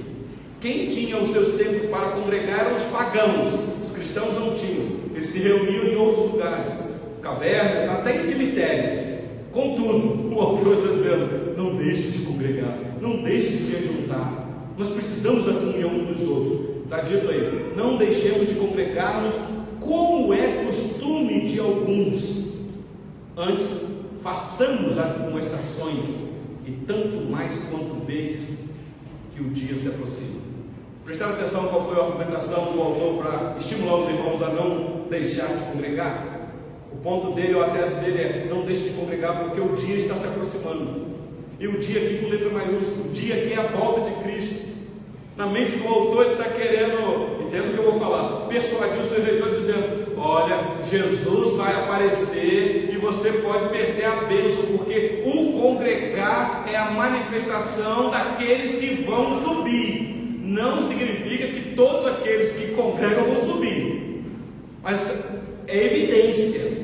Quem 0.61 0.85
tinha 0.85 1.17
os 1.17 1.29
seus 1.29 1.49
templos 1.57 1.89
para 1.89 2.11
congregar 2.11 2.67
eram 2.67 2.75
os 2.75 2.83
pagãos, 2.83 3.47
os 3.83 3.91
cristãos 3.91 4.35
não 4.35 4.53
tinham. 4.53 4.85
Eles 5.15 5.27
se 5.27 5.39
reuniam 5.39 5.85
em 5.85 5.95
outros 5.95 6.31
lugares, 6.31 6.71
cavernas, 7.19 7.89
até 7.89 8.15
em 8.15 8.19
cemitérios. 8.19 9.23
Contudo, 9.51 10.35
o 10.35 10.37
autor 10.39 10.73
está 10.73 10.89
dizendo: 10.89 11.57
não 11.57 11.75
deixe 11.75 12.11
de 12.11 12.25
congregar, 12.25 12.77
não 13.01 13.23
deixe 13.23 13.49
de 13.49 13.57
se 13.57 13.83
juntar. 13.83 14.71
Nós 14.77 14.89
precisamos 14.89 15.45
da 15.45 15.53
comunhão 15.53 15.89
uns 15.95 16.19
dos 16.19 16.27
outros. 16.27 16.83
Está 16.83 17.01
dito 17.01 17.27
aí: 17.27 17.73
não 17.75 17.97
deixemos 17.97 18.47
de 18.47 18.53
congregar-nos 18.53 19.35
como 19.83 20.33
é 20.33 20.63
costume 20.65 21.47
de 21.47 21.59
alguns. 21.59 22.43
Antes, 23.35 23.81
façamos 24.21 24.97
admoestações, 24.97 26.17
e 26.65 26.71
tanto 26.87 27.29
mais 27.29 27.59
quanto 27.69 28.05
vedes 28.05 28.59
que 29.35 29.41
o 29.41 29.49
dia 29.49 29.75
se 29.75 29.89
aproxima. 29.89 30.41
Prestaram 31.03 31.33
atenção 31.33 31.67
qual 31.67 31.85
foi 31.85 31.99
a 31.99 32.05
argumentação 32.05 32.71
do 32.71 32.81
autor 32.81 33.21
para 33.21 33.57
estimular 33.57 33.97
os 33.97 34.09
irmãos 34.09 34.41
a 34.41 34.49
não 34.49 35.07
deixar 35.09 35.57
de 35.57 35.63
congregar? 35.63 36.49
O 36.93 36.97
ponto 36.97 37.31
dele, 37.31 37.55
ou 37.55 37.63
a 37.63 37.71
tese 37.71 37.95
dele 37.95 38.21
é: 38.21 38.47
não 38.49 38.63
deixe 38.63 38.83
de 38.83 38.89
congregar, 38.91 39.43
porque 39.43 39.59
o 39.59 39.75
dia 39.75 39.95
está 39.97 40.15
se 40.15 40.27
aproximando. 40.27 41.07
E 41.59 41.67
o 41.67 41.79
dia 41.79 42.01
aqui 42.01 42.19
com 42.19 42.29
letra 42.29 42.49
maiúscula, 42.49 43.07
o 43.07 43.11
dia 43.11 43.35
que 43.35 43.53
é 43.53 43.57
a 43.57 43.63
volta 43.63 44.09
de 44.09 44.23
Cristo. 44.23 44.72
Na 45.35 45.47
mente 45.47 45.77
do 45.77 45.87
autor, 45.87 46.25
ele 46.25 46.33
está 46.33 46.49
querendo, 46.49 47.41
entendo 47.41 47.69
o 47.69 47.73
que 47.73 47.77
eu 47.79 47.91
vou 47.91 47.99
falar, 47.99 48.47
persuadir 48.47 49.01
o 49.01 49.05
seu 49.05 49.23
leitor 49.23 49.55
dizendo: 49.55 50.13
olha, 50.15 50.77
Jesus 50.87 51.57
vai 51.57 51.73
aparecer 51.73 52.89
e 52.93 52.97
você 52.97 53.31
pode 53.33 53.69
perder 53.69 54.05
a 54.05 54.15
bênção, 54.25 54.63
porque 54.77 55.23
o 55.25 55.59
congregar 55.59 56.65
é 56.71 56.75
a 56.75 56.91
manifestação 56.91 58.11
daqueles 58.11 58.73
que 58.73 59.03
vão 59.03 59.41
subir. 59.41 60.39
Não 60.43 60.87
significa 60.87 61.47
que 61.47 61.73
todos 61.75 62.05
aqueles 62.05 62.51
que 62.51 62.75
congregam 62.75 63.25
vão 63.25 63.35
subir, 63.35 64.23
mas 64.83 65.25
é 65.67 65.85
evidência 65.85 66.83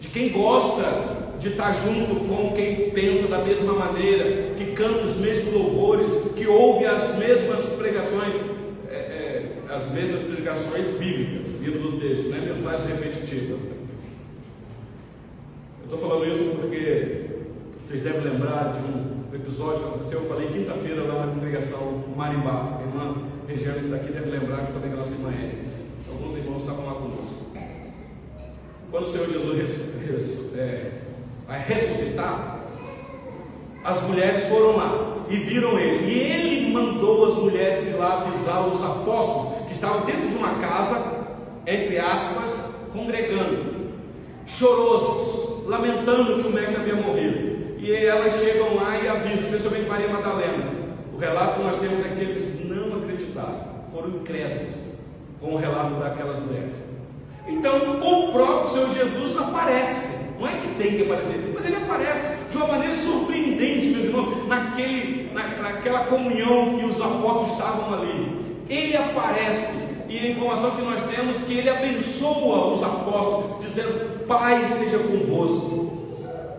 de 0.00 0.08
quem 0.08 0.30
gosta 0.30 1.17
de 1.48 1.54
estar 1.54 1.72
junto 1.72 2.14
com 2.26 2.52
quem 2.52 2.90
pensa 2.90 3.26
da 3.26 3.38
mesma 3.38 3.72
maneira, 3.72 4.54
que 4.54 4.72
canta 4.72 5.04
os 5.04 5.16
mesmos 5.16 5.52
louvores, 5.52 6.12
que 6.36 6.46
ouve 6.46 6.84
as 6.84 7.16
mesmas 7.16 7.64
pregações, 7.70 8.34
é, 8.90 8.94
é, 8.94 9.52
as 9.70 9.90
mesmas 9.90 10.20
pregações 10.22 10.88
bíblicas, 10.88 11.48
vindo 11.54 11.78
do 11.78 11.98
texto, 11.98 12.28
né? 12.28 12.40
mensagens 12.40 12.86
repetitivas. 12.86 13.60
Eu 15.80 15.94
estou 15.94 15.98
falando 15.98 16.30
isso 16.30 16.44
porque 16.60 17.26
vocês 17.84 18.02
devem 18.02 18.20
lembrar 18.20 18.74
de 18.74 18.80
um 18.80 19.34
episódio 19.34 19.80
que 19.80 19.86
aconteceu, 19.86 20.20
eu 20.20 20.28
falei 20.28 20.48
quinta-feira 20.48 21.02
lá 21.04 21.26
na 21.26 21.32
congregação 21.32 22.04
Marimbá. 22.14 22.78
A 22.78 22.82
irmã 22.82 23.22
Regiane 23.46 23.80
está 23.80 23.96
aqui, 23.96 24.12
deve 24.12 24.30
lembrar 24.30 24.66
que 24.66 24.72
também 24.74 24.92
é 24.92 24.94
nossa 24.96 25.14
irmã. 25.14 25.32
Alguns 26.10 26.36
irmãos 26.36 26.60
estavam 26.60 26.84
lá 26.84 26.94
conosco. 26.94 27.46
Quando 28.90 29.04
o 29.04 29.06
Senhor 29.06 29.28
Jesus 29.28 30.54
é, 30.56 30.97
vai 31.48 31.64
ressuscitar, 31.66 32.58
as 33.82 34.02
mulheres 34.02 34.44
foram 34.48 34.76
lá 34.76 35.16
e 35.30 35.36
viram 35.36 35.78
ele. 35.78 36.04
E 36.04 36.18
ele 36.18 36.72
mandou 36.72 37.26
as 37.26 37.34
mulheres 37.36 37.86
ir 37.86 37.94
lá 37.94 38.18
avisar 38.18 38.68
os 38.68 38.84
apóstolos 38.84 39.66
que 39.66 39.72
estavam 39.72 40.02
dentro 40.02 40.28
de 40.28 40.36
uma 40.36 40.56
casa, 40.56 41.24
entre 41.66 41.98
aspas, 41.98 42.74
congregando, 42.92 43.94
chorosos, 44.46 45.66
lamentando 45.66 46.42
que 46.42 46.48
o 46.48 46.52
mestre 46.52 46.76
havia 46.76 46.96
morrido. 46.96 47.78
E 47.78 47.94
elas 47.94 48.34
chegam 48.34 48.76
lá 48.76 48.98
e 48.98 49.08
avisam, 49.08 49.46
especialmente 49.46 49.88
Maria 49.88 50.08
Madalena. 50.08 50.70
O 51.14 51.16
relato 51.16 51.56
que 51.56 51.62
nós 51.62 51.76
temos 51.76 52.04
é 52.04 52.08
que 52.10 52.20
eles 52.20 52.64
não 52.66 52.98
acreditaram, 52.98 53.60
foram 53.90 54.08
incrédulos 54.10 54.74
com 55.40 55.54
o 55.54 55.56
relato 55.56 55.94
daquelas 55.94 56.38
mulheres. 56.40 56.76
Então, 57.46 57.98
o 58.00 58.32
próprio 58.32 58.66
Senhor 58.66 58.90
Jesus 58.90 59.38
aparece 59.38 60.17
não 60.38 60.46
é 60.46 60.52
que 60.52 60.74
tem 60.74 60.96
que 60.96 61.02
aparecer, 61.02 61.52
mas 61.52 61.64
ele 61.64 61.76
aparece 61.76 62.36
de 62.50 62.56
uma 62.56 62.66
maneira 62.68 62.94
surpreendente, 62.94 63.88
meus 63.88 64.04
irmãos, 64.04 64.46
naquele, 64.46 65.32
na, 65.32 65.48
naquela 65.62 66.04
comunhão 66.04 66.78
que 66.78 66.84
os 66.84 67.00
apóstolos 67.00 67.52
estavam 67.52 67.92
ali. 67.94 68.38
Ele 68.68 68.96
aparece 68.96 69.88
e 70.08 70.18
a 70.18 70.30
informação 70.30 70.70
que 70.70 70.82
nós 70.82 71.02
temos 71.02 71.36
é 71.36 71.40
que 71.44 71.54
ele 71.54 71.68
abençoa 71.68 72.72
os 72.72 72.82
apóstolos, 72.82 73.64
dizendo: 73.64 74.26
Pai 74.26 74.64
seja 74.64 74.98
convosco. 74.98 75.88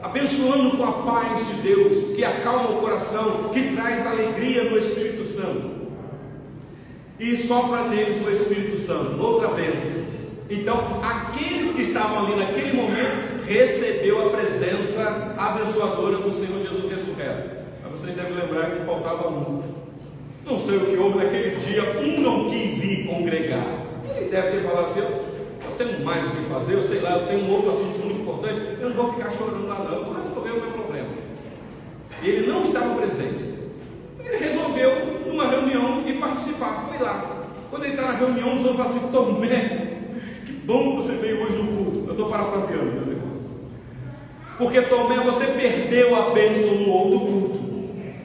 Abençoando 0.02 0.78
com 0.78 0.84
a 0.84 0.92
paz 1.04 1.46
de 1.48 1.54
Deus, 1.62 2.16
que 2.16 2.24
acalma 2.24 2.72
o 2.72 2.78
coração, 2.78 3.50
que 3.54 3.76
traz 3.76 4.06
alegria 4.06 4.70
no 4.70 4.78
Espírito 4.78 5.26
Santo. 5.26 5.80
E 7.20 7.36
sopra 7.36 7.90
neles 7.90 8.26
o 8.26 8.30
Espírito 8.30 8.78
Santo, 8.78 9.22
outra 9.22 9.50
bênção. 9.50 10.04
Então, 10.50 11.02
aqueles 11.04 11.72
que 11.72 11.82
estavam 11.82 12.26
ali 12.26 12.36
naquele 12.38 12.74
momento 12.74 13.39
recebeu 13.50 14.28
a 14.28 14.30
presença 14.30 15.34
abençoadora 15.36 16.18
do 16.18 16.32
Senhor 16.32 16.62
Jesus 16.62 16.94
ressurreto. 16.94 17.50
Mas 17.82 18.00
vocês 18.00 18.16
devem 18.16 18.34
lembrar 18.34 18.72
que 18.72 18.86
faltava 18.86 19.28
um. 19.28 19.64
Não 20.46 20.56
sei 20.56 20.78
o 20.78 20.86
que 20.86 20.98
houve 20.98 21.18
naquele 21.18 21.56
dia, 21.56 22.00
um 22.00 22.22
não 22.22 22.48
quis 22.48 22.84
ir 22.84 23.08
congregar. 23.08 23.66
Ele 24.16 24.30
deve 24.30 24.52
ter 24.52 24.64
falado 24.64 24.84
assim: 24.84 25.00
eu 25.00 25.72
tenho 25.80 26.06
mais 26.06 26.28
o 26.28 26.30
que 26.30 26.50
fazer, 26.50 26.76
eu 26.76 26.84
sei 26.84 27.00
lá, 27.00 27.18
eu 27.18 27.28
tenho 27.28 27.46
um 27.46 27.54
outro 27.56 27.72
assunto 27.72 27.98
muito 28.00 28.22
importante, 28.22 28.78
eu 28.80 28.90
não 28.90 28.96
vou 28.96 29.14
ficar 29.14 29.32
chorando 29.32 29.68
lá, 29.68 29.80
não, 29.80 29.94
eu 29.94 30.06
vou 30.06 30.14
resolver 30.14 30.52
o 30.52 30.62
meu 30.62 30.72
problema. 30.72 31.10
Ele 32.22 32.48
não 32.48 32.62
estava 32.62 32.96
presente. 32.96 33.50
Ele 34.24 34.38
resolveu, 34.38 35.22
numa 35.26 35.48
reunião, 35.48 36.04
e 36.08 36.14
participar. 36.14 36.86
Foi 36.88 37.00
lá. 37.00 37.48
Quando 37.72 37.84
ele 37.84 37.94
está 37.94 38.12
na 38.12 38.18
reunião, 38.18 38.54
os 38.54 38.60
outros 38.60 38.78
falam 38.78 38.92
assim: 38.92 39.12
Tomé, 39.12 39.98
que 40.46 40.52
bom 40.52 40.92
que 40.92 40.98
você 40.98 41.14
veio 41.14 41.44
hoje 41.44 41.56
no 41.56 41.68
culto. 41.68 42.06
Eu 42.06 42.12
estou 42.12 42.30
parafraseando, 42.30 42.92
meus 42.92 43.08
irmãos. 43.08 43.29
Porque 44.60 44.82
Tomé, 44.82 45.24
você 45.24 45.46
perdeu 45.46 46.14
a 46.14 46.32
bênção 46.32 46.76
no 46.76 46.90
outro 46.90 47.20
culto. 47.22 47.60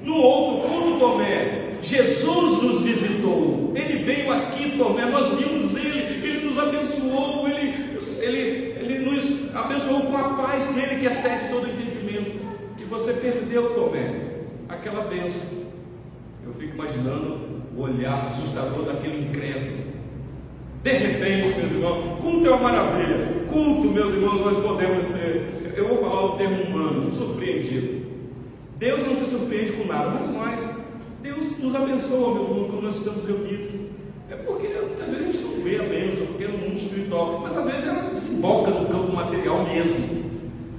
No 0.02 0.16
outro 0.16 0.68
culto, 0.68 0.98
Tomé, 0.98 1.76
Jesus 1.80 2.60
nos 2.60 2.80
visitou. 2.82 3.72
Ele 3.76 4.02
veio 4.02 4.32
aqui, 4.32 4.76
Tomé, 4.76 5.04
nós 5.04 5.32
vimos 5.38 5.76
ele, 5.76 6.26
ele 6.26 6.44
nos 6.44 6.58
abençoou, 6.58 7.48
ele, 7.48 7.98
ele, 8.20 8.40
ele 8.80 8.98
nos 8.98 9.54
abençoou 9.54 10.00
com 10.00 10.16
a 10.16 10.34
paz 10.34 10.74
dele 10.74 10.98
que 10.98 11.06
excede 11.06 11.50
todo 11.50 11.68
entendimento. 11.68 12.40
E 12.80 12.82
você 12.82 13.12
perdeu, 13.12 13.72
Tomé, 13.72 14.12
aquela 14.68 15.04
bênção. 15.04 15.62
Eu 16.44 16.52
fico 16.52 16.74
imaginando 16.74 17.62
o 17.76 17.80
olhar 17.80 18.26
assustador 18.26 18.84
daquele 18.84 19.28
incrédulo. 19.28 19.84
De 20.82 20.92
repente, 20.92 21.60
meus 21.60 21.70
irmãos, 21.70 22.20
culto 22.20 22.48
é 22.48 22.50
uma 22.50 22.58
maravilha. 22.58 23.44
Culto, 23.46 23.86
meus 23.86 24.12
irmãos, 24.12 24.40
nós 24.40 24.56
podemos 24.56 25.06
ser 25.06 25.63
eu 25.76 25.88
vou 25.88 25.96
falar 25.96 26.24
o 26.24 26.36
termo 26.36 26.62
humano, 26.62 27.14
surpreendido. 27.14 28.04
Deus 28.78 29.06
não 29.06 29.14
se 29.14 29.26
surpreende 29.26 29.72
com 29.72 29.86
nada, 29.86 30.10
mas 30.10 30.30
nós, 30.30 30.68
Deus 31.22 31.58
nos 31.58 31.74
abençoa, 31.74 32.34
meus 32.34 32.48
irmãos, 32.48 32.70
quando 32.70 32.82
nós 32.82 32.96
estamos 32.96 33.26
reunidos. 33.26 33.70
É 34.30 34.36
porque 34.36 34.66
às 34.66 35.10
vezes 35.10 35.14
a 35.14 35.32
gente 35.32 35.38
não 35.38 35.62
vê 35.62 35.76
a 35.76 35.82
bênção, 35.82 36.26
porque 36.26 36.44
é 36.44 36.48
no 36.48 36.58
mundo 36.58 36.76
espiritual, 36.76 37.40
mas 37.40 37.56
às 37.56 37.66
vezes 37.66 37.86
ela 37.86 38.10
desemboca 38.10 38.70
no 38.70 38.86
campo 38.86 39.12
material 39.12 39.64
mesmo. 39.64 40.24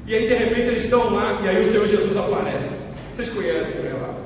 E 0.07 0.13
aí 0.13 0.27
de 0.27 0.33
repente 0.35 0.67
eles 0.67 0.83
estão 0.83 1.13
lá 1.13 1.41
e 1.41 1.47
aí 1.47 1.61
o 1.61 1.65
Senhor 1.65 1.87
Jesus 1.87 2.15
aparece. 2.15 2.93
Vocês 3.15 3.29
conhecem 3.29 3.81
o 3.81 3.83
relato? 3.83 4.21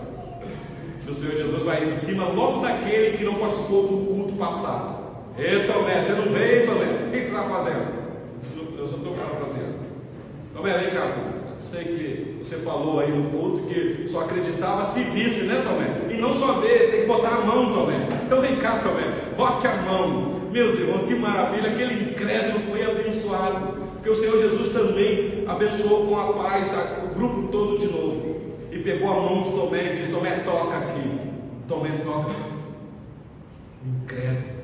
Que 1.03 1.11
o 1.11 1.13
Senhor 1.13 1.35
Jesus 1.35 1.63
vai 1.63 1.87
em 1.87 1.91
cima 1.91 2.25
logo 2.25 2.61
daquele 2.61 3.17
que 3.17 3.23
não 3.23 3.35
participou 3.35 3.87
do 3.87 4.13
culto 4.13 4.33
passado. 4.33 4.99
Ei, 5.37 5.65
Tomé, 5.67 6.01
você 6.01 6.11
não 6.13 6.33
veio, 6.33 6.65
Tomé? 6.65 6.85
O 6.85 7.11
que 7.11 7.21
você 7.21 7.27
está 7.27 7.43
fazendo? 7.43 7.99
Eu 8.77 8.87
só 8.87 8.95
estou 8.95 9.13
parafraseando. 9.13 9.78
Tomé, 10.59 10.77
vem 10.77 10.89
cá, 10.89 11.15
sei 11.55 11.83
que 11.85 12.37
você 12.43 12.57
falou 12.57 12.99
aí 12.99 13.09
no 13.09 13.29
culto 13.29 13.65
que 13.65 14.05
só 14.09 14.25
acreditava 14.25 14.83
se 14.83 15.03
visse, 15.03 15.43
né, 15.43 15.63
Tomé? 15.63 16.13
E 16.13 16.19
não 16.19 16.33
só 16.33 16.59
ver, 16.59 16.91
tem 16.91 17.01
que 17.01 17.07
botar 17.07 17.29
a 17.29 17.45
mão, 17.45 17.71
Tomé. 17.71 18.09
Então 18.25 18.41
vem 18.41 18.57
cá, 18.57 18.79
Tomé, 18.79 19.31
bote 19.37 19.65
a 19.65 19.75
mão. 19.83 20.41
Meus 20.51 20.77
irmãos, 20.77 21.03
que 21.03 21.15
maravilha, 21.15 21.69
aquele 21.71 22.11
incrédulo 22.11 22.65
foi 22.69 22.83
abençoado, 22.83 23.73
porque 23.93 24.09
o 24.09 24.15
Senhor 24.15 24.41
Jesus 24.41 24.67
também 24.67 25.45
abençoou 25.47 26.07
com 26.07 26.19
a 26.19 26.33
paz 26.33 26.75
o 27.05 27.15
grupo 27.15 27.47
todo 27.47 27.79
de 27.79 27.85
novo. 27.85 28.35
E 28.69 28.79
pegou 28.79 29.11
a 29.11 29.21
mão 29.21 29.41
de 29.41 29.51
Tomé 29.51 29.93
e 29.93 29.97
disse: 29.99 30.11
Tomé, 30.11 30.39
toca 30.39 30.75
aqui. 30.75 31.09
Tomé, 31.69 31.89
toca. 32.03 32.35
Incrédulo. 33.85 34.59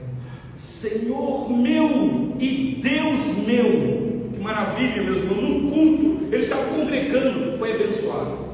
Senhor 0.58 1.50
meu 1.50 2.36
e 2.38 2.82
Deus 2.84 3.38
meu 3.38 4.05
maravilha, 4.46 5.02
meus 5.02 5.18
irmãos, 5.18 5.42
num 5.42 5.70
culto, 5.70 6.28
ele 6.32 6.44
estava 6.44 6.66
congregando, 6.66 7.58
foi 7.58 7.74
abençoado. 7.74 8.46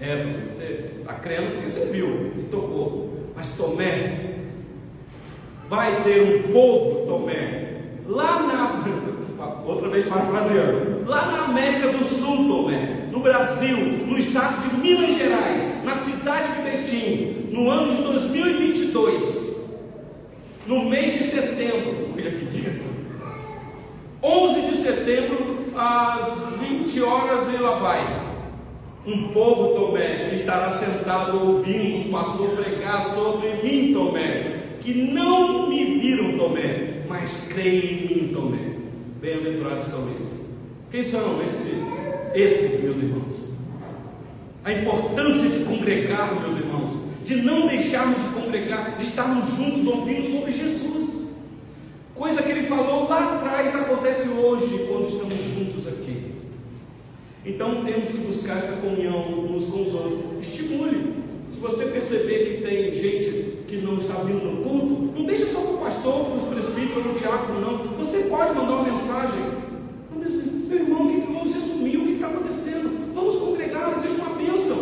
É, 0.00 0.44
você 0.48 0.92
está 1.00 1.14
crendo 1.14 1.50
porque 1.52 1.68
você 1.68 1.86
viu 1.86 2.32
e 2.38 2.44
tocou. 2.44 3.32
Mas 3.34 3.56
Tomé, 3.56 4.36
vai 5.68 6.04
ter 6.04 6.22
um 6.22 6.52
povo, 6.52 7.06
Tomé, 7.06 7.80
lá 8.06 8.42
na, 8.44 9.64
outra 9.66 9.88
vez 9.88 10.04
parafraseando, 10.04 11.04
lá 11.08 11.26
na 11.26 11.44
América 11.46 11.88
do 11.88 12.04
Sul, 12.04 12.48
Tomé, 12.48 13.08
no 13.10 13.18
Brasil, 13.18 13.76
no 13.76 14.16
estado 14.16 14.68
de 14.68 14.76
Minas 14.76 15.16
Gerais, 15.18 15.84
na 15.84 15.96
cidade 15.96 16.54
de 16.54 16.62
Betim, 16.62 17.48
no 17.50 17.68
ano 17.68 17.96
de 17.96 18.02
2022, 18.04 19.70
no 20.68 20.84
mês 20.84 21.14
de 21.14 21.24
setembro, 21.24 22.10
olha 22.14 22.30
que 22.30 22.44
dia, 22.46 22.87
11 24.22 24.60
de 24.62 24.76
setembro, 24.76 25.66
às 25.76 26.54
20 26.58 27.02
horas, 27.02 27.48
e 27.54 27.56
lá 27.56 27.78
vai. 27.78 28.28
Um 29.06 29.28
povo, 29.28 29.74
Tomé, 29.74 30.28
que 30.28 30.34
estará 30.34 30.70
sentado 30.70 31.38
ouvindo 31.38 32.08
o 32.08 32.10
pastor 32.10 32.50
pregar 32.50 33.02
sobre 33.02 33.62
mim, 33.62 33.92
Tomé, 33.92 34.62
que 34.80 34.92
não 34.92 35.68
me 35.68 35.98
viram, 36.00 36.36
Tomé, 36.36 37.04
mas 37.08 37.46
creem 37.48 37.78
em 37.78 38.06
mim, 38.06 38.30
Tomé. 38.34 38.58
Bem-aventurados 39.20 39.86
são 39.86 40.00
eles. 40.08 40.44
Quem 40.90 41.02
são 41.02 41.40
esses, 41.42 41.68
esses, 42.34 42.82
meus 42.82 42.96
irmãos? 42.96 43.48
A 44.64 44.72
importância 44.72 45.48
de 45.48 45.64
congregar, 45.64 46.40
meus 46.40 46.58
irmãos, 46.58 46.92
de 47.24 47.36
não 47.36 47.66
deixarmos 47.66 48.22
de 48.22 48.28
congregar, 48.30 48.96
de 48.96 49.04
estarmos 49.04 49.54
juntos 49.54 49.86
ouvindo 49.86 50.22
sobre 50.22 50.50
Jesus. 50.50 51.07
Coisa 52.18 52.42
que 52.42 52.50
ele 52.50 52.64
falou 52.64 53.08
lá 53.08 53.36
atrás 53.36 53.76
acontece 53.76 54.28
hoje 54.28 54.88
quando 54.88 55.06
estamos 55.06 55.40
juntos 55.40 55.86
aqui. 55.86 56.32
Então 57.46 57.84
temos 57.84 58.08
que 58.08 58.18
buscar 58.18 58.58
esta 58.58 58.72
comunhão 58.72 59.46
uns 59.48 59.66
com 59.66 59.82
os 59.82 59.94
outros. 59.94 60.44
Estimule. 60.44 61.14
Se 61.48 61.58
você 61.60 61.86
perceber 61.86 62.44
que 62.44 62.66
tem 62.66 62.92
gente 62.92 63.58
que 63.68 63.76
não 63.76 63.98
está 63.98 64.14
vindo 64.14 64.44
no 64.44 64.64
culto, 64.64 65.16
não 65.16 65.26
deixa 65.26 65.46
só 65.46 65.60
para 65.60 65.74
o 65.74 65.78
pastor, 65.78 66.24
para 66.24 66.34
os 66.34 66.44
presbíteros, 66.44 67.04
para 67.04 67.12
o 67.12 67.14
diácono, 67.14 67.60
não. 67.60 67.96
Você 67.96 68.24
pode 68.24 68.52
mandar 68.52 68.72
uma 68.72 68.90
mensagem. 68.90 69.40
Meu 70.66 70.76
irmão, 70.76 71.06
o 71.06 71.08
que, 71.08 71.32
você 71.32 71.60
sumiu? 71.60 72.02
O 72.02 72.04
que 72.04 72.12
está 72.14 72.26
acontecendo? 72.26 73.12
Vamos 73.14 73.36
congregar, 73.36 73.94
existe 73.96 74.20
uma 74.20 74.34
bênção. 74.34 74.76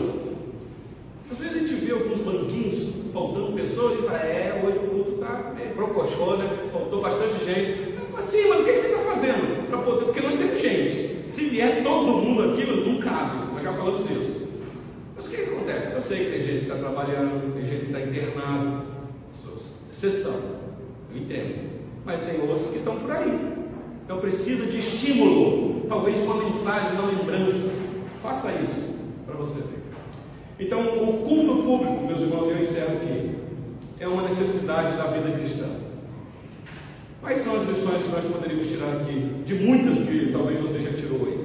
Às 1.30 1.37
vezes 1.37 1.55
a 1.55 1.59
gente 1.59 1.74
vê 1.84 1.93
alguns 1.93 2.20
banquinhos 2.20 2.95
faltando 3.12 3.53
pessoas 3.53 4.01
e 4.01 4.03
fala, 4.05 4.18
é, 4.20 4.62
hoje 4.64 4.78
o 4.78 4.89
culto 4.91 5.15
é, 5.26 6.36
né? 6.36 6.68
Faltou 6.72 7.00
bastante 7.00 7.44
gente. 7.44 7.96
Assim, 8.16 8.48
mas 8.48 8.60
o 8.60 8.64
que 8.64 8.72
você 8.72 8.86
está 8.86 8.98
fazendo? 8.98 9.68
Para 9.68 9.78
poder, 9.78 10.04
porque 10.06 10.20
nós 10.20 10.34
temos 10.34 10.58
gente. 10.58 11.26
Se 11.30 11.46
vier 11.46 11.82
todo 11.82 12.18
mundo 12.18 12.52
aqui, 12.52 12.64
não 12.66 12.98
cabe. 12.98 13.52
Nós 13.52 13.62
já 13.62 13.72
falamos 13.72 14.10
isso. 14.10 14.48
Mas 15.14 15.26
o 15.26 15.30
que, 15.30 15.36
que 15.36 15.50
acontece? 15.50 15.92
Eu 15.92 16.00
sei 16.00 16.24
que 16.24 16.30
tem 16.30 16.42
gente 16.42 16.58
que 16.58 16.72
está 16.72 16.76
trabalhando, 16.76 17.54
tem 17.54 17.64
gente 17.64 17.80
que 17.80 17.86
está 17.86 18.00
internado. 18.00 18.96
Exceção. 19.90 20.38
Eu 21.10 21.18
entendo. 21.18 21.70
Mas 22.04 22.20
tem 22.20 22.40
outros 22.40 22.70
que 22.70 22.78
estão 22.78 22.96
por 22.96 23.10
aí. 23.10 23.56
Então 24.04 24.18
precisa 24.18 24.66
de 24.66 24.78
estímulo. 24.78 25.86
Talvez 25.88 26.18
uma 26.20 26.36
mensagem, 26.36 26.92
uma 26.92 27.10
lembrança. 27.10 27.72
Faça 28.20 28.52
isso 28.62 28.94
para 29.24 29.34
você 29.36 29.60
ver. 29.60 29.86
Então, 30.58 30.80
o 31.02 31.18
culto 31.18 31.62
público, 31.62 32.06
meus 32.06 32.22
irmãos, 32.22 32.48
eu 32.48 32.58
encerro 32.58 32.96
aqui, 32.96 33.36
é 33.99 34.07
uma 34.07 34.22
necessidade 34.22 34.97
da 34.97 35.05
vida 35.05 35.30
cristã. 35.32 35.66
Quais 37.20 37.38
são 37.38 37.57
as 37.57 37.64
lições 37.64 38.03
que 38.03 38.09
nós 38.09 38.24
poderíamos 38.24 38.66
tirar 38.66 38.92
aqui? 38.92 39.42
De 39.44 39.55
muitas 39.55 39.99
que 40.01 40.30
talvez 40.32 40.61
você 40.61 40.78
já 40.80 40.92
tirou 40.92 41.26
aí. 41.26 41.44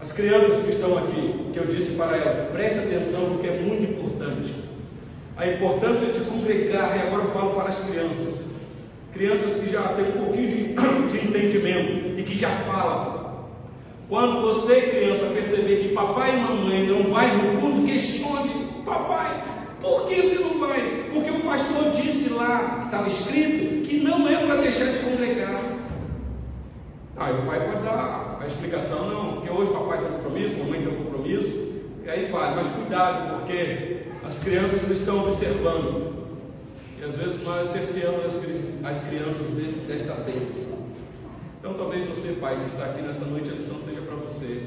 As 0.00 0.12
crianças 0.12 0.64
que 0.64 0.72
estão 0.72 0.98
aqui, 0.98 1.50
que 1.52 1.58
eu 1.58 1.66
disse 1.66 1.92
para 1.92 2.16
elas, 2.16 2.50
preste 2.50 2.80
atenção 2.80 3.30
porque 3.30 3.46
é 3.46 3.60
muito 3.60 3.84
importante. 3.84 4.54
A 5.36 5.46
importância 5.46 6.08
de 6.08 6.20
congregar, 6.20 6.96
e 6.96 7.06
agora 7.06 7.24
eu 7.24 7.30
falo 7.30 7.54
para 7.54 7.68
as 7.68 7.80
crianças. 7.80 8.50
Crianças 9.12 9.54
que 9.54 9.70
já 9.70 9.94
têm 9.94 10.08
um 10.08 10.24
pouquinho 10.24 10.48
de, 10.48 10.74
de 11.18 11.26
entendimento 11.26 12.18
e 12.18 12.22
que 12.22 12.36
já 12.36 12.50
falam. 12.50 13.20
Quando 14.08 14.40
você, 14.40 14.80
criança, 14.82 15.26
perceber 15.26 15.76
que 15.82 15.94
papai 15.94 16.36
e 16.36 16.40
mamãe 16.40 16.86
não 16.88 17.10
vai 17.10 17.36
no 17.36 17.60
culto, 17.60 17.84
questione, 17.84 18.82
papai, 18.84 19.49
por 19.80 20.06
que 20.06 20.22
você 20.22 20.38
não 20.42 20.58
vai? 20.58 21.08
Porque 21.12 21.30
o 21.30 21.40
pastor 21.40 21.90
disse 21.92 22.30
lá, 22.30 22.78
que 22.80 22.84
estava 22.86 23.06
escrito, 23.08 23.86
que 23.86 24.00
não 24.00 24.28
é 24.28 24.46
para 24.46 24.60
deixar 24.60 24.86
de 24.86 24.98
congregar. 24.98 25.62
Aí 27.16 27.34
o 27.34 27.46
pai 27.46 27.70
pode 27.70 27.84
dar 27.84 28.38
a 28.40 28.46
explicação, 28.46 29.08
não, 29.10 29.32
porque 29.34 29.50
hoje 29.50 29.70
papai 29.70 29.98
tem 29.98 30.12
compromisso, 30.12 30.58
mamãe 30.58 30.82
tem 30.82 30.96
compromisso, 30.96 31.72
e 32.04 32.08
aí 32.08 32.30
faz, 32.30 32.56
mas 32.56 32.66
cuidado, 32.68 33.38
porque 33.38 34.06
as 34.24 34.38
crianças 34.42 34.88
estão 34.88 35.22
observando. 35.22 36.20
E 36.98 37.04
às 37.04 37.14
vezes 37.14 37.42
nós 37.42 37.66
cerceamos 37.68 38.24
as, 38.24 38.34
as 38.84 39.04
crianças 39.08 39.46
desta 39.86 40.14
bênção. 40.14 40.78
Então 41.58 41.74
talvez 41.74 42.06
você, 42.06 42.36
pai, 42.40 42.58
que 42.60 42.70
está 42.72 42.86
aqui 42.86 43.02
nessa 43.02 43.24
noite, 43.24 43.50
a 43.50 43.54
lição 43.54 43.76
seja 43.84 44.00
para 44.02 44.16
você. 44.16 44.66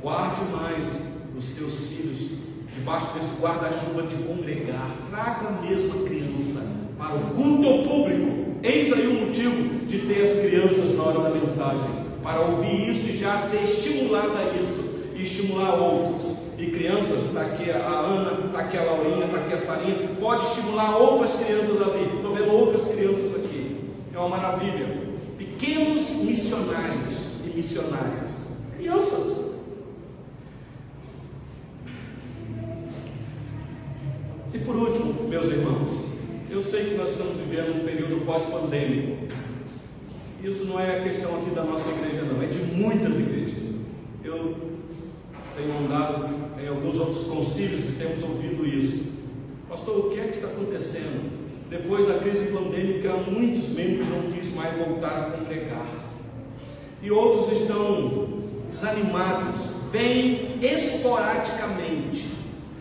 Guarde 0.00 0.42
mais 0.52 1.12
os 1.36 1.50
teus 1.50 1.86
filhos 1.86 2.47
debaixo 2.78 3.12
desse 3.14 3.30
guarda-chuva 3.40 4.02
de 4.02 4.16
congregar. 4.22 4.88
Traga 5.10 5.50
mesmo 5.62 6.00
a 6.00 6.08
criança 6.08 6.66
para 6.96 7.14
o 7.14 7.20
culto 7.30 7.88
público. 7.88 8.48
Eis 8.62 8.92
aí 8.92 9.06
o 9.06 9.26
motivo 9.26 9.86
de 9.86 9.98
ter 10.00 10.22
as 10.22 10.40
crianças 10.40 10.96
na 10.96 11.02
hora 11.02 11.20
da 11.20 11.30
mensagem. 11.30 12.08
Para 12.22 12.40
ouvir 12.40 12.88
isso 12.88 13.08
e 13.08 13.16
já 13.16 13.38
ser 13.38 13.62
estimulada 13.62 14.38
a 14.38 14.54
isso 14.54 15.12
e 15.14 15.22
estimular 15.22 15.74
outros. 15.74 16.38
E 16.58 16.66
crianças, 16.66 17.26
está 17.26 17.42
aqui 17.42 17.70
a 17.70 17.88
Ana, 17.88 18.46
está 18.46 18.58
aqui 18.60 18.76
a 18.76 18.82
Laurinha, 18.82 19.26
está 19.26 19.38
aqui 19.38 19.52
a 19.52 19.58
Sarinha, 19.58 20.08
pode 20.18 20.44
estimular 20.46 20.96
outras 20.96 21.34
crianças 21.34 21.78
da 21.78 21.84
vida. 21.84 22.16
Estou 22.16 22.34
vendo 22.34 22.52
outras 22.52 22.84
crianças 22.84 23.34
aqui 23.36 23.48
é 24.18 24.20
uma 24.20 24.36
maravilha. 24.36 25.08
Pequenos 25.36 26.10
missionários 26.10 27.26
e 27.46 27.50
missionárias, 27.54 28.46
crianças. 28.76 29.47
Vivendo 37.48 37.82
um 37.82 37.84
período 37.84 38.24
pós-pandêmico. 38.26 39.28
Isso 40.42 40.66
não 40.66 40.78
é 40.78 40.98
a 40.98 41.02
questão 41.02 41.40
aqui 41.40 41.50
da 41.50 41.64
nossa 41.64 41.88
igreja, 41.90 42.22
não, 42.22 42.42
é 42.42 42.46
de 42.46 42.58
muitas 42.58 43.18
igrejas. 43.18 43.74
Eu 44.22 44.56
tenho 45.56 45.76
andado 45.78 46.28
em 46.62 46.68
alguns 46.68 46.98
outros 46.98 47.24
concílios 47.24 47.88
e 47.88 47.92
temos 47.92 48.22
ouvido 48.22 48.66
isso. 48.66 49.12
Pastor, 49.68 50.06
o 50.06 50.10
que 50.10 50.20
é 50.20 50.24
que 50.24 50.36
está 50.36 50.48
acontecendo? 50.48 51.38
Depois 51.68 52.06
da 52.06 52.18
crise 52.18 52.46
pandêmica, 52.46 53.16
muitos 53.16 53.68
membros 53.70 54.06
não 54.08 54.30
quis 54.30 54.54
mais 54.54 54.76
voltar 54.76 55.08
a 55.08 55.30
congregar. 55.32 55.86
E 57.02 57.10
outros 57.10 57.60
estão 57.60 58.28
desanimados, 58.68 59.60
vêm 59.90 60.58
esporadicamente. 60.62 62.26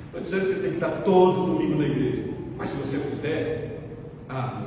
Estou 0.06 0.22
dizendo 0.22 0.42
que 0.42 0.48
você 0.48 0.60
tem 0.60 0.70
que 0.70 0.76
estar 0.76 1.02
todo 1.02 1.46
domingo 1.46 1.80
na 1.80 1.88
igreja. 1.88 2.24
Mas 2.58 2.70
se 2.70 2.78
você 2.78 2.98
puder, 2.98 3.77
ah, 4.30 4.64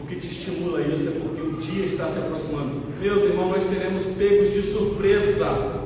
o 0.00 0.06
que 0.06 0.16
te 0.16 0.28
estimula 0.28 0.80
isso 0.80 1.08
é 1.08 1.20
porque 1.20 1.42
o 1.42 1.56
dia 1.58 1.84
está 1.84 2.06
se 2.06 2.18
aproximando. 2.18 2.82
Meus 3.00 3.22
irmãos, 3.22 3.50
nós 3.50 3.62
seremos 3.64 4.04
pegos 4.04 4.52
de 4.52 4.62
surpresa. 4.62 5.80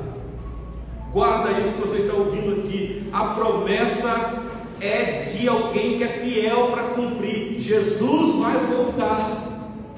Guarda 1.13 1.59
isso 1.61 1.73
que 1.73 1.81
você 1.81 1.99
está 1.99 2.15
ouvindo 2.15 2.61
aqui. 2.61 3.09
A 3.13 3.35
promessa 3.35 4.43
é 4.81 5.23
de 5.25 5.49
alguém 5.49 5.99
que 5.99 6.05
é 6.05 6.09
fiel 6.09 6.73
para 6.73 6.83
cumprir. 6.89 7.59
Jesus 7.59 8.37
vai 8.37 8.57
voltar. 8.67 9.43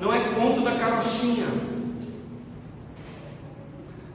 Não 0.01 0.13
é 0.13 0.35
conto 0.35 0.61
da 0.61 0.73
carochinha. 0.73 1.47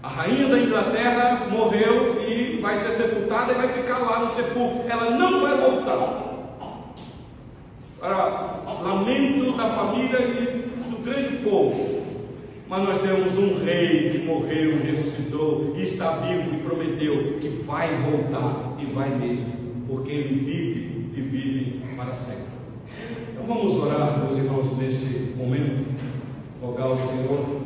A 0.03 0.07
rainha 0.07 0.47
da 0.47 0.59
Inglaterra 0.59 1.47
morreu 1.49 2.21
e 2.21 2.59
vai 2.59 2.75
ser 2.75 2.91
sepultada 2.91 3.53
e 3.53 3.55
vai 3.55 3.69
ficar 3.69 3.99
lá 3.99 4.19
no 4.19 4.29
sepulcro. 4.29 4.89
Ela 4.89 5.11
não 5.11 5.41
vai 5.41 5.57
voltar. 5.57 6.30
Para 8.01 8.63
lamento 8.83 9.55
da 9.55 9.69
família 9.69 10.19
e 10.19 10.89
do 10.89 11.01
grande 11.01 11.37
povo. 11.37 12.01
Mas 12.67 12.83
nós 12.83 12.99
temos 12.99 13.37
um 13.37 13.63
rei 13.63 14.09
que 14.09 14.17
morreu, 14.25 14.83
ressuscitou 14.83 15.73
e 15.77 15.83
está 15.83 16.17
vivo 16.17 16.55
e 16.55 16.59
prometeu 16.59 17.37
que 17.39 17.47
vai 17.47 17.95
voltar 17.95 18.75
e 18.79 18.85
vai 18.85 19.09
mesmo 19.09 19.61
porque 19.91 20.11
Ele 20.11 20.35
vive 20.35 21.11
e 21.15 21.21
vive 21.21 21.81
para 21.97 22.13
sempre. 22.13 22.45
Então 23.33 23.43
vamos 23.43 23.75
orar, 23.77 24.19
meus 24.19 24.37
irmãos, 24.37 24.77
neste 24.77 25.33
momento, 25.35 25.85
rogar 26.61 26.87
ao 26.87 26.97
Senhor 26.97 27.61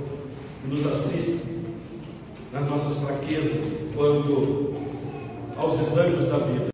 que 0.62 0.68
nos 0.68 0.86
assista 0.88 1.46
nas 2.52 2.68
nossas 2.68 3.04
fraquezas 3.04 3.92
quanto 3.96 4.74
aos 5.56 5.78
desânimos 5.78 6.26
da 6.26 6.38
vida. 6.38 6.66